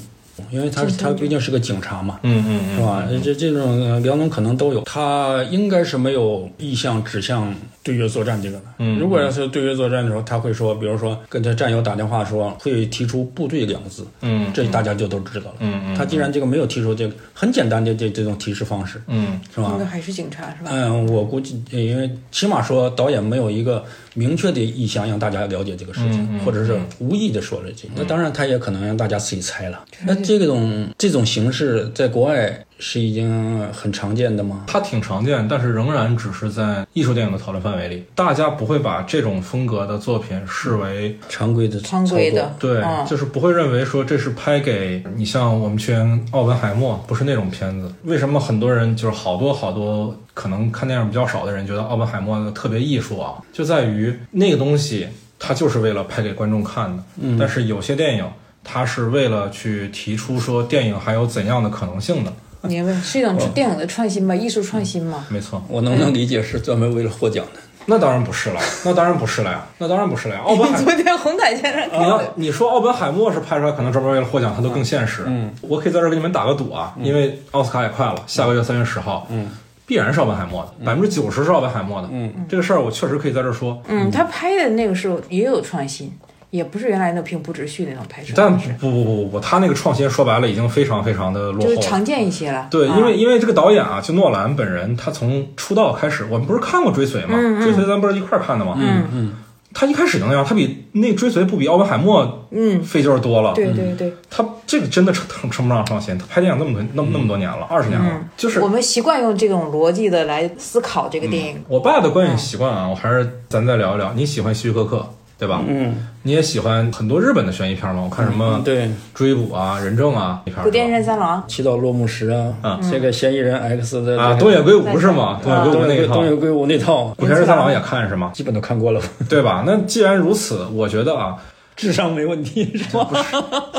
[0.52, 3.04] 因为他他毕竟是个警察嘛，嗯嗯，是吧？
[3.24, 4.82] 这这种两种可能都有。
[4.82, 7.54] 他应该是没有意向指向
[7.84, 8.64] 对越作战这个的。
[8.80, 14.06] 嗯，如果要是对越作战的时候，他会说，比如说跟他战友打电话说，会提出部队两个字。
[14.22, 15.56] 嗯，这大家就都知道了。
[15.60, 19.72] 嗯嗯，他既然这个没有提出这个很简单的这这种提示方式，嗯，是吧？
[19.74, 20.70] 应该还是警察是吧？
[20.72, 23.84] 嗯，我估计，因为起码说导演没有一个
[24.18, 27.88] 明确的意向让大家了解这个事情，或者是无意的说了这。
[27.96, 29.86] 那当然，他也可能让大家自己猜了。
[30.06, 34.64] 那这种这种形式在国外是已经很常见的吗？
[34.68, 47.92] 它挺常见，但是仍然只是在艺术电影的讨论范围里，大家不会把这种风格的作品视为常规的常规的对，嗯就是不会认为说这是拍给你像我们去年奥本海默不是那种片子。
[48.04, 55.08] 为什么很多人就是好多好多可能看电影比较少的人觉得奥本海默特别艺术啊，就在于那个东西
[55.40, 57.04] 它就是为了拍给观众看的。
[57.22, 58.26] 嗯，但是有些电影
[58.64, 62.32] 它是为了去提出说电影还有怎样的可能性的。
[62.68, 65.26] 明白，是一种电影的创新吧，艺术创新嘛。
[65.30, 67.62] 没错，我能不能理解是专门为了获奖的？
[67.90, 70.42] 那当然不是了，那当然不是了呀，那当然不是了呀。
[70.46, 75.24] 奥本海 昨天红毯先生你要你说奥本海默是拍出来，可能专门为了获奖，它都更现实。
[75.26, 79.50] 嗯，我可以在这儿给你们打个赌啊，因为奥斯卡也快了，下个月三月十号，嗯，
[79.86, 82.10] 必然是奥本海默的，百分之九十是奥本海默的。
[82.12, 86.12] 嗯，这个事儿我确实可以在这儿说，嗯，他拍的那个时候也有创新，
[86.50, 91.76] 也不是原来那平铺直叙那种拍摄但，不不不不不，他那个创新说白了已经非常非常的落后了。
[91.76, 92.68] 就是常见一些了。
[92.72, 97.36] 对，啊因为因为这个导演啊，就诺兰本人，他从出道开始，我们不是看过《追随》吗？
[97.38, 98.76] 嗯嗯追随》咱不是一块儿看的吗？
[98.80, 99.34] 嗯嗯，
[99.74, 103.54] 他一开始就那样，他比那《追随》不比奥本海默嗯，费劲儿多了。
[103.54, 111.62] 对对对，他这个真的称称称不上创新，他拍电影那么多那么那么多年了，二十年了，嗯就是我们习惯用这种逻辑的来思考这个电影。
[111.68, 114.14] 我爸的观影习惯啊，我还是咱再聊一聊。
[114.16, 115.06] 你喜欢希区柯克
[115.38, 115.62] 对吧？
[115.68, 115.94] 嗯，
[116.24, 118.02] 你也喜欢很多日本的悬疑片吗？
[118.04, 125.40] 我看什么嗯对，追捕啊、人证啊，一片儿古田任三郎，祈祷落幕时啊，啊这个嫌疑人 X 的啊，东野圭吾是吗？
[125.44, 128.32] 东野圭吾那一套东野圭东，野圭吾那套，古田任三郎也看是吗？
[128.34, 129.00] 基本都看过了，
[129.30, 129.64] 对吧？
[129.66, 131.36] 那既然如此，我觉得啊，
[131.78, 133.08] 智商没问题是吧？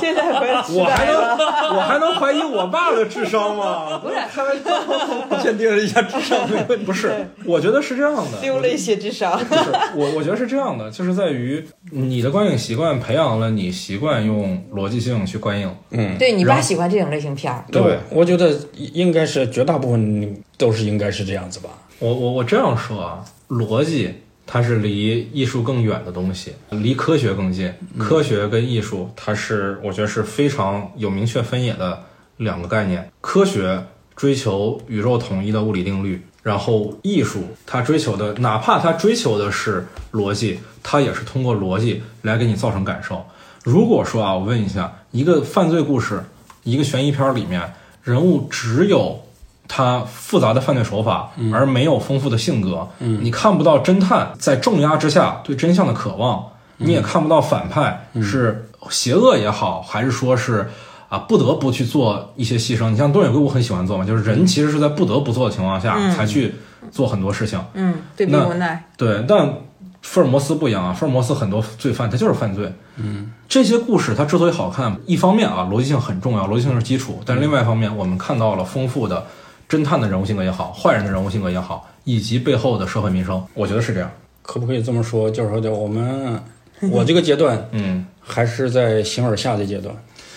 [0.00, 3.98] 现在回来 我还能我还能怀疑我爸的智商吗？
[4.02, 6.84] 不是开玩笑，鉴定了一下智商没问题。
[6.84, 9.36] 不是，我觉得是这样的，丢了一些智商。
[9.44, 9.62] 不是
[9.96, 15.68] 我，我觉得是这样的，就是在于你的观影习惯培养了你习惯用逻辑性去观影。
[15.90, 21.70] 嗯，对你爸喜欢这种类型片儿，对，我觉得应该是绝大部分都是应该是这样子吧。
[21.98, 24.14] 我我我这样说啊，逻辑
[24.50, 27.70] 它是离艺术更远的东西，离科学更近。
[27.98, 32.02] 科学跟艺术，它是我觉得是非常有明确分野的
[32.38, 33.12] 两个概念。
[33.20, 33.84] 科学
[34.16, 43.22] 追求宇宙统一的物理定律，然后艺术它追求的，哪怕它追求的是逻辑，它也是通过逻辑来给你造成感受。
[43.64, 46.24] 如果说啊，我问一下，一个犯罪故事，
[46.64, 49.22] 一个悬疑片里面，人物只有
[49.68, 52.88] 他复杂的犯罪手法，而没有丰富的性格。
[52.98, 56.42] 嗯，你看不到侦探在重压之下对真相的渴望，
[56.78, 60.68] 你也看不到反派是邪恶也好，还是说是
[61.08, 62.90] 啊不得不去做一些牺牲。
[62.90, 66.54] 你像东野圭吾很喜欢做嘛，就是人其实是在不得不做的情况下、嗯才去
[66.90, 67.60] 做很多事情。
[67.74, 69.52] 嗯，对比那无奈，对，但
[70.00, 72.72] 福尔摩斯不一样啊，福尔摩斯很多罪犯他就是犯罪。
[72.96, 79.26] 嗯，这些故事它之所以好看，一方面啊逻辑性很重要，逻辑性是基础，但是另外一方面我们看到了丰富的
[79.68, 84.10] 侦探的人物性格也好，坏人的人物性格也好，以及背后的社会民生，我觉得是这样。
[84.42, 85.30] 可不可以这么说？
[85.30, 86.42] 就是说的我们
[86.90, 89.94] 我这个阶段嗯，还是在形而下的阶段，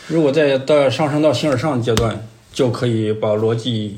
[0.08, 3.96] 如果再到上升到形而上的阶段，就可以把逻辑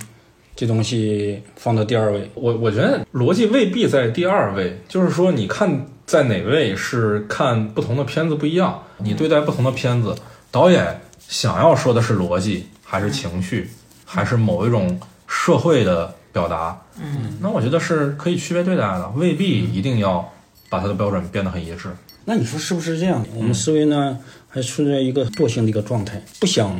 [0.55, 2.29] 这东西放到第二位。
[2.35, 10.13] 我我觉得逻辑未必在第二位，就是说你看在哪位是看不同的片子不一样，你对待不同的片子，
[10.51, 13.67] 导演想要说的是逻辑，还是情绪，
[14.05, 14.99] 还是某一种
[15.33, 16.79] 社会的表达？
[17.01, 20.31] 嗯，那我觉得是可以区别对待的，未必一定要
[20.69, 21.89] 把它的标准变得很一致。
[22.25, 23.25] 那你说是不是这样？
[23.35, 26.79] 我们思维呢，还处在一个惰性的一个状态，不想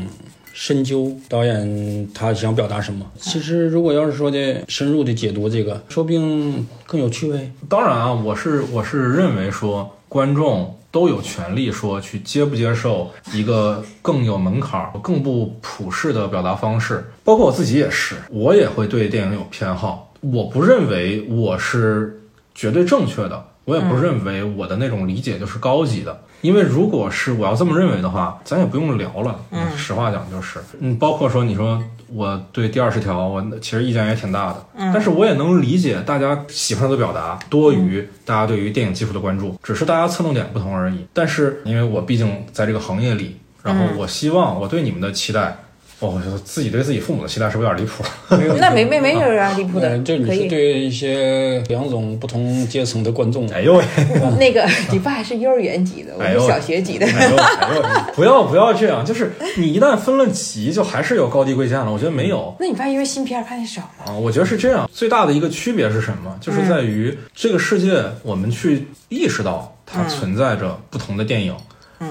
[0.53, 3.05] 深究导演他想表达什么。
[3.19, 7.51] 其实，如果要是说的深入的解读这个，说不定更有趣味。
[7.67, 20.13] 当然啊，我是我是认为说观众都有权利说去接不接受一个更有门槛儿、更不普世的表达方式，包括我自己也是，我也会对电影有偏好。
[20.21, 22.21] 我不认为我是
[22.53, 26.21] 绝对正确的，我也不认为我的那种理解就是高级的。
[26.41, 29.39] 因为如果是我要这么认为的话，咱也不用聊了。
[29.49, 31.81] 嗯，实话讲就是，嗯，包括说你说
[32.13, 41.05] 我对第二十条，我其实意见也挺大的，嗯，但是我也能理解大家喜欢的表达多于大家对于电影技术的关注，只是大家侧重点不同而已。
[41.13, 45.57] 但是因为我毕竟在这个行业里，然后我希望我对你们的期待，
[46.03, 48.03] 哦，我觉得自己对自己父母的期待是不是有点离谱？
[48.59, 50.49] 那没没没有啊离谱的呃，这你是。
[50.49, 53.83] 对一些两种不同阶层的观众，哎呦喂！
[54.37, 57.05] 那个你爸还是幼儿园级的，我是小学级的。
[57.05, 57.81] 哎呦哎呦，
[58.15, 61.91] 不要不要这样，就是你一旦分了级，就还是有高低贵贱了。
[61.91, 64.05] 我觉得没有那你爸因为新片儿看的少吗？
[64.07, 64.89] 啊，我觉得是这样。
[64.93, 66.37] 最大的一个区别是什么？
[66.41, 71.55] 就是在于这个世界，我们去意识到它存在着不同的电影，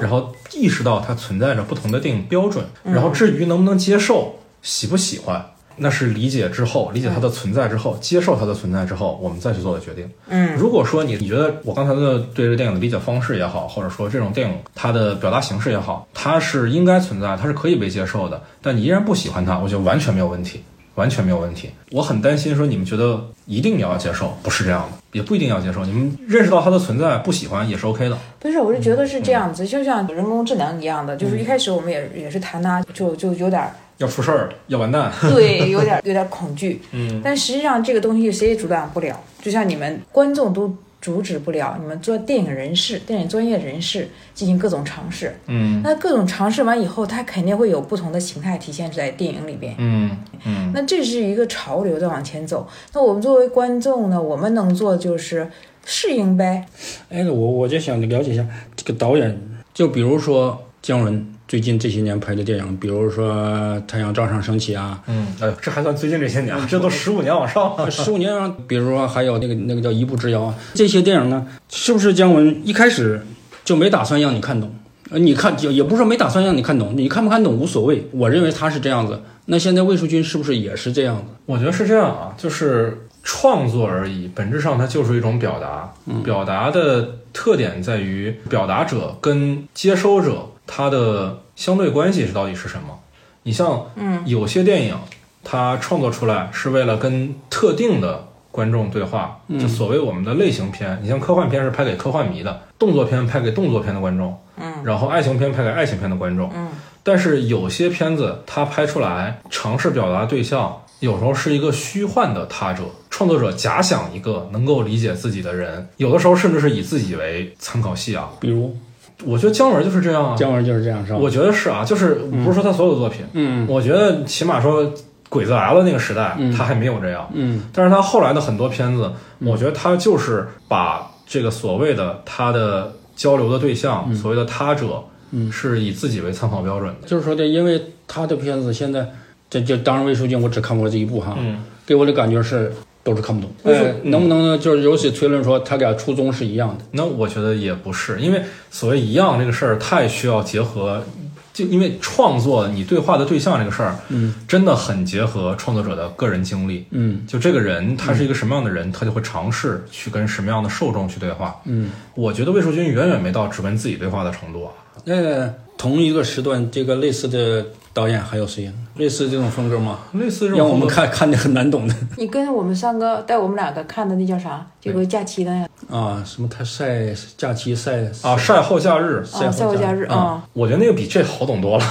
[0.01, 5.45] 然后意识到它存在着不同的电影标准，然后至于能不能接受、喜不喜欢，
[5.77, 10.09] 那是理解之后，理解它的存在之后，接受它的存在之后，我们再去做的决定。
[10.29, 20.63] 嗯，如果说你你觉得我刚才的对这个电影的理解方式也好，或者说这种电影它的表达形式也好，它是应该存在，它是可以被接受的，但你依然不喜欢它，我觉得完全没有问题。
[20.95, 21.71] 完全没有问题。
[21.91, 25.85] 我很担心说你们觉得一定你要接受，不是这样的，也不一定要接受。
[25.85, 28.19] 你们认识到它的存在，不喜欢也是 OK 的。
[28.39, 35.13] 不是，我是觉得是这样子，就像人工智能一样的，就是一开始我们也也是谈它，就就有点儿要出事儿，要完蛋。
[35.33, 36.83] 对，有点有点恐惧。
[36.93, 45.37] 嗯，但实际上这个东西谁也阻挡不了，就像你们观众都阻止不了你们做电影人士、电影专业人士进行各种尝试。
[45.49, 49.75] 嗯那各种尝试完以后，它肯定会有不同的形态体现在电影里边。
[49.79, 52.69] 嗯嗯那这是一个潮流在往前走。
[52.95, 55.51] 那我们作为观众呢，我们能做就是
[55.85, 56.65] 适应呗。
[57.09, 58.47] 哎，我我就想了解一下
[58.77, 59.37] 这个导演，
[59.75, 63.31] 就比如说姜文最近这些年拍的电影，比如说
[63.87, 67.85] 《太阳照常升起》啊，嗯，哎呦，这还算最近这些年，这都十五年往上了。
[67.93, 73.21] 十五年啊，比如说还有那个那个叫《一步之遥》啊，这些电影呢，是不是姜文一开始
[73.67, 74.75] 就没打算让你看懂？
[75.11, 78.09] 呃，你看也也不是说没打算让你看懂，你看不看懂无所谓。
[78.13, 79.21] 我认为他是这样子。
[79.45, 81.25] 那现在魏淑君是不是也是这样子？
[81.45, 85.93] 我觉得是这样啊，就是创作而已，本质上它就是一种表达。
[86.25, 92.99] 表达的特点在于表达者跟接收者他的相对关系是到底是什么。
[93.45, 94.97] 你像，嗯，有些电影
[95.43, 100.99] 它创作出来是为了跟特定的观众对话，就所谓我们的类型片。
[101.03, 106.69] 你像科幻片是拍给科幻迷的，动作片拍给动作片的观众，嗯，然后爱情片拍给爱情片的观众，嗯。
[107.03, 118.31] 但是有些片子它拍出来尝试表达对象，有时候是一个虚幻的他者，创作者假想一个能够理解自己的人，有的时候甚至是以自己为参考系啊。
[118.39, 118.77] 比如
[119.25, 121.19] 我觉得姜文就是这样啊，姜文就是这样，是吧？
[121.19, 123.67] 我觉得是啊，就是不是说他所有的作品，嗯。
[123.69, 124.93] 我觉得起码说
[125.29, 127.29] 鬼子来了那个时代，嗯他还没有这样。
[127.33, 127.63] 嗯。
[127.73, 135.51] 但是他后来的很多片子，我觉得他就是把这个所谓的他的交流的对象，所谓的他者，嗯。
[135.51, 137.09] 是以自己为参考标准的。
[137.09, 139.09] 就是说的，因为他的片子现在
[139.49, 142.73] 这就当然魏书君我只看过这一部哈，嗯，给我的感觉是
[143.05, 143.51] 都是看不懂。
[143.65, 144.59] 魏淑哎，能不能呢？
[144.59, 146.85] 就是由此推论说他俩初衷是一样的？
[146.93, 151.05] 那我觉得也不是，因为所谓一样这个事儿太需要结合，
[151.53, 156.87] 就因为创作你对话的对象这个事儿，嗯真的很结合创作者的个人经历。
[156.91, 161.61] 嗯就这个人他是一个什么样的人，他就会尝试去跟什么样的受众去对话。
[161.65, 161.91] 嗯。
[162.15, 164.73] 我觉得魏淑君远远没到只跟自己对话的程度啊。
[165.05, 168.73] 那同一个时段，这个类似的导演还有谁呀？
[168.97, 169.99] 类似这种风格吗？
[170.13, 171.95] 类似这种让我们看看的很难懂的。
[172.17, 174.67] 你跟我们三个带我们两个看的那叫啥？
[174.81, 177.07] 这个假期的呀，啊，什么他晒
[177.37, 178.61] 假期晒啊，晒。
[178.61, 180.05] 后假日，啊，赛后假日。
[180.05, 181.85] 啊，我觉得那个比这好懂多了。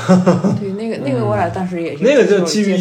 [0.59, 2.77] 对，那个 那个我俩当时也是那个就基于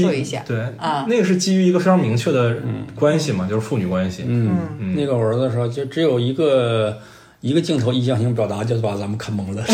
[0.46, 1.06] 对啊。
[1.08, 2.56] 那个是基于一个非常明确的
[2.96, 4.24] 关系嘛，就是父女关系。
[4.26, 4.94] 嗯，嗯。
[4.96, 6.98] 那个我儿子说，就只有一个
[7.40, 9.64] 一个镜头意向性表达，就是把咱们看懵了。
[9.66, 9.72] 这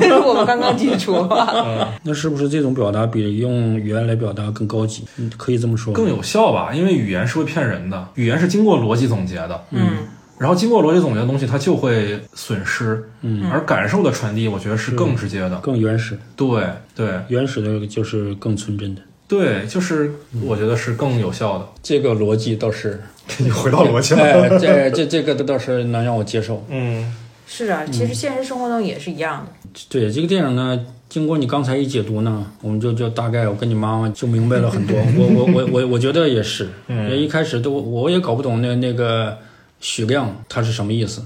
[0.08, 1.14] 是我们刚刚接触。
[2.02, 5.04] 那是不是这种表达比用语言来表达更高级？
[5.18, 5.92] 嗯，可以这么说。
[5.92, 9.98] 更有效吧，因为语言是会骗人的，语言是经过逻辑总结的，嗯
[10.36, 15.56] 然后经过逻辑总结的东西，它就会损失，嗯，而感受的传递，我觉得是更直接的。
[15.60, 16.64] 更原始，对
[16.94, 19.00] 对原始的就是更纯真的。
[19.28, 20.12] 对，就是
[20.44, 21.66] 我觉得是更有效的。
[21.82, 23.00] 这个逻辑倒是，
[23.46, 26.64] 又回到逻辑哎，这这这个倒是能让我接受。
[26.68, 27.14] 嗯
[27.46, 29.80] 是啊，其实现实生活中也是一样的。
[29.88, 34.96] 对这个电影呢，经过你刚才一解读呢，我们就就大概我跟你妈妈就明白了很多。
[35.16, 39.36] 我我我我我觉得也是，嗯因为一开始都我也搞不懂那那个
[39.80, 41.22] 许亮他是什么意思。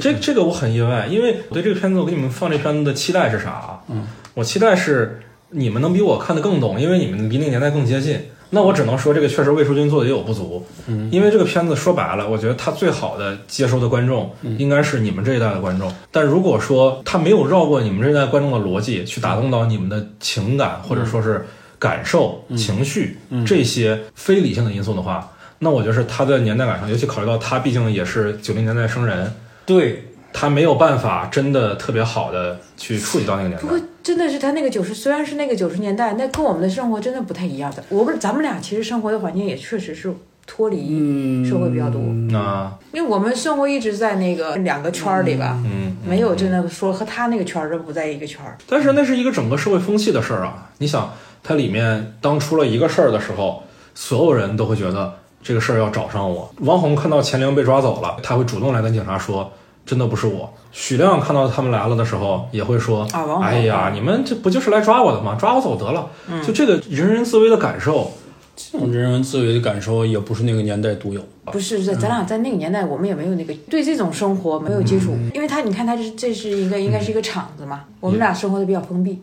[0.00, 3.80] 这这个我很意外，因为我对这个片子，我给你们放这片子的期待是啥啊？
[3.88, 8.20] 嗯，我期待是你们能比我看得更懂，因为你们离那个年代更接近。
[8.54, 10.64] 那我只能说，这个确实魏淑君做的也有不足。
[10.86, 15.92] 嗯，因为这个片子说白了，我觉得他最好的接收的观众应该是你们这一代的观众。
[16.12, 21.44] 但如果说他没有绕过你们这一代观众的逻辑，去打动到你们的情感或者说是
[21.78, 29.30] 感受、情绪这些非理性的因素的话，那我觉得是他的年代感上，尤其考虑到他毕竟也是九零年代生人，
[29.66, 30.04] 对，
[30.34, 33.68] 他没有办法真的特别好的去触及到那个年代不。
[33.68, 37.82] 过真的是他那个九十，虽然是那个九十年代，那跟我们的生活真的不太一样的。
[37.88, 40.12] 我们咱们俩其实生活的环境也确实是
[40.44, 42.00] 脱离嗯，社会比较多，
[42.36, 48.58] 啊因为我们生活一直在那个两个圈儿里吧，嗯，没有真的说和他那个圈儿真不在一个圈儿。
[48.68, 50.70] 但是那是一个整个社会风气的事儿啊！
[50.78, 53.62] 你想，它里面当出了一个事儿的时候，
[53.94, 56.52] 所有人都会觉得这个事儿要找上我。
[56.58, 59.50] 王红看到钱玲被抓走了，他会主动来跟警察说
[59.84, 65.36] ：“真的不是我。”许亮看到他们来了的时候，也会说：“啊王红哎呀，你们这不就是来抓我的吗？
[65.38, 66.10] 抓我走得了。”
[66.44, 68.10] 就这个人人自危的感受，
[68.56, 71.20] 这种人文自危的感受也不是那个年代独有。
[71.46, 79.20] 不是，在咱俩在那个年代，我们也没有那个对这种生活没有接触，因为他你看他这这是一个应该是一个厂子嘛，我们俩生活的比较封闭。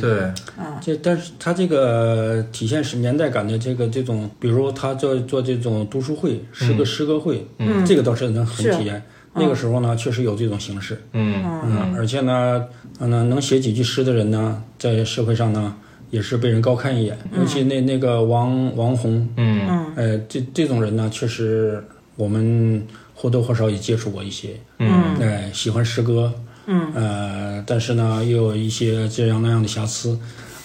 [0.00, 0.32] 对，
[0.80, 9.02] 这但是他这个体现是年代感的这个这种，比如他做做这种读书会、诗歌诗歌会，嗯，这个倒是能很体验。
[9.34, 11.42] 那个时候呢，确实有这种形式，嗯。
[11.64, 12.64] 嗯，而且呢，
[12.98, 15.74] 嗯，能写几句诗的人呢，在社会上呢，
[16.10, 17.16] 也是被人高看一眼。
[17.36, 19.86] 尤其那那个王王红，嗯。
[19.94, 21.82] 呃，这这种人呢，确实
[22.16, 22.84] 我们
[23.14, 25.16] 或多或少也接触过一些，嗯。
[25.20, 26.32] 哎，喜欢诗歌，
[26.66, 30.18] 嗯，呃，但是呢，又有一些这样那样的瑕疵，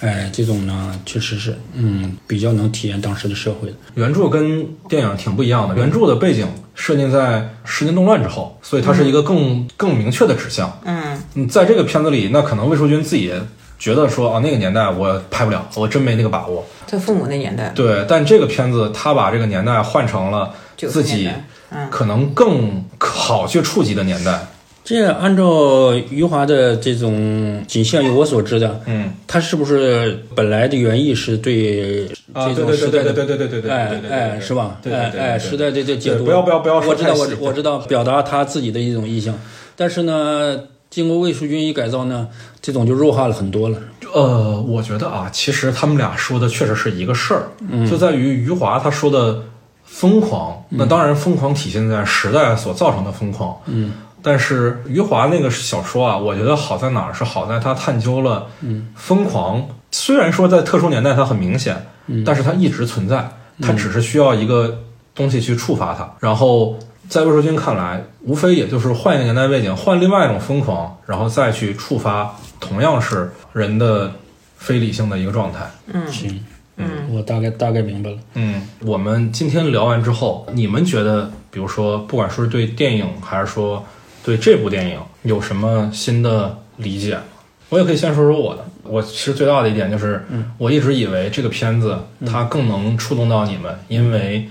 [0.04, 3.76] 哎，这种呢，确实是，嗯，比较能体验当时的社会的。
[3.96, 10.78] 原著跟电影挺不一样的，原著的背景设定在十年动乱之后，所以它是一个更更明确的指向。
[10.84, 13.34] 嗯，嗯，在这个片子里，那可能魏淑君自己
[13.80, 16.66] 觉得说，啊，那个年代我拍不了，我真没那个把握。
[16.86, 21.30] 他父母那年代，对，但这个片子他把这个年代换成了自己
[21.90, 24.40] 可能更好去触及的年代。
[24.84, 32.06] 这按照余华的这种，仅限于我所知的，嗯，他是不是本来的原意是对
[32.36, 34.78] 这种时代的对对对对对对，哎哎是吧？
[34.86, 39.34] 哎哎时代对这解读不要不要不要，我知道我知道表达他自己的一种意向，
[39.78, 42.28] 但是呢，经过魏淑君一改造呢，
[42.62, 43.78] 这种就弱化了很多了。
[44.14, 47.48] 呃，我觉得啊，其实他们俩说的确实是一个事儿，
[47.90, 49.42] 就在于余华他说的
[49.86, 53.94] 疯狂，那当然疯狂体现在时代所造成的疯狂，嗯。
[54.24, 57.14] 但是余华那个小说啊，我觉得好在哪儿？
[57.14, 63.30] 是好在他探究了，嗯，疯狂虽然说在特殊年代它很明显，嗯但是它一直存在，
[63.62, 64.80] 它只是需要一个
[65.14, 66.80] 东西去触发它，然后。
[67.10, 74.10] 在魏淑君看来，无非也就是换一个年代背景，换另外一种疯狂，然后再去触发同样是人的
[74.56, 75.60] 非理性的一个状态。
[75.92, 76.44] 嗯行，
[76.78, 78.18] 嗯，我大概大概明白了。
[78.36, 83.84] 嗯，我们今天聊完之后，你们觉得，比如说，不管说是对电影，还是说
[84.24, 87.24] 对这部电影，有什么新的理解吗？
[87.70, 88.66] 我也可以先说说我的。
[88.84, 90.24] 我其实最大的一点就是，
[90.58, 94.48] 我一直以为这个片子它更能触动到你们，因为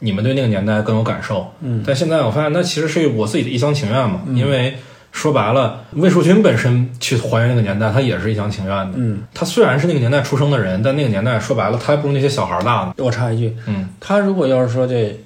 [0.00, 1.52] 你们对那个年代更有感受。
[1.60, 4.76] 嗯，但现在我发现，那其实是我自己的一厢情愿嘛，因为
[5.12, 8.92] 说白了，魏淑君本身去还原那个年代，他也是一厢情愿的。
[8.96, 12.94] 嗯，他虽然是那个年代出生的人，但那个年代说白了，他还不如那些小孩儿大呢。
[12.98, 15.18] 我插一句，嗯他如果要是说这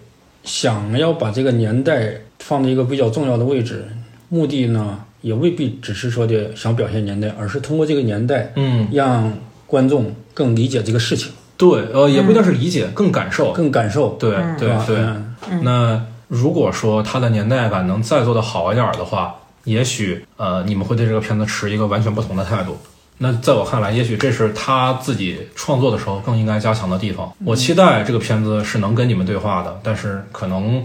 [0.45, 3.87] 想要把这个年代放在一个比较重要的位置，
[4.29, 9.33] 目的呢也未必只是说的想表现年代，而是通过这个年代嗯，让
[9.67, 13.53] 观众更理解这个事情，对，呃，也不一定是理解，更感受。
[13.53, 14.17] 更感受。
[14.19, 14.97] 对嗯对吧对。
[14.99, 19.35] 嗯那如果说它的年代感能再做的好一点儿的话，
[19.65, 22.77] 也许呃，你们会对这个片子持一个完全不同的态度。
[23.19, 27.31] 那在我看来，也许这是他自己创作的时候更应该加强的地方。
[27.45, 30.83] 我期待这个片子是能跟你们对话的，但是可能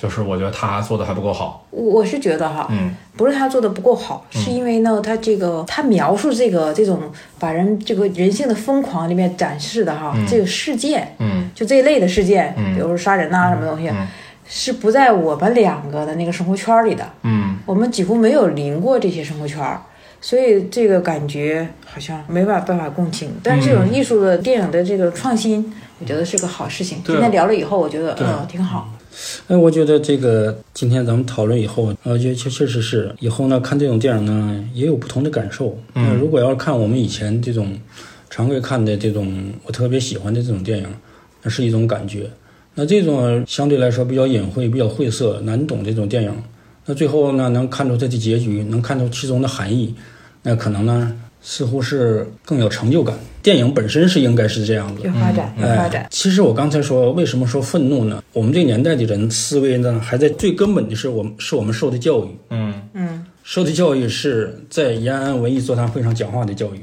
[0.00, 1.66] 就是我觉得他做的还不够好。
[1.70, 2.94] 我我是觉得哈，嗯。
[3.16, 7.00] 不是他做的不够好，是因为呢，他这个他描述这个这种
[7.36, 11.50] 把人这个人性的疯狂里面展示的哈，这个事件，嗯。
[11.52, 12.74] 就这一类的事件，嗯。
[12.76, 14.06] 比如说杀人呐、什么东西，嗯。
[14.46, 17.58] 是不在我们两个的那个生活圈儿里的，嗯。
[17.66, 19.82] 我们几乎没有临过这些生活圈儿。
[20.20, 27.00] 所以这个感觉好像没办法办法共情，但是这种艺术的电影的这个创新，我觉得是个好事情。
[27.04, 28.88] 今天聊了以后，我觉得嗯挺好。
[29.48, 35.78] 哎，我觉得这个今天咱们讨论以后，呃，确确确实是以后呢看这种电影呢也有不同的感受。
[35.94, 37.78] 嗯那如果要是看我们以前这种
[38.30, 40.86] 常规看的这种我特别喜欢的这种电影，
[41.42, 42.30] 那是一种感觉。
[42.74, 46.32] 那这种相对来说比较隐晦、比较晦涩、难懂这种电影，
[46.86, 49.92] 那最后呢能看出它的结局，能看出其中的含义，
[50.42, 51.12] 那可能呢
[51.42, 53.18] 似乎是更有成就感。
[53.48, 58.22] 电影本身是应该是这样的，有发展有发展哎。，其实我刚才说，为什么说愤怒呢？
[58.34, 66.80] 我们这个年代的人思维呢，还在最根本的是我们是我们受的教育，嗯嗯受的教育是在延安文艺座谈会上讲话的教育，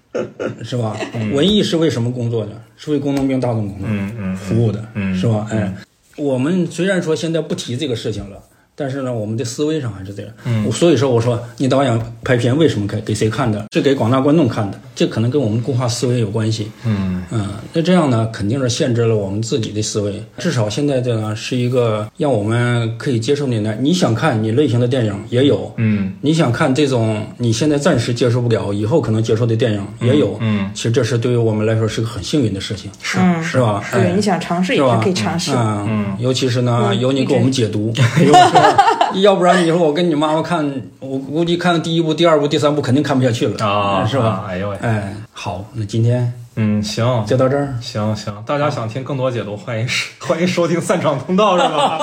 [0.64, 0.96] 是吧？
[1.34, 2.52] 文艺是为什么工作的？
[2.78, 5.46] 是为工农兵大众工作嗯嗯服务的，嗯是吧？
[5.50, 5.70] 哎，
[6.16, 8.38] 我们虽然说现在不提这个事情了。
[8.78, 10.30] 但是呢，我们的思维上还是这样。
[10.44, 13.64] 嗯所以说我说你导演拍片为什么给给谁看的？
[13.72, 16.68] 是给广大观众看的，这可能跟我们固化思维有关系。
[16.84, 20.20] 嗯嗯，那这样呢，肯定是限制了我们自己的思维。
[20.38, 23.76] 至少现在这呢，是一个让我们可以接受的年代。
[23.80, 30.36] 你想看你类型的电影也有，嗯你想看这种你现在暂时接受不了，以后可能接受的电影也有。
[30.40, 33.84] 嗯，其实这是对于我们来说是个很幸运的事情，是嗯是吧？
[33.92, 35.52] 对，哎你想尝试也是可以尝试。
[35.54, 37.92] 嗯嗯尤其是呢，嗯有你给我们解读，
[39.20, 44.44] 要不然你说我跟你妈妈看，我估计看第一部、第二部、第三部肯定看不下去了啊，是吧？
[44.48, 47.74] 哎呦喂，哎，好，那今天嗯，行，就到这儿。
[47.80, 49.86] 行行，大家想听更多解读，欢迎
[50.20, 51.98] 欢迎收听散场通道，是吧？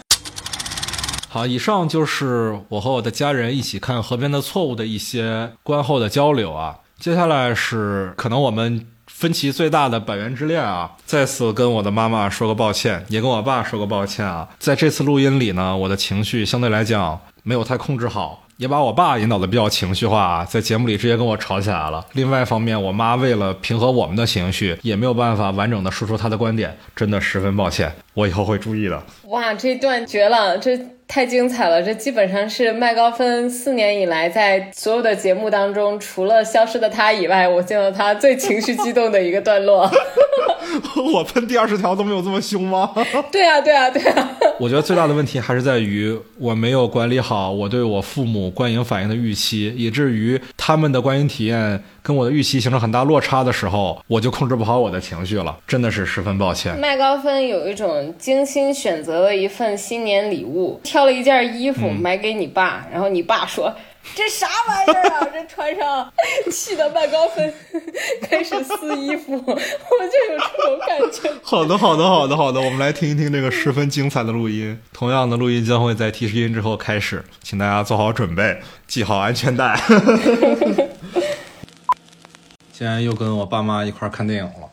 [1.30, 6.76] 好，以上就是我和我的家人一起看《河边的错误》的一些观后的交流啊。
[6.98, 8.84] 接下来是可能我们
[9.18, 14.48] 分歧最大的《百元之恋》啊，再次跟我的妈妈说个抱歉，也跟我爸说个抱歉啊。
[14.60, 18.44] 在这次录音里呢，我的情绪相对来讲没有太控制好。
[18.58, 22.04] 也把我爸引导的比较情绪化，在节目里直接跟我吵起来了。
[22.14, 29.00] 另外一方面，我妈为了平和我们的情绪，也没有办法完整的说出她的观点，真的十分抱歉，我以后会注意的。
[29.28, 30.76] 哇，这段绝了，这
[31.06, 31.80] 太精彩了！
[31.80, 39.88] 这基本上是麦高芬四年以来在所有的节目当中，除了消失的他以外，我见到他最情绪激动的一个段落。
[41.14, 42.92] 我喷第二十条都没有这么凶吗？
[43.30, 44.30] 对啊，对啊，对啊！
[44.58, 56.78] 我觉得最大的问题还是在于我没有管理好我对我父母观影反应的预期，以至于他们的观影体验跟我的预期形成很大落差的时候，我就控制不好我的情绪了，真的是十分抱歉。
[56.78, 63.74] 麦高芬有一种精心选择了一份新年礼物，挑了一件衣服买给你爸，然后你爸说。
[64.14, 65.28] 这啥玩意儿啊！
[65.30, 66.10] 这穿上，
[66.50, 67.52] 气得半高分
[68.22, 71.30] 开始撕衣服， 我就有这种感觉。
[71.44, 74.80] 好的，好的，好的，好的，我们来听一听这个十分精彩的录音。
[74.94, 79.78] 同样的录音将会在提示音之后开始，请大家做好准备，系好安全带。
[82.72, 84.67] 今天又跟我爸妈一块看电影了，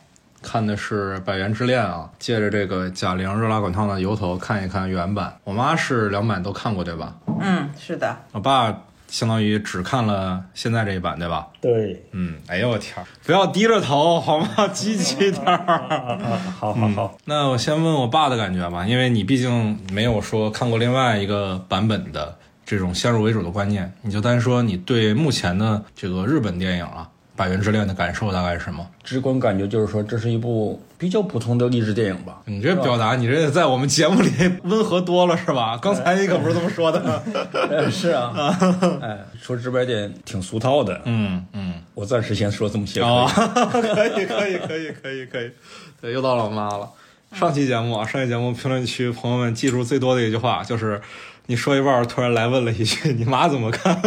[0.46, 5.36] 看的是《百元之恋》啊，借着这个贾玲热辣滚烫的由头看一看原版。
[5.42, 7.14] 我妈是两版都看过，对吧？
[7.40, 8.16] 嗯，是的。
[8.32, 8.82] 我爸。
[9.08, 11.46] 相当于只看了现在这一版，对吧？
[11.60, 14.48] 对，嗯，哎呦我天，不要低着头好吗？
[14.72, 16.18] 积极点儿。
[16.58, 27.08] 好好好，那我先问我爸的感觉吧，因为你毕竟没有说看过另外一个版本的这种先入为主的观念，你就单说你对目前的这个日本电影啊。
[27.36, 28.84] 《百元之恋》的感受大概是什么？
[29.04, 32.40] 直观感觉就是说，这是一部比较普通的励志电影吧。
[32.46, 34.30] 你这表达，你这在我们节目里
[34.64, 35.78] 温和多了是吧？
[35.82, 37.22] 刚才你可不是这么说的。
[37.90, 38.32] 是啊，
[39.02, 41.00] 哎，说直白点，挺俗套的。
[41.04, 43.00] 嗯嗯，我暂时先说这么些。
[43.02, 43.26] 啊
[43.70, 45.50] 可以可以可以可以可以。
[46.00, 46.88] 对，又到老妈了。
[47.32, 51.00] 上期节目啊，上期节目评论区朋友们记住最多的一句话就是，
[51.46, 54.00] 你说一半突然来问了一句：“你妈怎么看？”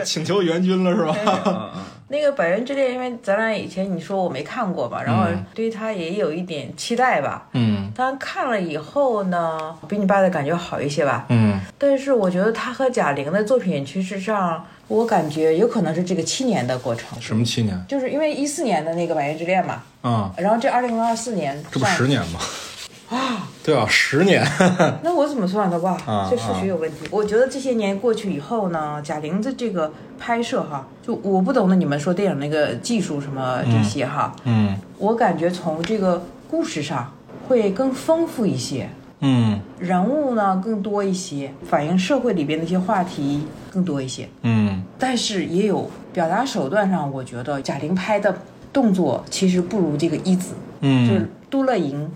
[0.04, 1.84] 请求援军了是吧？
[2.10, 7.46] 那个《百元之恋》，因为咱俩以前你说我没看过吧，然后对他也有一点期待吧。
[7.52, 7.92] 嗯。
[7.94, 11.26] 但看了以后呢，比你爸的感觉好一些吧。
[11.28, 11.60] 嗯。
[11.76, 17.20] 但是我觉得他和贾玲的作品，其实上我感觉有可能是这个七年的过程。
[17.20, 17.78] 什么七年？
[17.86, 19.82] 就是因为一四年的那个《百元之恋》嘛。
[20.02, 20.32] 嗯。
[20.38, 22.40] 然后这二零二四年，这不十年吗？
[23.10, 24.46] 啊，对啊，十年。
[25.02, 25.96] 那我怎么算的哇？
[26.30, 26.96] 这数学有问题。
[27.10, 37.10] 我觉得这些年过去以后呢，贾玲的这个拍摄哈，就我不懂得你们说电影那个技术什么这些哈，嗯，我感觉从这个故事上
[37.48, 38.90] 会更丰富一些，
[39.20, 48.36] 嗯，人物呢更多一些，反映社会里边的一些话题更多一些，嗯，但是也有表达手段上，我觉得贾玲拍的
[48.70, 52.06] 动作其实不如这个一子，嗯，就是都乐莹。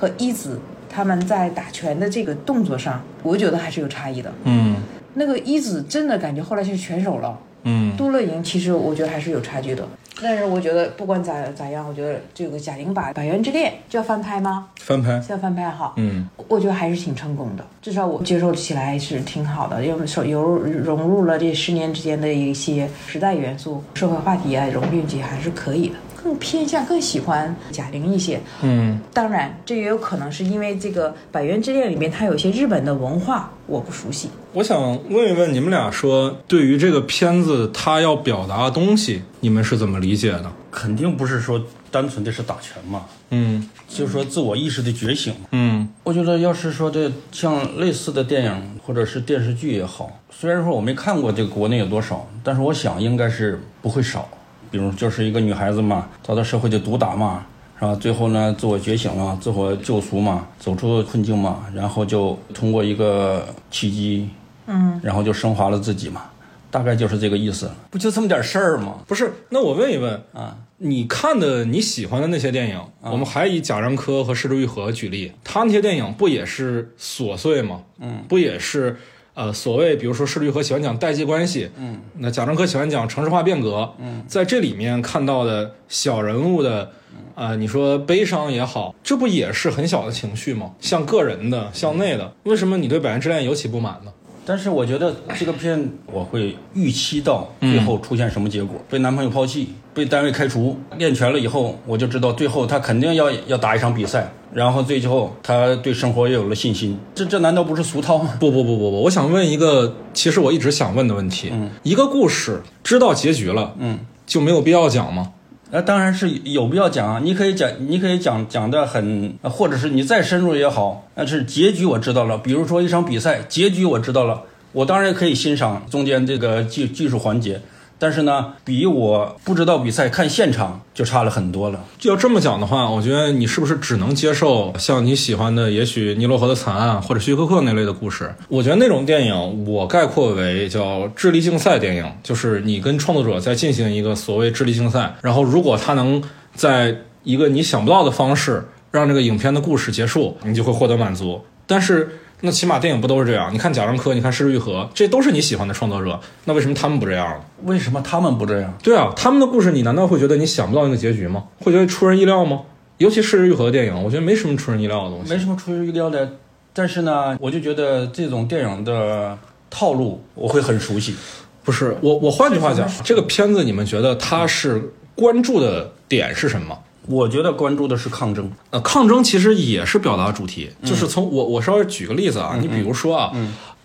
[0.00, 0.58] 和一子
[0.88, 4.32] 他们在打拳的这个动作上，我觉得还是有差异的。
[4.44, 4.76] 嗯，
[5.12, 7.38] 那个一子真的感觉后来是拳手了。
[7.64, 9.86] 嗯，杜乐莹其实我觉得还是有差距的。
[10.22, 14.68] 但是我觉得不管咋咋样，我觉得这个贾玲把《百元之恋》就要翻拍吗？
[14.76, 15.92] 翻拍，要翻拍哈。
[15.96, 25.96] 嗯，我觉得还是挺成功的，至少我接受起来是挺好的，因为说有融入了这十年之间的一些时代元素、社会话题啊，融进去还是可以的。
[26.22, 34.28] 更偏向、更喜欢贾玲一些，嗯，当然，这也有可能是因为这个《百元之恋》里面它有些日本的文化我不熟悉。
[34.52, 34.80] 我想
[35.10, 40.50] 问一问你们俩，说对于这个片子它要表达的东西，你们是怎么理解的？
[40.70, 41.60] 肯定不是说
[41.90, 54.28] 单纯的是打拳嘛，嗯，就是说自我意识的觉醒，嗯，我觉得要是说这像类似的电影或者是电视剧也好，虽然说我没看过这个国内有多少，但是我想应该是不会少。
[54.70, 57.44] 比如就是一个女孩子嘛，遭到社会的毒打嘛，
[57.78, 57.94] 是吧？
[57.94, 64.28] 最后呢，自我觉醒了，自我救赎嘛，走出困境嘛，然后就通过一个契机，
[64.66, 66.22] 嗯，然后就升华了自己嘛，
[66.70, 67.70] 大概就是这个意思。
[67.90, 69.00] 不就这么点事儿吗？
[69.06, 77.80] 不是，那我问一问啊，你看的你喜欢的那些电影，我们还以贾樟柯和施之玉和举例，他那些电影不也是琐碎吗？
[77.98, 78.96] 嗯，不也是？
[79.40, 86.90] 呃，所谓比如说市律和喜欢讲代际关系，嗯，那贾樟柯喜欢讲城市化变革，嗯，在这里面看到的小人物的，
[87.34, 90.72] 啊，你说悲伤也好，这不也是很小的情绪吗？
[90.78, 94.12] 像个人的，向内的，为什么你对《百元之恋》尤其不满呢？
[94.44, 106.98] 但是我觉得这个片我会预期到最后出现什么结果，被男朋友抛弃，被单位开除，练全了以后，我就知道最后他肯定要要打一场比赛，然后最后他对生活也有了信心。
[107.14, 108.36] 这这难道不是俗套吗？
[108.38, 115.32] 不不不不不，我想问一个，其实我一直想问的问题，嗯一个故事知道结局了，嗯，就没有必要讲吗？
[115.72, 117.20] 那当然是有必要讲啊！
[117.22, 122.36] 你可以讲，你可以讲讲的很，或者是你再深入也好，但是结局我知道了。
[122.36, 124.42] 比如说一场比赛，结局我知道了，
[124.72, 127.60] 我当然可以欣赏中间这个技技术环节，
[128.00, 131.84] 但是呢，比我不知道比赛看现场就差了很多了。
[132.02, 138.34] 要这么讲的话，我觉得你是不是只能接受像你喜欢的，也许尼罗河的惨案或者徐克克那类的故事？
[138.48, 146.22] 我觉得那种电影，我概括为叫智力竞赛电影，就是你跟创作者在进行一个所谓智力竞赛，然后如果他能
[146.54, 151.44] 在一个你想不到的方式让这个影片的故事结束，你就会获得满足。
[151.66, 153.52] 但是那起码电影不都是这样？
[153.52, 157.40] 你看贾樟柯，你看失之愈合，这都是你喜欢的创作者，那为什么他们不这样呢？
[157.64, 158.72] 为什么他们不这样？
[158.82, 161.44] 对啊，他们的故事你难道会觉得你想不到那个结局吗？
[161.60, 162.62] 会觉得出人意料吗？
[162.98, 165.32] 尤其是愈合的电影，我觉得没什么出人意料的东西。
[165.32, 166.36] 没什么出人意料的，
[166.72, 169.38] 但是呢，我就觉得这种电影的
[169.70, 171.14] 套路我会很熟悉。
[171.62, 176.78] 不是我，我换句话讲，这个片子你们觉得它是关注的点是什么？
[177.10, 178.50] 我觉得关注的是抗争。
[178.70, 183.32] 呃，抗争其实也是表达主题，就是从我我稍微举个例子啊，你比如说啊，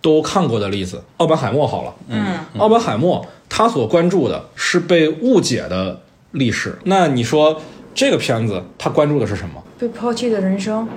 [0.01, 5.99] 都看过的例子，奥本海默好了，嗯，奥本海默他所关注的是被误解的
[6.31, 7.59] 历史，那你说
[7.93, 9.63] 这个片子他关注的是什么？
[9.79, 10.87] 被抛弃的人生，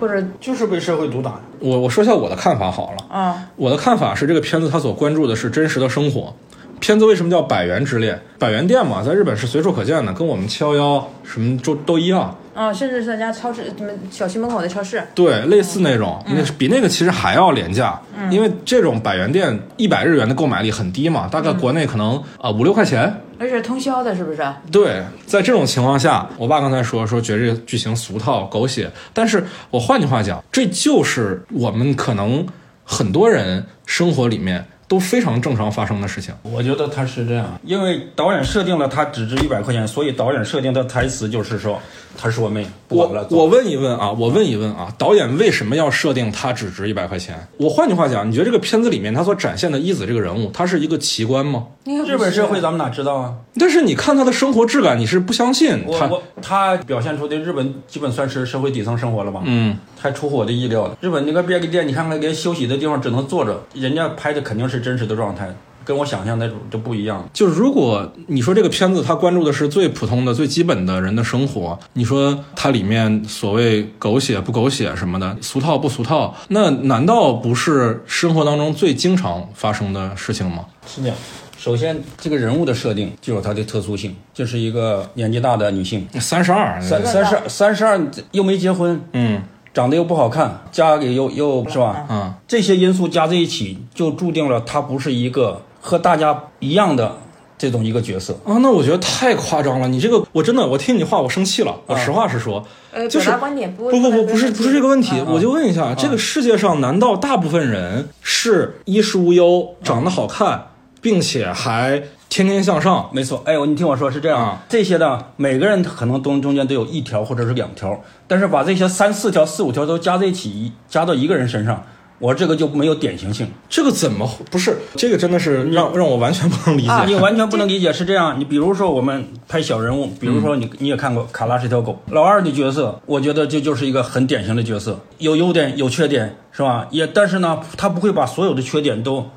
[0.00, 1.40] 或者就是被社会毒打。
[1.58, 6.34] 我我说一下我的看法好了，啊，我的看法是这个片子它所关注的是真实的生活。
[6.80, 8.20] 片子为什么叫百元之恋？
[8.38, 12.36] 百元店嘛，在日本是随处可见的，跟我们七幺幺什么都都一样。
[12.54, 18.00] 啊，甚至是在家超市，什么小区门口的超市，对，类似那种，那是比那个其实还要廉价，
[18.30, 23.12] 因为这种百元店一百日元的购买力很低嘛，大概国内可能啊五六块钱。
[23.38, 24.42] 而且通宵的，是不是？
[24.72, 32.46] 对，在这种情况下，我爸刚才说说觉得这个剧情俗套狗血，但是我换句话讲，这就是我们可能
[32.84, 36.34] 很多人生活里面都非常正常发生的事情。
[36.42, 41.80] 我觉得他是这样，因为导演设定了他只值一百块钱，所以导演设定的台词就是说
[42.16, 43.26] 他是我妹，不管了。
[43.30, 47.36] 我我问一问啊，我问一问啊，导演为什么要设定它只值一百块钱？
[47.56, 51.66] 我换句话讲，你觉得这个片子里面他所展现的一子这个人物，他是一个奇观吗？
[51.84, 53.34] 日本社会咱们哪知道啊？
[53.58, 56.10] 但是你看他的生活质感，你是不相信他。
[56.42, 59.42] 他表现出的日本基本算是社会底层生活了吧？
[59.44, 60.96] 嗯，太出乎我的意料了。
[61.00, 65.48] 日本那个便利店，你看看连休息的地方只能坐着，人家拍的肯定是真实的状态，
[65.84, 67.28] 跟我想象那种就不一样。
[67.32, 80.64] 就是如果你说这个片子它关注的是最普通的、最基本的人的生活，你说它里面所谓狗血不狗血什么的，俗套不俗套，那难道不是生活当中最经常发生的事情吗？
[80.86, 81.16] 是这样。
[81.58, 88.00] 首先，这个人物的设定就有它的特殊性，就是一个年纪大的女性，三十二，三三十三十二
[88.30, 89.42] 又没结婚，嗯
[89.76, 92.06] 长得又不好看，家里又又是吧？
[92.08, 97.18] 嗯，这些因素加在一起，就注定了他不是一个和大家一样的
[97.58, 98.32] 这种一个角色。
[98.46, 99.86] 啊，那我觉得太夸张了。
[99.86, 101.76] 你这个，我真的，我听你话，我生气了。
[101.84, 110.68] 我实话实说，呃，就是表达观点不不不不，不是不是这个问题，啊我就问一下，这个世界上难道大部分人是衣食无忧、长得好看，
[111.06, 113.08] 并且还天天向上？
[113.12, 121.80] 没错，哎，我你听我说是这样，啊这些呢，每个人可能中中间都有一条或者是两条，但是把这些三四条、四五条都加在一起，加到一个人身上，
[122.18, 123.46] 我这个就没有典型性。
[123.68, 124.78] 这个怎么不是？
[124.96, 126.88] 这个真的是让让我完全不能理解。
[126.88, 128.40] 啊你完全不能理解是这样。
[128.40, 136.88] 你比如说我们拍小人物，比如说你你也看过《卡拉是条狗》，老二的角色，我觉得这就是一个很典型的角色，有优点有缺点是吧？
[136.90, 139.30] 也但是呢，他不会把所有的缺点都。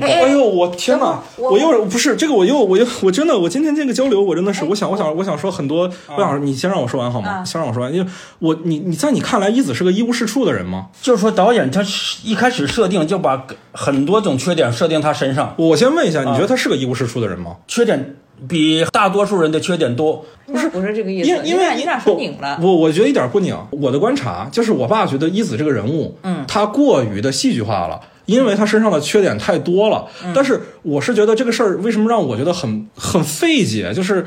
[0.00, 1.22] 哎呦，我天哪！
[1.36, 7.28] 我我又不是这个，我又我又我真的，我今天这个交流，我真的是，我想我想我想说很多，我想你先让我说完好吗？
[7.28, 10.86] 啊先让我说完，因为我你你在你看来，一子是个一无是处的人吗？
[11.00, 11.84] 就是说导演他
[12.24, 17.56] 一开始设定就把很多种缺点设定他身上，我先问一下，你觉得他是个一无是处的人吗？
[17.68, 18.16] 缺点
[18.48, 20.24] 比大多数人的缺点多。
[20.46, 22.58] 不是不是这个意思，因为因为你俩你俩说拧了。
[22.60, 23.56] 我我觉得一点不拧。
[23.70, 28.00] 我的观察就是，我爸觉得一子这个人物，嗯，他过于的戏剧化了。
[28.32, 34.26] 因为他身上的缺点太多了，但是我是觉得这个事儿为什么让我觉得很很费解，就是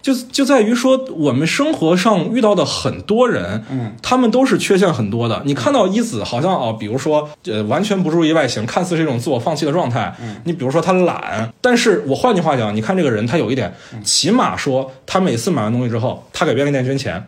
[0.00, 5.42] 就就在于说我们生活上遇到的很多人，嗯，他们都是缺陷很多的。
[5.44, 10.12] 你看到一子好像啊，比如说呃，完全不注意外形，看似是一种自我放弃的状态。
[10.20, 13.72] 嗯，你比如说他懒，但是我换句话讲，你看这个人他有一点，
[14.02, 17.24] 起码说他每次买完东西之后，他给便利店捐钱，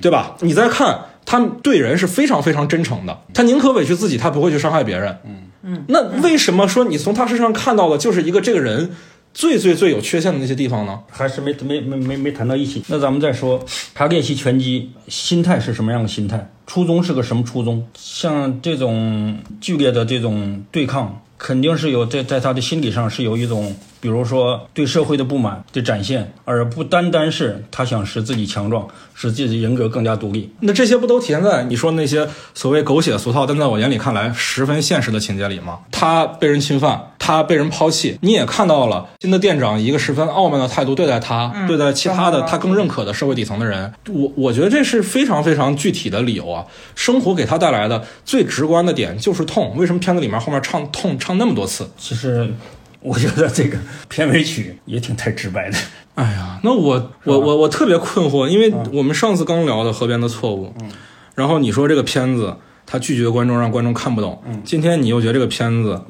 [0.00, 0.34] 对吧？
[0.40, 5.16] 你再看他对人是非常非常真诚的，他宁可委屈自己，他不会去伤害别人。
[5.24, 5.45] 嗯，
[5.88, 8.90] 那为什么说你从他身上看到的就是一个这个人
[9.34, 11.00] 最最最有缺陷的那些地方呢？
[11.10, 12.82] 还是没没没没没谈到一起。
[12.88, 13.64] 那咱们再说，
[13.94, 16.50] 他练习拳击心态是什么样的心态？
[16.66, 17.86] 初衷是个什么初衷？
[17.94, 23.74] 像这种剧烈的这种对抗，肯定是有在在他的心理上是有一种。
[24.00, 30.50] 比如说对社会的不满的展现，而不单单是他想使自己强壮，使自己人格更加独立。
[30.60, 35.78] 那这些不都体现在你说那些所谓狗血俗套，但在我眼里看来十分现实的情节里吗？
[35.90, 43.92] 他被人侵犯，他被人抛弃，你也看到了新的店长一个十分傲慢的态度对待他，对待其他的他更认可的社会底层的人。
[44.08, 46.64] 我我觉得这是非常非常具体的理由啊。
[46.94, 49.74] 生活给他带来的最直观的点就是痛。
[49.76, 51.88] 为什么片子里面后面唱痛唱那么多次？
[51.96, 52.52] 其实。
[53.06, 53.78] 我觉得这个
[54.08, 55.78] 片尾曲也挺太直白的。
[56.16, 60.90] 哎呀，那我我我我特别困惑，因为我们上次刚聊的《河边的错误》，嗯，
[61.34, 66.00] 然后你说这个片子他拒绝观众，让观众看不懂，嗯，今天你又觉得这个片子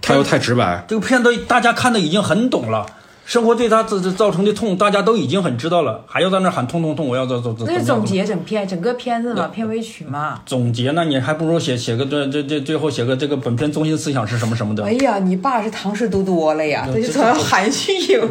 [0.00, 2.86] 他又太直白，这个片子大家看的已经很懂了。
[3.28, 7.06] 生活对他这这造成的痛，大家都已经很知道了，还要在那喊痛痛痛！
[7.06, 7.66] 我要走走走。
[7.66, 10.40] 那是总结整片整个片子嘛，片尾曲嘛。
[10.46, 14.82] 总结那，你还不如写写个这这这最后写个这个本片中心思想是什么什么的。
[14.82, 18.26] 哎呀，你爸是唐诗读多了呀，这就成含蓄有。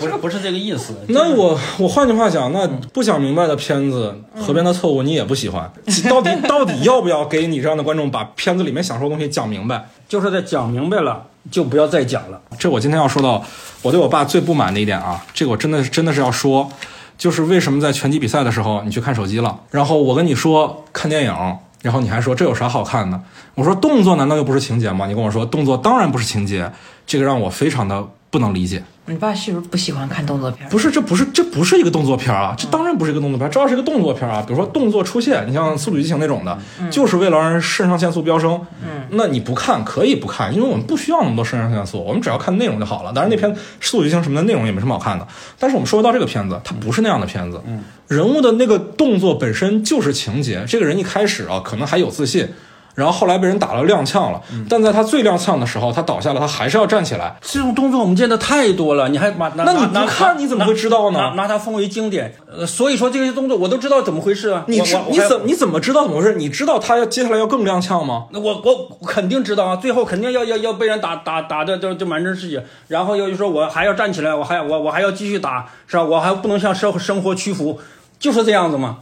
[0.00, 0.94] 不是不是这个意思。
[1.10, 4.12] 那我我换句话讲，那不想明白的片子，
[4.42, 5.70] 《河边的错误》你也不喜欢？
[6.10, 9.88] 到底到底要不要给你这样的观众把片子里面想说的东西讲明白？
[10.08, 11.26] 就是在讲明白了。
[11.50, 12.40] 就不要再讲了。
[12.58, 13.44] 这我今天要说到，
[13.82, 16.70] 我对我爸最不满的一点啊，这个我真的真的是要说，
[17.16, 23.20] 就是为什么在拳击比赛的时候你去看手机了，然后我跟你说看电影，然后你还说这有啥好看的？
[23.54, 25.06] 我说动作难道又不是情节吗？
[25.06, 26.70] 你跟我说动作当然不是情节，
[27.06, 28.82] 这个让我非常的不能理解。
[29.06, 30.68] 你爸是不是不喜欢看动作片？
[30.68, 32.54] 不是，这不是，这不是一个动作片啊！
[32.56, 36.56] 这当然不是一个动作片，这要是一个动作片啊，比如说动作出现，你像《速度与激情》那种的，
[36.92, 38.60] 就是为了让人肾上腺素飙升。
[38.84, 43.12] 嗯，那你不看可以不看，因为我们不需要那么多肾上腺素，我们只要看内容就好了。
[43.12, 45.26] 当然，那篇《速度与激情》什么的内容也没什么好看的。
[45.58, 47.60] 但是我们说回到这个片子，它不是那样的片子。
[47.66, 50.64] 嗯，人物的那个动作本身就是情节。
[50.68, 52.48] 这个人一开始啊，可能还有自信。
[52.94, 57.36] 然后后来被人打了踉跄了，但在他最踉跄的时候，他倒下了，他还是要站起来。
[57.40, 61.32] 这种动作我们见的太多了，你还把那你不看你怎么会知道呢？
[61.36, 64.64] 拿它奉为经典，呃，所以说这些动作我都知道怎么回事啊。
[64.66, 66.34] 你知你怎你怎么知道怎么回事？
[66.34, 68.26] 你知道他要接下来要更踉跄吗？
[68.32, 76.02] 那我我肯定知道啊，最后肯定要要要被人打打打的就就满身是血，然后又说我还要站起来，我还我我还要继续打，是吧？
[76.02, 77.78] 我还不能向生生活屈服，
[78.18, 78.98] 就是这样子嘛。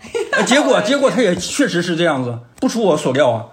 [0.46, 3.44] 结果结果他也确实是这样子，不出我所料啊。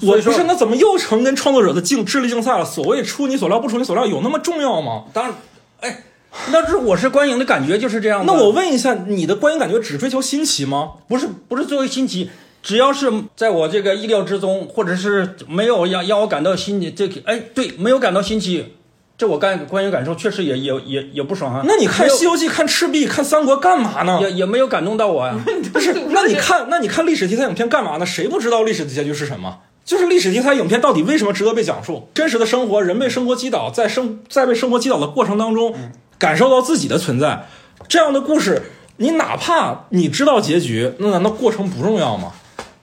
[0.00, 2.64] 我不是那怎么又成跟创作者的竞智力竞赛了？
[2.64, 5.04] 所谓出你所料不出你所料，有那么重要吗？
[5.12, 5.34] 当然，
[5.80, 6.04] 哎，
[6.50, 8.24] 那是我是观影的感觉就是这样。
[8.26, 10.92] 那我问一下，你的观影感觉只追求新奇吗？
[11.08, 12.30] 不是，不是作为新奇，
[12.62, 18.74] 只要是在我这个意料之中，或者是没有让让我感到新奇，这哎对，没有感到新奇，
[19.18, 21.62] 这我感观影感受确实也也也也不爽啊。
[21.66, 24.18] 那你看《西游记》、看《赤壁》、看《三国》干嘛呢？
[24.22, 25.34] 也也没有感动到我呀。
[25.72, 28.06] 不是， 那你看那你看历史题材影片干嘛呢？
[28.06, 29.58] 谁不知道历史的结局是什么？
[29.84, 32.08] 就是历史题材影片到底为什么值得被讲述？
[32.14, 35.74] 真实的生活，人被生活击倒，在生在被生活击倒的过程当中，
[36.18, 37.46] 感受到自己的存在，
[37.88, 38.62] 这样的故事，
[38.98, 42.32] 你哪怕你知道结局，那难道过程不重要吗？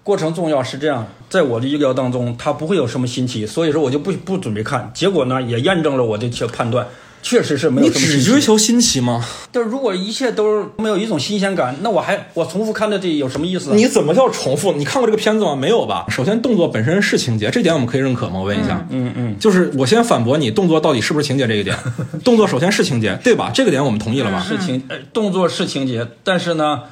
[0.04, 4.92] 过程重要是这样，在我的预料当中，它不会有什么新奇，所以说我就不不准备看。
[4.94, 6.88] 结果呢，也验证了我的些判断。
[7.22, 7.88] 确实是没有。
[7.88, 9.26] 你只追求新奇吗？
[9.52, 13.74] 就是如果一切都没有一种新鲜感，那我还我重复看的这有什么意思？
[13.74, 14.72] 你怎么叫重复？
[14.74, 15.56] 你看过这个片子吗？
[15.56, 16.06] 没有吧？
[16.10, 18.40] 首先，动作本身是情节，这点我们可以认可吗？
[18.40, 18.86] 我问一下。
[18.90, 19.40] 嗯嗯。
[19.40, 21.78] 就是我先反驳你，动作到底是不是情节这一点？
[22.24, 23.52] 动作首先是情节，对吧？
[23.54, 24.44] 这个点我们同意了吧？
[24.48, 24.82] 是情，
[25.14, 26.84] 动作是情节，但是呢，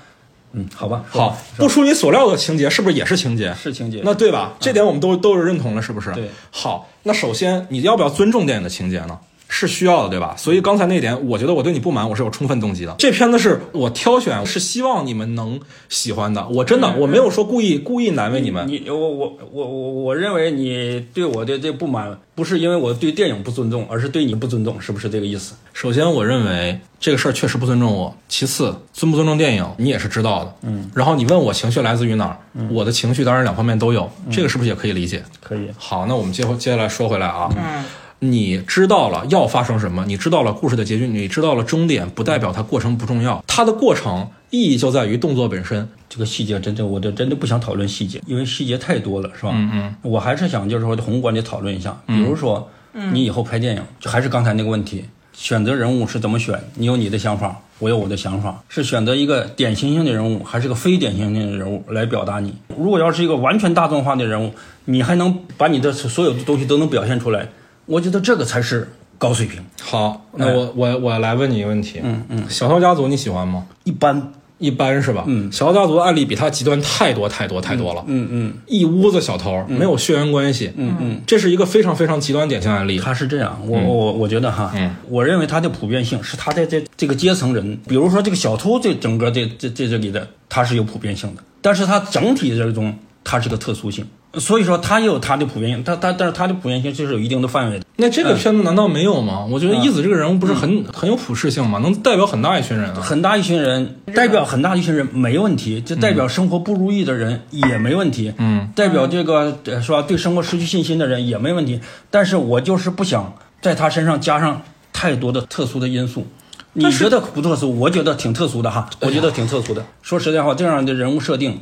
[0.53, 3.53] 嗯，好吧，好，不出你所料的情节是不是也是情节？
[3.61, 4.01] 是情节。
[4.03, 4.53] 那对吧？
[4.59, 6.11] 这点我们都都是认同的，是不是？
[6.13, 6.29] 对。
[6.51, 9.17] 好，那首先你要不要尊重电影的情节呢？
[9.49, 10.35] 是需要的，对吧？
[10.37, 12.95] 所以刚才那点，我觉得我对你不满，我是有充分动机的。
[12.97, 15.59] 这片子是我挑选，是希望你们能
[15.89, 16.47] 喜欢的。
[16.49, 18.67] 我真的我没有说故意故意难为你们。
[18.67, 25.55] 你我我我我我认为你对我的这不满，不是因为我对电影不尊重，而是对你不尊重，是不是这个意思？
[25.73, 28.15] 首先，我认为这个事儿确实不尊重我。
[28.27, 30.53] 其次，尊不尊重电影，你也是知道的。
[30.63, 30.91] 嗯。
[30.93, 32.37] 然后你问我情绪来自于哪儿？
[32.69, 35.23] 我的情绪当然两方面都有，这个是不是也可以理解？
[35.41, 35.69] 可以。
[35.77, 37.49] 好，那我们接接下来说回来啊。
[37.55, 37.85] 嗯。
[38.19, 43.43] 你知道了要发生什么，你知道了故事的结局，你知道了终点，不代表它过程不重要。
[43.45, 45.87] 它的过程意义就在于动作本身。
[46.09, 49.51] 这个细节真的，我就真的不想讨论细节，因为细节太多了，是吧？
[49.53, 49.95] 嗯嗯。
[50.01, 52.69] 我还是想就是说宏观的讨论一下，比如说，
[53.11, 55.03] 你以后拍电影，就还是刚才那个问题，
[55.33, 62.55] 选择人物是怎么选，你有你的想法，我有我的想法，是选择一个典型性的人物，还是个非典型性的人物来表达你？
[62.77, 64.53] 如果要是一个完全大众化的人物，
[64.85, 67.49] 你还能把你的所有的东西都能表现出来，
[67.87, 68.87] 我觉得这个才是
[69.17, 69.59] 高水平。
[69.81, 73.65] 好，那我我我来问你一个问题，嗯嗯，小偷家族你喜欢吗？
[73.85, 75.23] 一般，一般是吧？
[75.25, 75.51] 嗯。
[75.51, 78.03] 小偷家族的案例比他极端太多太多太多了。
[78.07, 78.53] 嗯嗯。
[78.67, 82.99] 一屋子小偷，没有血缘关系，嗯嗯，这是一个非常非常极端典型案例。
[82.99, 84.93] 他是这样，我我我觉得哈，嗯。
[85.09, 92.93] 我认为他的普遍性是他在这这个阶层人，比如说这个小偷这整个这这这这里的，他是有普遍性的，但是他整体这种
[93.23, 94.05] 他是个特殊性，
[94.39, 97.85] 所以说它也有它的普遍性，它它但是它的普遍性就是有一定的范围的。
[97.95, 99.45] 那这个片子难道没有吗？
[99.49, 101.79] 我觉得一子这个人物不是很很有普适性吗？
[101.79, 103.01] 能代表很大一群人啊。
[103.01, 110.01] 很大一群人，代表很大一群人没问题，就代表生活不如意的人也没问题，嗯，代表这个呃是吧？
[110.01, 111.79] 对生活失去信心的人也没问题。
[112.11, 114.61] 但是我就是不想在他身上加上
[114.93, 116.27] 太多的特殊的因素。
[116.73, 117.71] 你觉得不特殊？
[117.79, 119.83] 我觉得挺特殊的哈，我觉得挺特殊的。
[120.03, 121.59] 说实在话，这样的人物设定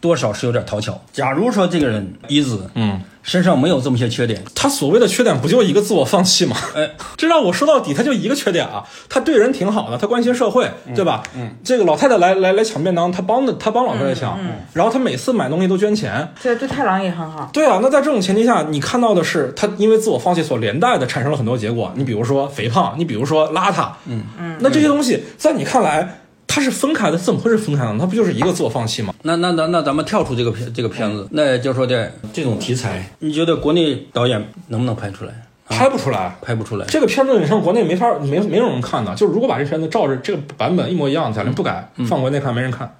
[0.00, 1.00] 多少是有点讨巧。
[1.12, 6.56] 假如说这个人一子，嗯，身上没有这么些缺点，他所谓的缺点不就一个自我放弃吗？
[6.76, 11.22] 哎，这让我说到底，他就一个缺点啊，他对人挺好的，他关心社会，对吧？
[11.34, 14.38] 嗯，这个老太太来来来抢便当，他帮的他帮老太太抢，
[14.72, 16.32] 然后他每次买东西都捐钱。
[16.42, 17.50] 对对太郎也很好。
[17.52, 21.92] 对啊，那在这种前提下，你看到的是他因为自我放弃所连带的产生了很多结果。
[21.96, 26.20] 你比如说肥胖，你比如说邋遢，嗯嗯，那这些东西在你看来
[26.58, 27.98] 它是分开的，怎么会是分开的呢？
[28.00, 29.14] 它不就是一个自我放弃吗？
[29.22, 35.32] 那那那那咱们跳出这个片这个片子，那就说的这种题材，你觉得国内导演能不能拍出来？
[35.68, 36.36] 拍不出来。
[36.42, 36.84] 拍不出来。
[36.86, 42.92] 这个片子你上国内没法没没有人看的，就是如果把这片子照着这个版本一模一样，假如不改，放国内看没人看，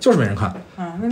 [0.00, 0.50] 就是没人看，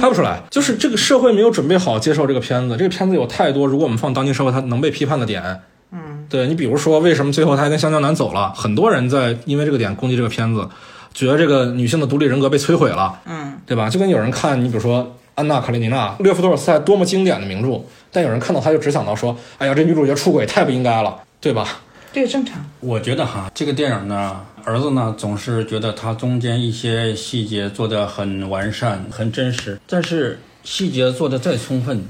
[0.00, 0.40] 拍不出来。
[0.48, 5.60] 就是这个社会没有准备好接受这个片子，这个片子有太多，如果我们放当今社会，它能被批判的点。
[5.92, 8.52] 嗯，对你比如说，为什么最后他跟香蕉男走了？
[8.54, 10.64] 很多人在因为这个点攻击这个片子，
[11.12, 13.20] 觉得这个女性的独立人格被摧毁了。
[13.26, 13.88] 嗯，对吧？
[13.88, 15.02] 就跟有人看你比如说
[15.34, 17.82] 《安娜·卡列尼娜》，列夫·托尔斯泰多么经典的名著，
[18.12, 21.80] 但有人看到他就只想到说，哎呀，这女主角出轨太不应该了，对吧？
[22.12, 22.64] 这个正常。
[22.80, 32.04] 我觉得哈，这个电影呢，儿子呢总是觉得他中间一些细节做得很完善、很真实，但是细节做得再充分、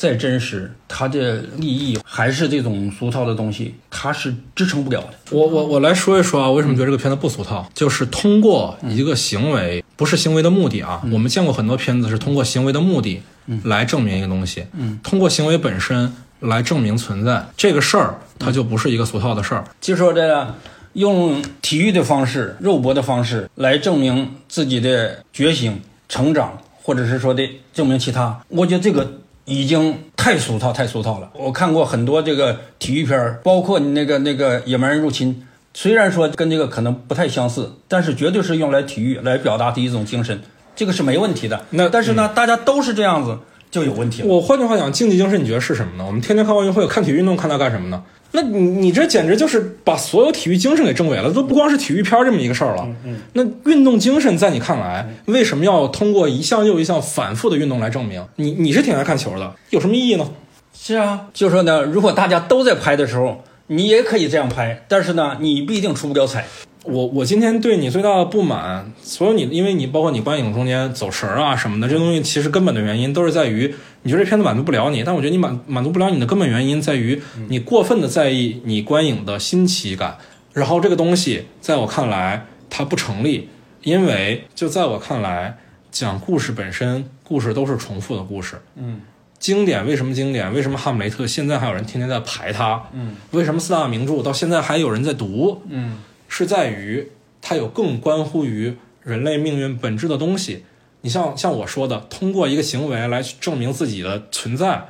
[0.00, 5.08] 再真实，它的利益还是这种俗套的东西，它是支撑不了的。
[5.30, 7.68] 我我我来说一说啊，为什么觉得这个片子不俗套？
[7.74, 11.02] 就是通过一个行为，不是行为的目的啊。
[11.12, 13.20] 我们见过很多片子是通过行为的目的
[13.64, 19.62] 来证明一个东西，嗯通过行为本身来证明存在这个事儿，它就不是一个俗套的事儿。
[19.82, 20.54] 就说这个
[20.94, 25.78] 用体育的方式、肉搏的方式来证明自己的觉醒、
[26.08, 29.20] 成长，或者是说的证明其他，我觉得这个
[29.50, 31.28] 已经太俗套、太俗套了。
[31.34, 35.44] 我看过很多这个体育片儿，包括你那个那个野蛮人入侵，
[35.74, 40.40] 虽然说跟这个可能不太相似，但是绝对是用来体育来表达的一种精神，
[40.76, 41.60] 这个是没问题的。
[41.70, 43.38] 那但是呢，大家都是这样子，
[43.70, 44.28] 就有问题了。
[44.28, 46.04] 我换句话讲，竞技精神你觉得是什么呢？
[46.06, 48.02] 我们天天看奥运会，看体育运动，看它干什么呢？
[48.32, 52.88] 那你你这简直就是把所有体育精神给证伪了，都不光是体育片儿这么一个事儿了。
[53.32, 58.24] 那运动精神在你看来，为什么要通过一项又一项反复的运动来证明？
[58.36, 60.30] 你你是挺爱看球的，有什么意义呢？
[60.72, 66.46] 是啊，就说呢，如果大家都在拍的时候，你也可以这样拍，但是呢，你不一定出不了彩。
[66.84, 80.16] 我我今天对你最大的不满，所有你因为你包括你观影中间走神儿啊什么的，这东西其实根本的原因都是在于你觉得这片子满足不了你，但我觉得你满满足不了你的根本原因在于你过分的在意你观影的新奇感，
[80.54, 83.48] 然后这个东西在我看来它不成立，
[83.82, 85.58] 因为就在我看来
[85.90, 89.00] 讲故事本身，故事都是重复的故事，嗯。
[89.38, 90.52] 经典为什么经典？
[90.52, 92.78] 为什么《哈姆雷特》现在还有人天天在排它？
[92.92, 95.62] 嗯，为什么四大名著到现在还有人在读？
[95.70, 95.96] 嗯，
[96.30, 97.10] 是在于
[97.42, 100.64] 它有更关乎于人类命运本质的东西。
[101.02, 104.86] 你像像我说的，通过一个行为来证明自己的存在，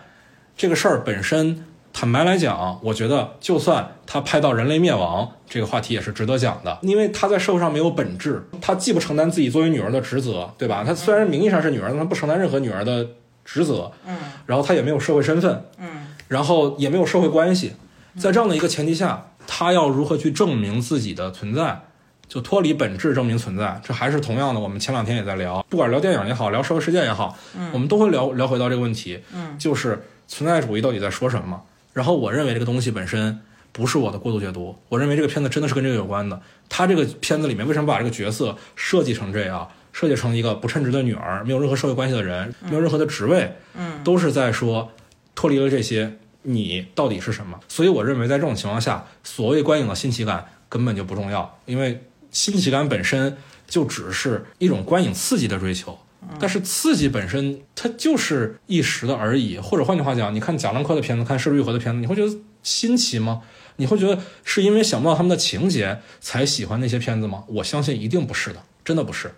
[0.56, 10.84] 这个事儿本身，坦白来讲，我觉得就算他拍到人类灭亡这个话题也是值得讲的，因为他在社会上没有本质，他既不承担自己作为女儿的职责，对吧？
[10.84, 13.06] 他虽然名义上是女儿，但他不承担任何女儿的
[13.44, 17.72] 职责，嗯然后他也没有社会身份，嗯然后也没有社会关系，
[18.16, 21.82] 在这样的一个前提下，他要如何去证明自己的存在？
[22.28, 24.60] 就脱离本质证明存在，这还是同样的。
[24.60, 27.36] 我们前两天也在聊，不管聊电影也好，聊社会事件也好，
[27.72, 31.60] 我们都会聊聊回到这个问题，嗯就是存在主义到底在说什么？
[31.92, 33.40] 然后我认为这个东西本身
[33.72, 36.40] 不是我的过度解读，我认为这个片子真的是跟这个有关的。
[36.68, 39.68] 他这个片子里面为什么把这个角色设计成这样？
[39.92, 44.92] 设计成一个不称职的女儿，没有任何社会关系的人，没有任何的职位，嗯都是在说
[45.34, 47.58] 脱离了这些，你到底是什么？
[47.68, 53.36] 所以我认为在这种情况下，所谓观影的新奇感根本就不重要，因为新奇感本身
[53.66, 55.98] 就只是一种观影刺激的追求。
[56.38, 63.40] 但是刺激本身它就是一时的而已，或者换句话讲，你看贾樟柯的片子，看《失之愈合》的片子，你会觉得新奇吗？
[63.76, 67.44] 你会觉得是因为想不到他们的情节才喜欢那些片子吗？
[67.48, 69.32] 我相信一定不是的，真的不是。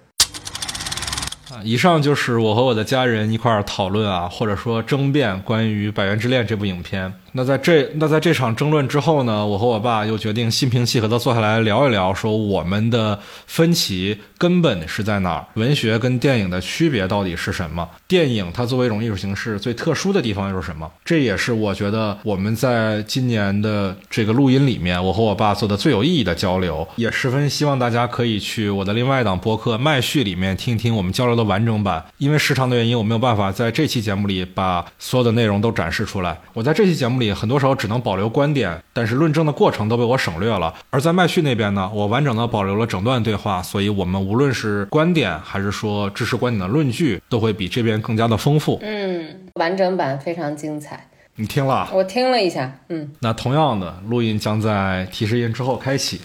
[1.62, 7.12] 以上就是我和我的家人一块儿讨论啊，或者说争辩关于《百元之恋》这部影片。
[7.32, 15.46] 那在这那在这场争论之后呢，我和我爸又决定心平气和的坐下来聊一聊，说我们的分歧根本是在哪儿？
[15.54, 17.88] 文学跟电影的区别到底是什么？
[18.06, 20.90] 电影它作为一种艺术形式最特殊的地方又是什么？
[21.04, 32.04] 这也是我觉得我们在今年的这个录音里面，我和我爸做的最有意义的交流，也十分希望大家可以去我的另外一档播客《麦序》里面听一听我们交流的完整版。
[32.18, 36.38] 因为时长的原因，我没有办法在这期节目里把所有的内容都展示出来。
[36.52, 37.32] 我在这期节目里。
[37.32, 40.74] 很多时候只能保留观点，但是论证的过程都被我省略了。
[40.90, 48.78] 而在麦序那边呢，我完整的保留了整段对话，所以我们无论是观点还是说支持观点的论据，都会比这边更加的丰富。
[48.82, 51.08] 嗯，完整版非常精彩。
[51.36, 51.88] 你听了？
[51.94, 52.78] 我听了一下。
[52.90, 56.20] 嗯，那同样的录音将在提示音之后开启。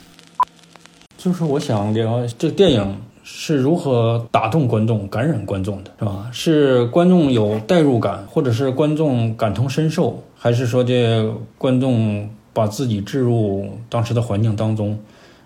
[1.18, 2.98] 就是我想聊这个电影。
[3.30, 6.30] 是如何打动观众、感染观众的，是吧？
[6.32, 14.98] 是观众有代入感，或者是观众感同身受，还是说这观众把自己置入当时的环境当中？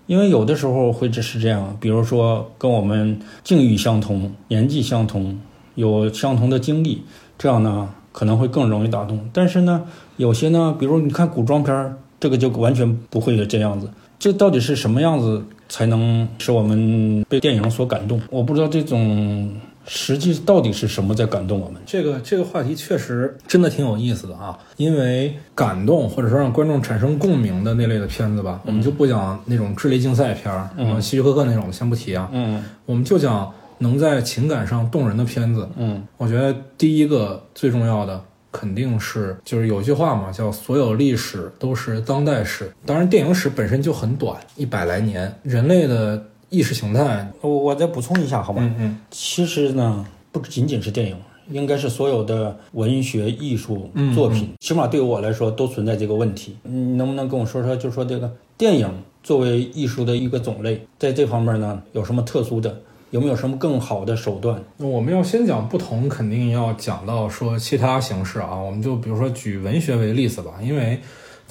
[0.07, 5.39] 因为有的时候会只是这样，比如说跟我们境遇相同、年纪相同、
[5.75, 7.03] 有相同的经历，
[7.37, 9.29] 这样呢可能会更容易打动。
[9.31, 9.85] 但是呢，
[10.17, 13.89] 有些呢，比如你看古装片儿，这个就完全不会这样子。
[14.19, 15.43] 这到底是什么样子？
[15.69, 18.19] 才能使我们被电影所感动。
[18.29, 19.49] 我不知道这种
[19.85, 21.81] 实际到底是什么在感动我们。
[21.85, 38.21] 这个这个话题确实真的挺有意思的啊，因为感动或者说让观众产生共鸣的那类的片子吧，我们就不讲那种智力竞赛片儿，嗯，希区柯克那种先不提啊，嗯，我们就讲能在情感上动人的片子，嗯，我觉得第一个最重要的。
[38.53, 42.69] 肯定是，就是有句话嘛，叫所有历史都是当代史。
[42.85, 45.33] 当然，电影史本身就很短，一百来年。
[45.41, 46.21] 人类的
[46.51, 48.61] 意识形态，我我再补充一下，好吧？
[48.61, 48.97] 嗯嗯。
[49.09, 51.15] 其实呢，不仅仅是电影，
[51.49, 56.57] 应该是所有的文学艺术作品，起码对于我来说都存在这个问题。
[56.63, 58.87] 你能不能跟我说说，就说这个电影
[59.23, 62.81] 作为艺术的一个种类，在这方面呢，有什么特殊的？
[63.11, 64.61] 有没有什么更好的手段？
[64.77, 68.55] 那我们要先讲不同，肯定要讲到说其他形式啊。
[68.55, 70.99] 我们就比如说举文学为例子吧，因为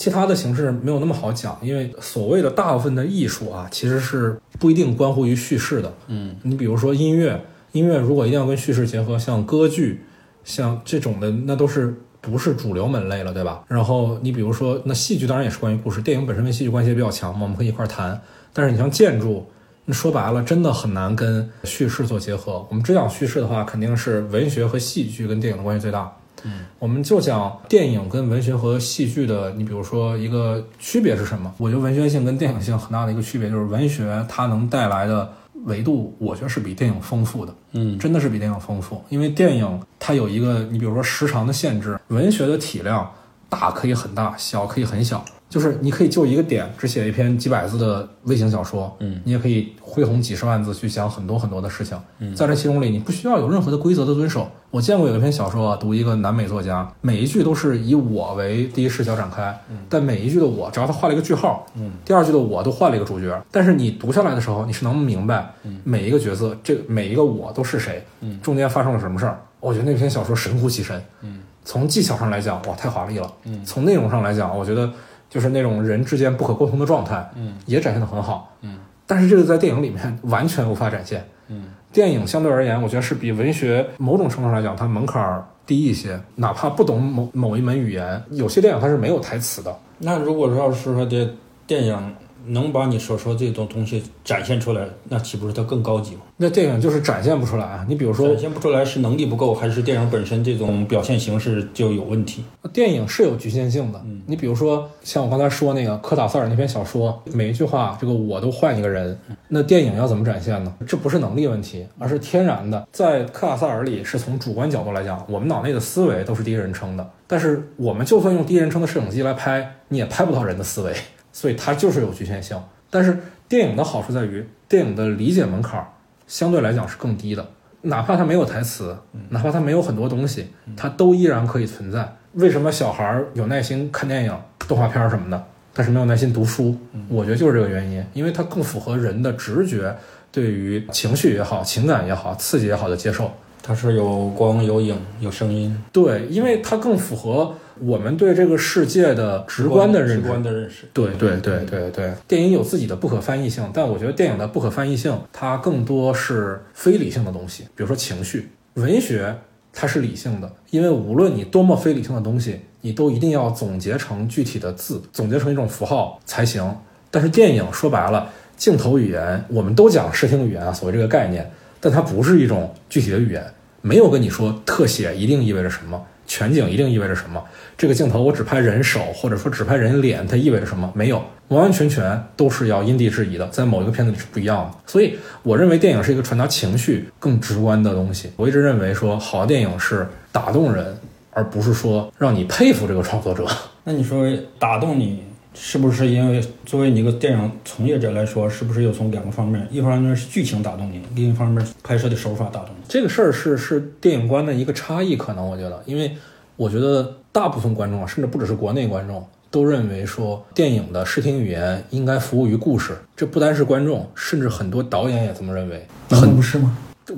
[0.00, 1.58] 其他的形式没有那么好讲。
[1.60, 5.92] 因为所谓的大部分的艺术啊，其实是不一定关乎于叙事的。
[6.06, 7.38] 嗯，你比如说音乐，
[7.72, 10.00] 音乐如果一定要跟叙事结合，像歌剧，
[10.42, 13.62] 像这种的，那都是不是主流门类了，对吧？
[13.68, 18.18] 然后你比如说，那戏剧当然也是关于故事，电影本身跟戏剧关系也比较强嘛，我们可以一块谈。
[18.54, 19.46] 但是你像建筑。
[19.86, 22.64] 那说白了，真的很难跟叙事做结合。
[22.68, 26.12] 我们只讲叙事的话，肯定是文学和戏剧跟电影的关系最大。
[26.44, 31.52] 嗯，我们就讲电影跟文学和戏剧的，你比如说一个区别是什么？
[31.58, 35.30] 我觉得文学性跟电影性很大的一个区别就是文学它能带来的
[35.64, 37.54] 维度，我觉得是比电影丰富的。
[37.72, 43.10] 嗯，真的是比电影丰富，因为电影它有一个，你比如说时长的限制，文学的体量
[43.48, 45.24] 大可以很大，小可以很小。
[45.50, 54.48] 就是你可以就一个点，只写一篇几百字的微型小说，嗯，你也可以恢宏几十万字去想很多很多的事情，嗯，在这其中里，你不需要有任何的规则的遵守。
[54.70, 65.52] 我见过有一篇小说，读一个南美作家，每一句都是以我为第一视角展开，但每一句的我，只要他画了一个句号，嗯，第二句的我都换了一个主角，但是你读下来的时候，你是能明白，
[65.82, 69.40] 每一个角色，这每一个我都是谁，嗯，中间发生了什么事儿。
[69.58, 74.88] 我觉得那篇小说神乎其神，嗯，从技巧上来讲，哇，太华丽了，嗯，从内容上来讲，我觉得。
[75.30, 78.76] 就是那种人之间不可沟通的状态，嗯，也展现的很好，嗯，
[79.06, 89.74] 但是这个在电影里面完全无法展现，嗯，电影相对而言，我觉得是比文学某种程度上来讲，它门槛低一些，哪怕不懂某某一门语言，有些电影它是没有台词的。
[89.98, 91.26] 那如果说要是说这
[91.66, 92.14] 电影。
[92.46, 96.22] 能把你所说这种东西展现出来，那岂不是它更高级吗？
[96.36, 97.84] 那电影就是展现不出来啊！
[97.88, 102.44] 你比如说，展现不出来是能力不够，还是电影本身这种表现形式就有问题？
[102.72, 104.00] 电影是有局限性的。
[104.26, 109.18] 你比如说，像我刚才说那个科塔萨尔那篇小说，每一句话这个我都换一个人，
[109.48, 110.74] 那电影要怎么展现呢？
[110.86, 112.88] 这不是能力问题，而是天然的。
[112.90, 120.94] 在科塔萨尔里，是从主观角度来讲，我们脑内的思维都是第一人称的，但是我们就算用第一人称的摄影机来拍，你也拍不到人的思维。
[121.32, 125.86] 所以它就是有局限性，但是电影的好处在于，电影的理解门槛
[126.26, 127.46] 相对来讲是更低的，
[127.82, 128.96] 哪怕它没有台词，
[129.30, 130.46] 哪怕它没有很多东西，
[130.76, 132.16] 它都依然可以存在。
[132.34, 134.36] 为什么小孩有耐心看电影、
[134.68, 135.44] 动画片什么的？
[135.72, 136.76] 但是没有耐心读书。
[137.08, 139.96] 我觉得就是这个原因，因为它更符合人的直觉，
[140.30, 143.30] 对于情绪也好、情感也好、刺激也好的接受。
[143.62, 150.28] 它是有光、有影、有声音，对，因为它更符合我们对这个世界的直观的认直知。
[150.28, 150.88] 观的认识。
[150.92, 158.50] 对对对对对，电影有自己的不可翻译性，但我觉得电影的不可翻译性，它更多是非理性的东西，比如说情绪。
[158.74, 159.34] 文学
[159.72, 166.76] 它是理性的，因为无论你多么非理性的东西，你都一定要总结成具体的字，总结成一种符号才行。
[167.10, 171.50] 但是电影说白了，镜头语言我们都讲视听语言啊，所谓这个概念，
[171.80, 173.44] 但它不是一种具体的语言，
[173.80, 176.00] 没有跟你说特写一定意味着什么，
[176.30, 177.42] 全景一定意味着什么。
[177.76, 180.88] 这个镜头我只拍人手，或者说只拍人脸，它意味着什么？
[180.94, 184.78] 没有，完完全全都是要因地制宜的，在某一个片子里是不一样的。
[184.86, 188.30] 所以我认为电影是一个传达情绪更直观的东西。
[188.36, 190.96] 我一直认为说好的电影是打动人，
[191.32, 193.44] 而不是说让你佩服这个创作者。
[193.82, 194.24] 那你说
[194.60, 199.66] 打动你，是不是因为作为你一个电影从业者来说，是不是又从两个方面？
[199.70, 202.84] 一方面是剧情打动你，另一方面拍摄的手法打动你。
[202.88, 206.16] 这个事儿是是电影观的一个差异，可能我觉得，因为
[206.56, 212.96] 我觉得大部分观众啊，甚至不只是国内观众，都认为说电影的视听语言应该服务于故事。
[213.16, 215.86] 这不单是观众，甚至很多导演也这么认为。
[216.08, 216.76] 难道不是吗？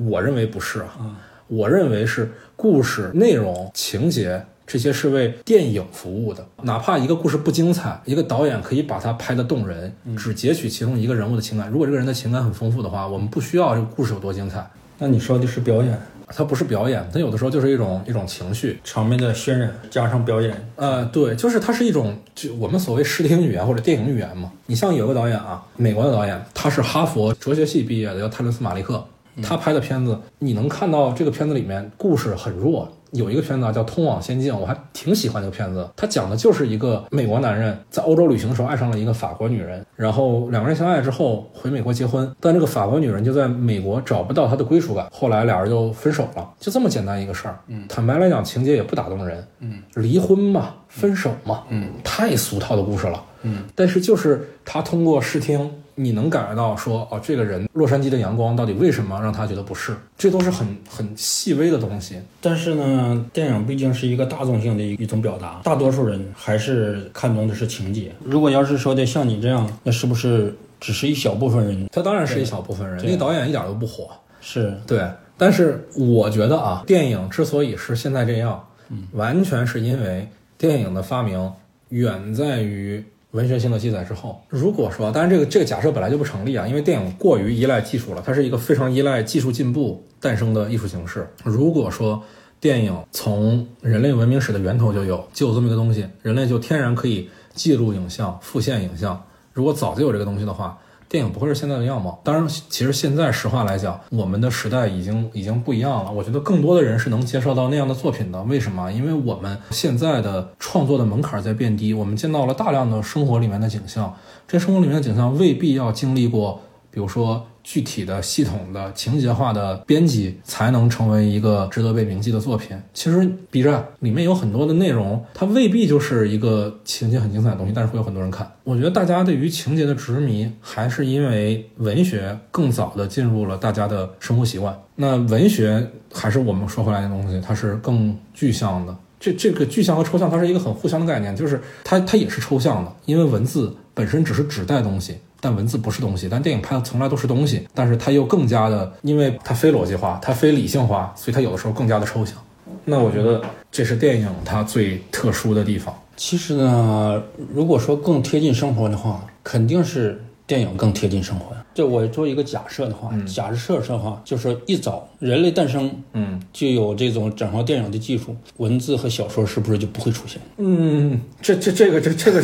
[0.08, 1.14] 我认为不是啊，
[1.48, 6.46] 我认为是故事内容、情节这些是为电影服务的。
[6.62, 11.68] 哪怕一个故事不精彩，一个导演可以把它拍得动人，只截取其中一个人物的情感。
[11.68, 14.66] 如果这个人的情感很丰富的话，我们不需要这个故事有多精彩，
[14.98, 18.78] 那你说的是表演，它不是表演，它有的时候就是一种一种情绪。
[18.84, 24.50] 场面的渲染加上表演，呃，对，就是它是一种就我们所谓视听语言或者电影语言嘛。
[24.66, 29.04] 你像有个导演啊，美国的导演，他是哈佛哲学系毕业的，叫泰伦斯·马利克。
[29.42, 32.86] 他拍的片子，你能看到这个片子里面故事很弱。
[33.12, 35.88] 有一个片子啊叫《通往仙境》，我还挺喜欢这个片子。
[35.94, 47.58] 它讲的就是一个美国男人在欧洲旅行的时候爱上了一个法国女人，然后两个人相爱之后回美国结婚，但这个法国女人就在美国找不到她的归属感，后来俩人就分手了，就这么简单一个事儿。
[47.68, 49.46] 嗯，坦白来讲，情节也不打动人。
[49.60, 53.22] 嗯，离婚嘛，分手嘛，嗯，太俗套的故事了。
[53.42, 55.70] 嗯，但是就是他通过视听。
[55.94, 59.94] 你能感觉到说哦，这个人洛杉矶的阳光到底为什么让他觉得不适？
[60.16, 62.16] 这都是很很细微的东西。
[62.40, 68.12] 但是呢，电影毕竟是一个大众性的一一种表达，大多数人还是看重的是情节。
[68.24, 71.88] 如果要是说的像你这样，那是不是只是一小部分人？
[71.92, 74.08] 他当然是一小部分人，那个导演一点都不火。
[74.40, 75.08] 是对，
[75.38, 78.64] 但是我觉得啊，电影之所以是现在这样，
[79.12, 80.28] 完全是因为
[80.58, 81.52] 电影的发明
[81.90, 84.40] 远在于文学性的记载之后。
[84.48, 91.28] 如果说，当然这个这个假设本来就不成立啊，因为电影过于依赖技术了，它是一个非常依赖技术进步诞生的艺术形式。
[91.44, 92.22] 如果说
[92.60, 99.20] 电影从人类文明史的源头就有，就有这么一个东西，人类就天然可以记录影像、复现影像。
[99.52, 100.78] 如果早就有这个东西的话，
[101.12, 102.18] 电影不会是现在的样貌。
[102.24, 106.10] 当然，其实现在实话来讲，我们的时代已经已经不一样了。
[106.10, 108.42] 我觉得更多的人是能接受到那样的作品的。
[108.44, 108.90] 为什么？
[108.90, 114.16] 因为我们现在的创作的门槛在变低，我们见到了大量的生活里面的景象，
[114.48, 116.62] 这生活里面的景象未必要经历过，
[116.92, 122.76] 比如说具体的、系统的、情节化的编辑，才能成为一个值得被铭记的作品。
[122.92, 128.50] 其实 B 站里面有很多的内容，它未必就是一个情节很精彩的东西，但是会有很多人看。
[128.64, 134.78] 我觉得大家对于情节的执迷，还是因为文学更早的进入了大家的生活习惯。
[134.96, 138.94] 那文学还是我们说回来的东西，它是更具象的。
[139.18, 146.28] 这这个具象和抽象，它是一个很互相的概念，就是它它也是抽象的，因为文字本身只是指代东西，但文字不是东西。
[146.30, 152.36] 但电影拍的从来都是东西，但是它又更加的，因为它非逻辑化，它非理性化，所以它有的时候更加的抽象。
[152.84, 155.92] 那我觉得这是电影它最特殊的地方。
[156.16, 161.46] 其实呢，如果说更贴近生活的话，肯定是电影更贴近生活。
[161.74, 166.40] 这我做一个假设的话，假设的话，就是一早人类诞生，嗯。
[166.52, 170.40] 就有这种整合电影的技术，文字和小说是不是就不会出现？
[170.58, 172.42] 嗯，这这这个这这个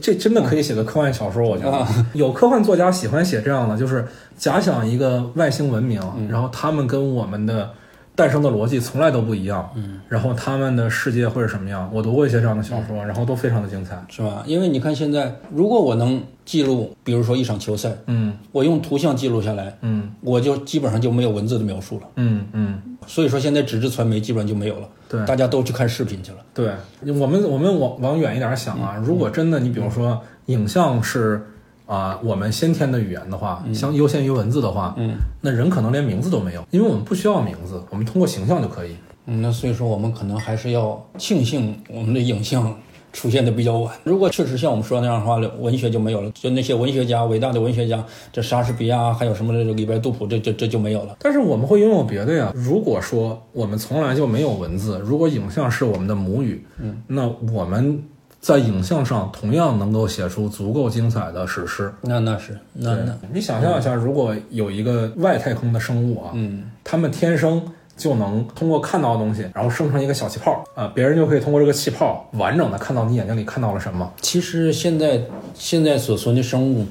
[0.00, 1.86] 这真的可以写个科幻小说，我觉得。
[2.14, 4.06] 有科幻作家喜欢写这样的，就是
[4.36, 7.70] 假想一个外星文明，然后他们跟我们的
[8.16, 11.90] 诞生的逻辑从来都不一样，嗯，然后他们的世界会是什么样？
[11.92, 14.44] 我读过一些这样的小说，然后都非常的精彩，是吧？
[14.46, 18.38] 因为你看现在，如果我能记录，比如说一场球赛，嗯。
[18.52, 20.12] 我用图像记录下来，嗯。
[20.20, 22.06] 我就基本上就没有文字的描述了。
[22.16, 25.26] 嗯嗯，所以说现在纸质传媒基本上就没有了，对。
[25.26, 26.38] 大家都去看视频去了。
[26.54, 26.70] 对，
[27.14, 31.44] 我们我们往往远一点想啊，如果真的你比如说影像是
[31.86, 38.96] 啊、我们先天的语言的话，相优先于文字的话，嗯那人可能连名字都没有，因为我们不需要名字，我们通过形象就可以。
[39.26, 42.74] 嗯，那所以说我们可能还是要庆幸我们的影像
[43.12, 43.94] 出现的比较晚。
[44.02, 51.16] 如果确实像我们说那样的话，文学就没有了，就那些文学家、伟大的文学家，这莎士比亚还有什么里边杜甫，这这这就没有了。
[51.20, 52.52] 但是我们会拥有别的呀。
[52.54, 58.02] 如果说我们从来就没有文字，如果影像是我们的母语，嗯，那我们
[58.44, 61.90] 在影像上同样能够写出足够精彩的史诗。
[62.02, 67.62] 那那是那那，你想象一下，如果有一个外太空的生物啊，嗯，他们天生。
[67.96, 74.12] 就能通过看到的东西，然后生成一个小气泡啊，别人就可以通过这个气泡完整的看到你眼睛里看到了什么。
[74.20, 75.20] 其实现在
[75.54, 76.84] 现在所存的生物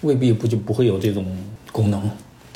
[0.00, 1.26] 未必不就不会有这种
[1.70, 2.10] 功能，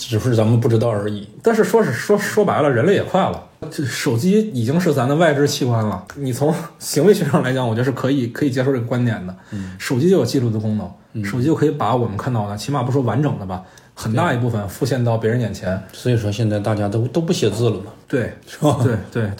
[0.09, 1.29] 只是咱们不知道而已。
[1.43, 6.05] 但是说是说说白了，人类也快了，这手机已经是咱的外置器官了。
[6.17, 9.35] 你从 行为学上来讲，我觉得是可以可以接受这个观点的。
[9.79, 13.63] 手机就有记录的功能，手机就可以把我们看到的，起码不说完整的吧。
[13.95, 18.79] 很大一部分复现到别人眼前，所以说现在大家都都不写字了嘛，对，是吧？
[18.83, 19.31] 对对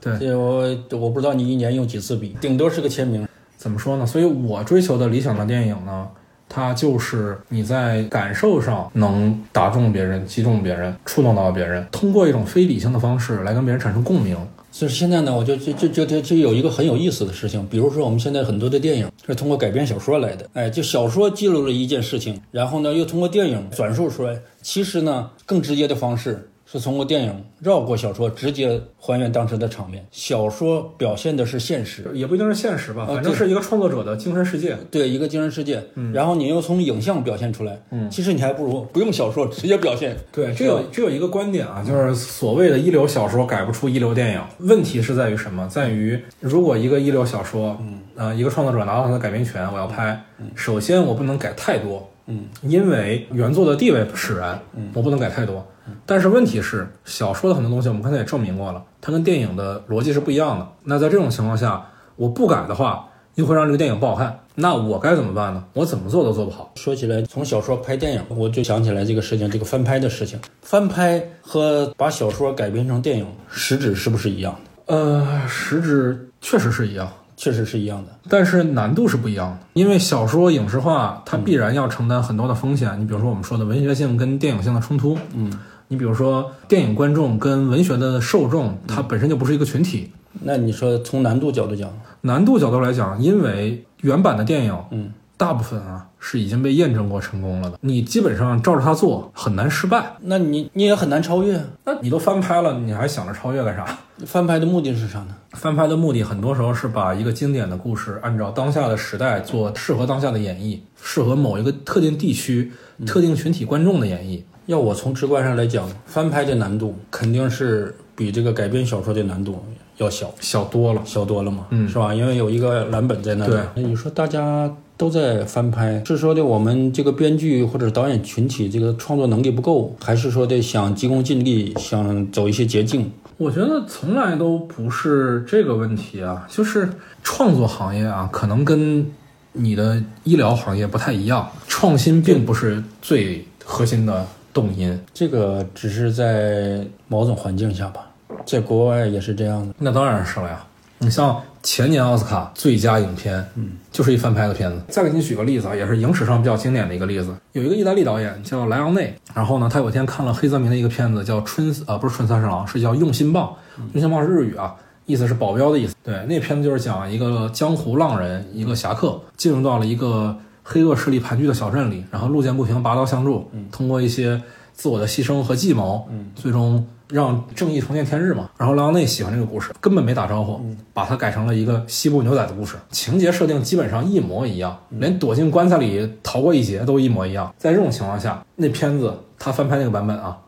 [0.00, 0.62] 对对，我
[0.92, 3.26] 我不知道你一年用几次笔，顶多是个签名。
[3.56, 4.06] 怎么说呢？
[4.06, 6.06] 所以我追求的理想的电影呢，
[6.54, 14.36] 它就是你在感受上能打中别人、击中别人、触动到别人，通过一种非理性的方式来跟别人产生共鸣。
[14.70, 26.50] 就是现在呢，我就就就就就就有一个很有意思的事情，比如说我们现在很多的电影是通过改编小说来的，哎，就小说记录了一件事情，然后呢又通过电影转述出来，其实呢更直接的方式。
[26.74, 30.04] 是通过电影绕过小说，直接还原当时的场面。
[30.10, 34.76] 小说表现的是现实，也不一定是现实吧，反正是一个创作者的精神世界。
[34.90, 35.80] 对，一个精神世界。
[35.94, 37.80] 嗯，然后你又从影像表现出来。
[37.90, 40.16] 嗯，其实你还不如不用小说，直接表现。
[40.32, 44.40] 对，这有这有一个观点啊，就是所谓的一流小说改不出一流电影。
[44.58, 45.68] 问题是在于什么？
[45.68, 50.20] 在于如果一个一流小说，嗯，呃，一个创作者拿到他的改编权，我要拍，
[50.54, 52.10] 首先我不能改太多。
[52.26, 55.64] 嗯，因为原作的地位使然，嗯，我不能改太多。
[56.06, 60.66] 但是问题是，小说的很多东西我们刚才也证明过了，它跟电影的逻辑是不一样的。
[60.84, 61.86] 那在这种情况下，
[62.16, 64.40] 我不改的话，又会让这个电影不好看。
[64.54, 65.64] 那我该怎么办呢？
[65.72, 66.72] 我怎么做都做不好。
[66.76, 70.38] 说起来，从小说拍电影，我就想起来这个事情，这个翻拍的事情。
[70.62, 74.54] 翻拍和把小说改编成电影，实质是不是一样
[74.86, 74.94] 的？
[74.94, 77.08] 呃，实质确实是一样。
[77.36, 79.58] 确实是一样的，但是难度是不一样的。
[79.72, 82.88] 因为小说影视化，它必然要承担很多的风险。
[83.00, 85.52] 你比如说我们说的文学性跟电影性的冲突，嗯，
[85.94, 90.10] 你比如说电影观众跟文学的受众，它本身就不是一个群体。
[90.42, 91.88] 那你说从难度角度讲，
[92.22, 95.12] 难度角度来讲，因为原版的电影，嗯。
[95.36, 101.60] 大部分啊是已经被验证过成功了的，你基本上照着它做很难失败，那你你也很难超越。
[101.84, 103.84] 那你都翻拍了，你还想着超越干啥？
[104.24, 105.34] 翻拍的目的是啥呢？
[105.50, 112.72] 翻拍的目的很多时候是把一个经典的故事按照当下的时代做适合当下的演绎，适合某一个特定地区、
[113.04, 114.40] 特定群体观众的演绎。
[114.66, 119.62] 要我从直观上来讲，翻拍的难度肯定是比这个改编小说的难度
[119.98, 122.14] 要小，小多了，小多了嘛，嗯，是吧？
[122.14, 123.52] 因为有一个蓝本在那里。
[123.52, 124.74] 对，那你说大家。
[124.96, 133.10] 都在翻拍，是说的我们这个编剧或者导演群体这个创作能力不够，还是说的想急功近利，想走一些捷径？
[133.36, 136.88] 我觉得从来都不是这个问题啊，就是
[137.24, 139.04] 创作行业啊，可能跟
[139.50, 144.24] 你的医疗行业不太一样，创新并不是最核心的
[144.54, 148.06] 动因，这个只是在某种环境下吧，
[148.46, 149.74] 在国外也是这样的。
[149.78, 150.64] 那当然是了呀，
[150.98, 151.42] 你像。
[151.66, 154.78] 前年奥斯卡最佳影片，嗯，就是一翻拍的片子。
[154.86, 157.34] 再给你举个例子啊，也是影史上比较经典的一个例子。
[157.52, 163.46] 有一个意大利导演叫莱昂内，然后呢，他有一天看了黑泽明的一个片子，叫《春》啊，不是《春三十郎》，是叫《用心棒》。
[163.94, 164.74] 用心棒是日语啊，
[165.06, 165.94] 意思是保镖的意思。
[166.02, 174.42] 对，那片子就是讲一个江湖浪人，一个侠客进入到了一个黑恶势力盘踞的小镇里，然后路见不平拔刀相助，通过一些
[174.72, 176.84] 自我的牺牲和计谋，嗯，最终。
[177.08, 180.58] 让正义重见天日嘛，然后莱昂内喜欢这个故事，根本没打招呼，
[180.94, 187.54] 把它改成了一个西部牛仔的故事，情节设定基本上一模一样，连躲进棺材里逃过一劫都一模一样。
[187.58, 190.38] 在这种情况下，那片子他翻拍那个版本啊，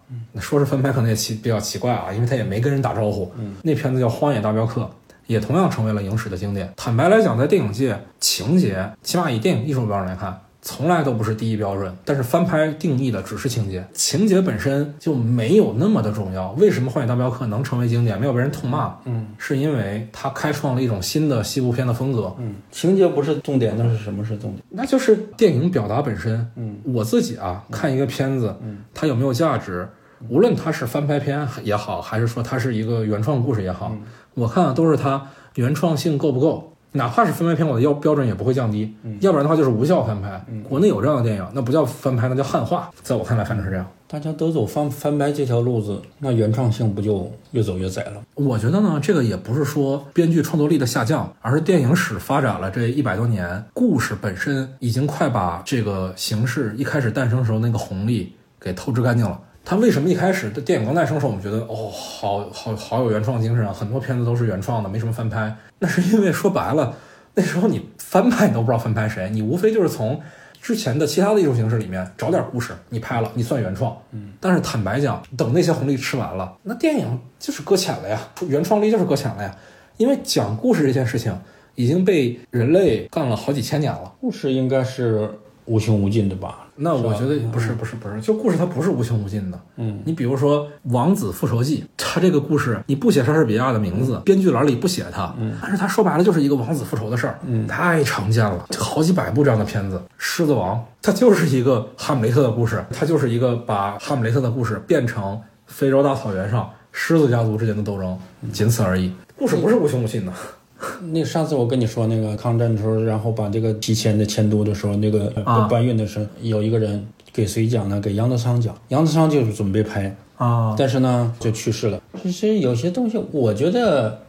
[0.41, 3.31] 说是翻拍可能也奇比较奇怪啊，因为他也没跟人打招呼。
[3.63, 4.81] 那片子叫《荒野大镖客》，
[5.27, 6.73] 也同样成为了影史的经典。
[6.77, 10.41] 坦白来讲，在电影界，情节起码以电影艺术标准来看。
[10.63, 16.51] 从来都不是第一标准，但是翻拍定义的只是情节，情节本身就没有那么的重要。
[16.59, 18.97] 为什么《荒野大镖客》能成为经典，没有被人痛骂？
[19.05, 22.35] 嗯，是因为它开创了一种新的西部片的风格。
[22.39, 24.63] 嗯，情节不是重点，那是什么是重点？
[24.71, 26.45] 那就是电影表达本身。
[26.57, 28.53] 嗯，我自己啊，看一个片子，
[28.93, 29.89] 它有没有价值，
[30.29, 33.95] 无论它是翻拍片也好，还是说它是一个原创故事也好，
[34.37, 35.27] 我看的都是它
[35.57, 36.73] 原创性够不够。
[36.93, 40.43] 哪怕是翻拍片，我的要标准也不会降低，要不然的话就是无效翻拍。
[40.67, 42.91] 国内有这样的电影，那不叫翻拍，那叫汉化。
[43.03, 43.87] 在我看来，反正是这样。
[44.07, 48.23] 大家都走翻翻拍这条路子，那原创性不就越走越窄了？
[48.35, 59.39] 我觉得呢，这个也不是说编剧创作力的下降，而是电影史发展了这一百多年，故事本身已经快把这个形式一开始诞生时候那个红利给透支干净了。
[59.67, 65.55] 它为什么一开始的电影刚诞生时候，我们觉得哦，好好好有原创精神啊，很多片子都是原创的，没什么翻拍。
[65.81, 66.95] 那是因为说白了，
[67.35, 70.19] 那时候你翻拍你都不知道翻拍谁，你无非就是从。
[70.63, 73.97] 之前的其他的艺术形式里面找点故事，你拍了，你算原创。
[74.11, 79.57] 嗯，但是坦白讲，等那些红利吃完了，那电影就是搁浅了呀，原创力就是搁浅了呀。
[79.97, 81.39] 因为讲故事这件事情
[81.77, 85.31] 已经被人类干了好几千年了，故事应该是
[85.67, 86.61] 无穷无尽的吧。
[86.77, 89.59] 那我觉得不是不是不是，就故事它不是无穷无尽的。
[89.77, 108.19] 嗯，你比如说《王子复仇记》，它这个故事你不写莎士比亚的名字，编剧栏里不写他，嗯，但是他说白了就是一个王子复仇的事儿，嗯，太常见了，好几百部这样的片子，《狮子王》它就是一个哈姆雷特的故事，它就是一个把哈姆雷特的故事变成非洲大草原上狮子家族之间的斗争，
[108.53, 109.11] 仅此而已。
[109.35, 110.33] 故事不是无穷无尽的。
[111.13, 115.31] 那上次我跟你说那个抗战的时候，然后把这个提前的迁都的时候，那个
[115.71, 118.01] 搬运的时候，有一个人给谁讲呢？
[118.01, 118.75] 给杨德昌讲。
[118.89, 122.01] 杨德昌就是准备拍啊，但是呢就去世了。
[122.23, 124.23] 其实有些东西，我觉得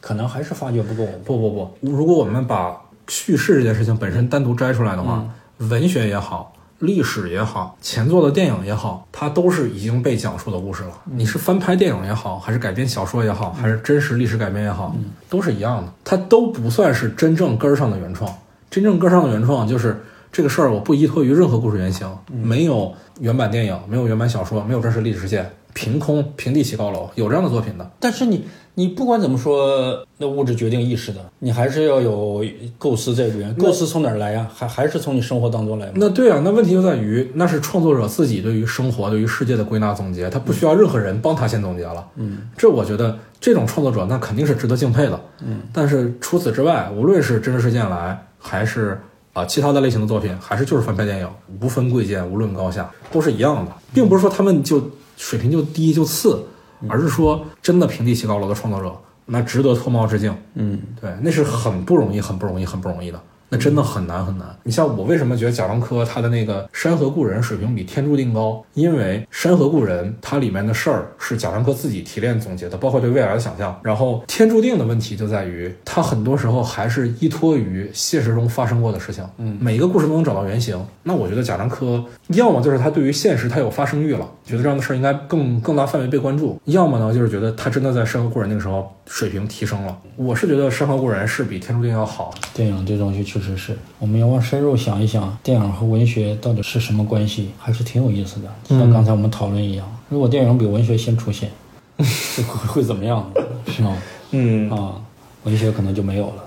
[0.00, 1.06] 可能还是发掘不够。
[1.24, 5.24] 不不不，如果我们把叙事这件事情本身单独摘出来的话，
[5.58, 6.52] 文学也好。
[6.82, 10.90] 历史也好，前作的电影也好，它都是已经被讲述的故事了。
[11.04, 14.92] 你是翻拍电影也好，还是改编小说也好，还是真实历史改编也好，
[15.30, 15.92] 都是一样的。
[16.02, 18.28] 它都不算是真正根儿上的原创。
[18.68, 20.02] 真正根儿上的原创就是
[20.32, 27.90] 这个事儿，我不依托于任何故事原型，没有原版电影，没有原版小说，没有真实历史事件，凭空平地起高楼，有这样的作品的。
[27.98, 28.44] 但是你。
[28.74, 32.42] 你不管怎么说，那物质决定意识的，你还是要有
[32.78, 33.54] 构思在里面。
[33.56, 34.48] 构思从哪儿来呀？
[34.50, 35.92] 还还是从你生活当中来吗？
[35.96, 42.02] 那对啊，那问题就在于，那是创作者自己对于生活、对于世界的归纳总结，他不需要任何人帮他先总结了。
[42.16, 45.20] 嗯，这我觉得这种创作者那肯定是值得敬佩的。
[45.44, 48.98] 嗯，但是除此之外，无论是真实事件来，还是
[49.34, 51.28] 啊其他的类型的作品，还是就是翻拍电影，
[51.60, 54.80] 无分贵贱，无论高下，都是一样的，并不是说他们就
[55.22, 56.44] 水平就低就次。
[56.88, 58.92] 而是说，真的平地起高楼的创作者，
[59.26, 60.36] 那值得脱帽致敬。
[60.54, 63.20] 嗯，对，那是很不容易，很不容易，很不容易的。
[63.48, 64.48] 那真的很难很难。
[64.62, 68.64] 你像我为什么觉得贾樟柯他的那个《山河故人》水平比《天注定》高？
[68.72, 73.78] 因为《山河故人》它里面的事儿是贾樟柯自己提炼总结的，包括对未来的想象。
[73.84, 79.22] 然后《天注定》的问题就在于，它很多时候还是依托于现实中发生过的事情。
[79.36, 80.82] 嗯，每一个故事都能找到原型。
[81.02, 89.96] 那我觉得贾樟柯要么就是他对于现实他有发生欲了，觉得这样的事儿应该更更大范围被关注；要么呢就是觉得他真的在《山河故人》那个时候水平提升了。
[90.16, 92.34] 我是觉得《山河故人》是比《天注定》要好。
[92.52, 98.48] 电影这东西确实是，我们要往深入想一想，电影和文学到底是什么关系，还是挺有意思的。
[98.68, 101.50] 像刚才我们讨论一样，如果电影比文学先出现，
[101.96, 103.32] 会会怎么样？
[103.66, 103.96] 是吗？
[104.32, 105.00] 嗯啊，
[105.44, 106.44] 文学可能就没有了。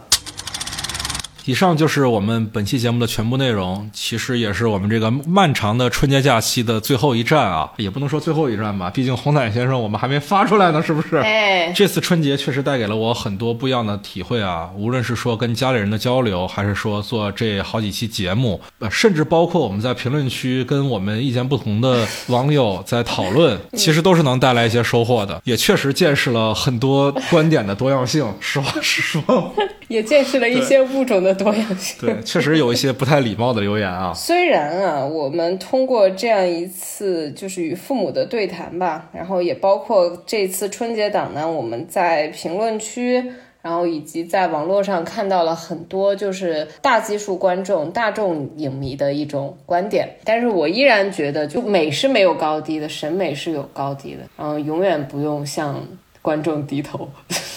[1.45, 11.17] 以上就是我们本期节目的全部内容，其实也是我们这个漫长的春节假期的最后一站啊，也不能说最后一站吧，毕竟红毯先生我们还没发出来呢，是不是？
[11.17, 18.59] 哎，这次春节确实带给了我很多不一样的体会啊，无论是说跟家里人的交流，还是说做这好几期节目，
[18.89, 28.25] 甚至包括我们在评论区跟我们意见不同的网友在讨论， 其实都是能带来一些收获的，也确实见识了很多观点的多样性。
[28.39, 29.53] 实话实说，
[29.89, 31.34] 也见识了一些物种的。
[31.35, 34.11] 多样性对，确实有一些不太礼貌的留言啊。
[34.15, 43.31] 虽然啊，我们通过这样一次就是与父母的对谈吧，然后也包括这次春节档呢，我们在评论区，
[43.61, 50.07] 然后以及在网络上看到了很多就是大基数观众、大众影迷的一种观点。
[50.23, 55.81] 但是我依然觉得，就美是没有高低的，审美是有高低的，嗯，永远不用向。
[56.25, 57.07] 观众低头，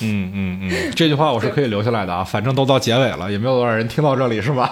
[0.02, 4.70] 嗯嗯嗯，这句话我是可以留下来的啊，反正都到结尾了，也没有多少人听到这里，是吧？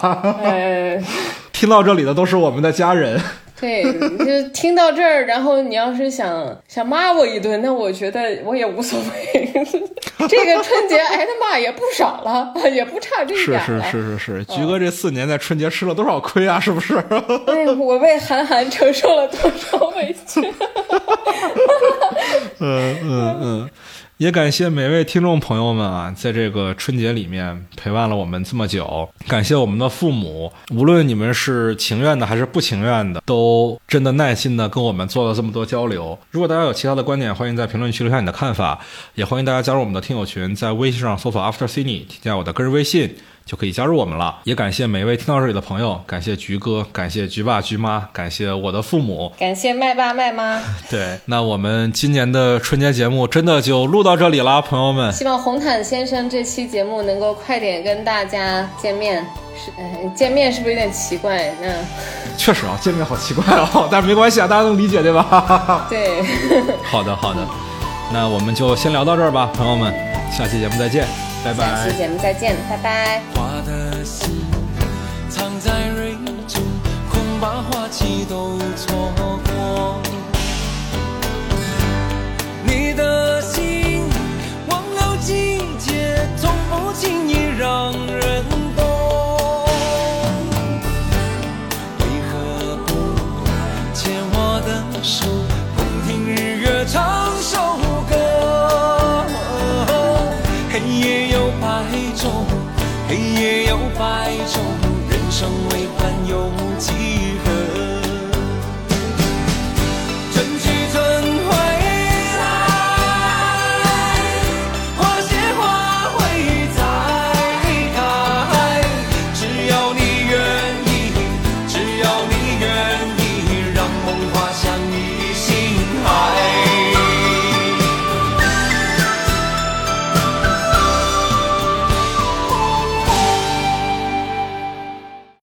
[1.51, 3.19] 听到这里的都是我们的家人。
[3.59, 3.83] 对，
[4.19, 9.51] 就听到这儿，然后你要是想想骂我一顿，那我觉得我也无所谓。
[10.29, 16.61] 这个春节挨的骂也不少了，也不差这一点是是是是是，菊哥这四年在春节吃了多少亏啊？
[16.61, 16.99] 是不是？
[17.47, 20.43] 哎，我为韩寒承受了多少委屈？
[22.61, 23.71] 嗯嗯嗯。
[24.19, 29.07] 也感谢每位听众朋友们啊，在这个春节里面陪伴了我们这么久。
[29.29, 36.19] 感谢我们的父母，无论你们是情愿的还是不情愿的，都真的耐心的跟我们做了这么多交流。
[36.31, 38.81] 如果大家有其他的观点，欢迎在评论区留下你的看法，
[39.17, 43.17] 也欢迎大家加入我们的听友群，在微信上搜索 After Cine，添加我的个人微信。
[43.47, 44.41] 就可以加入我们了。
[44.45, 50.61] 也感谢每一位听到这里的朋友，感谢菊哥，感谢菊爸菊妈，感谢我的父母，感谢麦爸麦妈。
[50.91, 55.13] 对，那我们今年的春节节目真的就录到这里啦，朋友们。
[55.13, 59.25] 希望红毯先生这期节目能够快点跟大家见面。
[59.57, 61.51] 是，呃，见面是不是有点奇怪？
[61.63, 61.73] 嗯，
[62.37, 65.87] 确实啊，见面好奇怪哦，但是没关系啊，大家能理解对吧？
[65.89, 66.23] 对。
[66.83, 67.41] 好的，好的，
[68.13, 69.95] 那我们就先聊到这儿吧，朋友们，
[70.31, 71.36] 下期节目再见。
[71.47, 71.65] 拜拜。
[71.77, 73.23] 下期节目再见，拜拜。
[73.33, 74.45] 花的心
[75.29, 76.17] 藏在蕊
[76.49, 76.61] 中，
[77.09, 80.03] 恐怕花期都错过。
[82.65, 83.36] 你的
[103.99, 104.76] 百种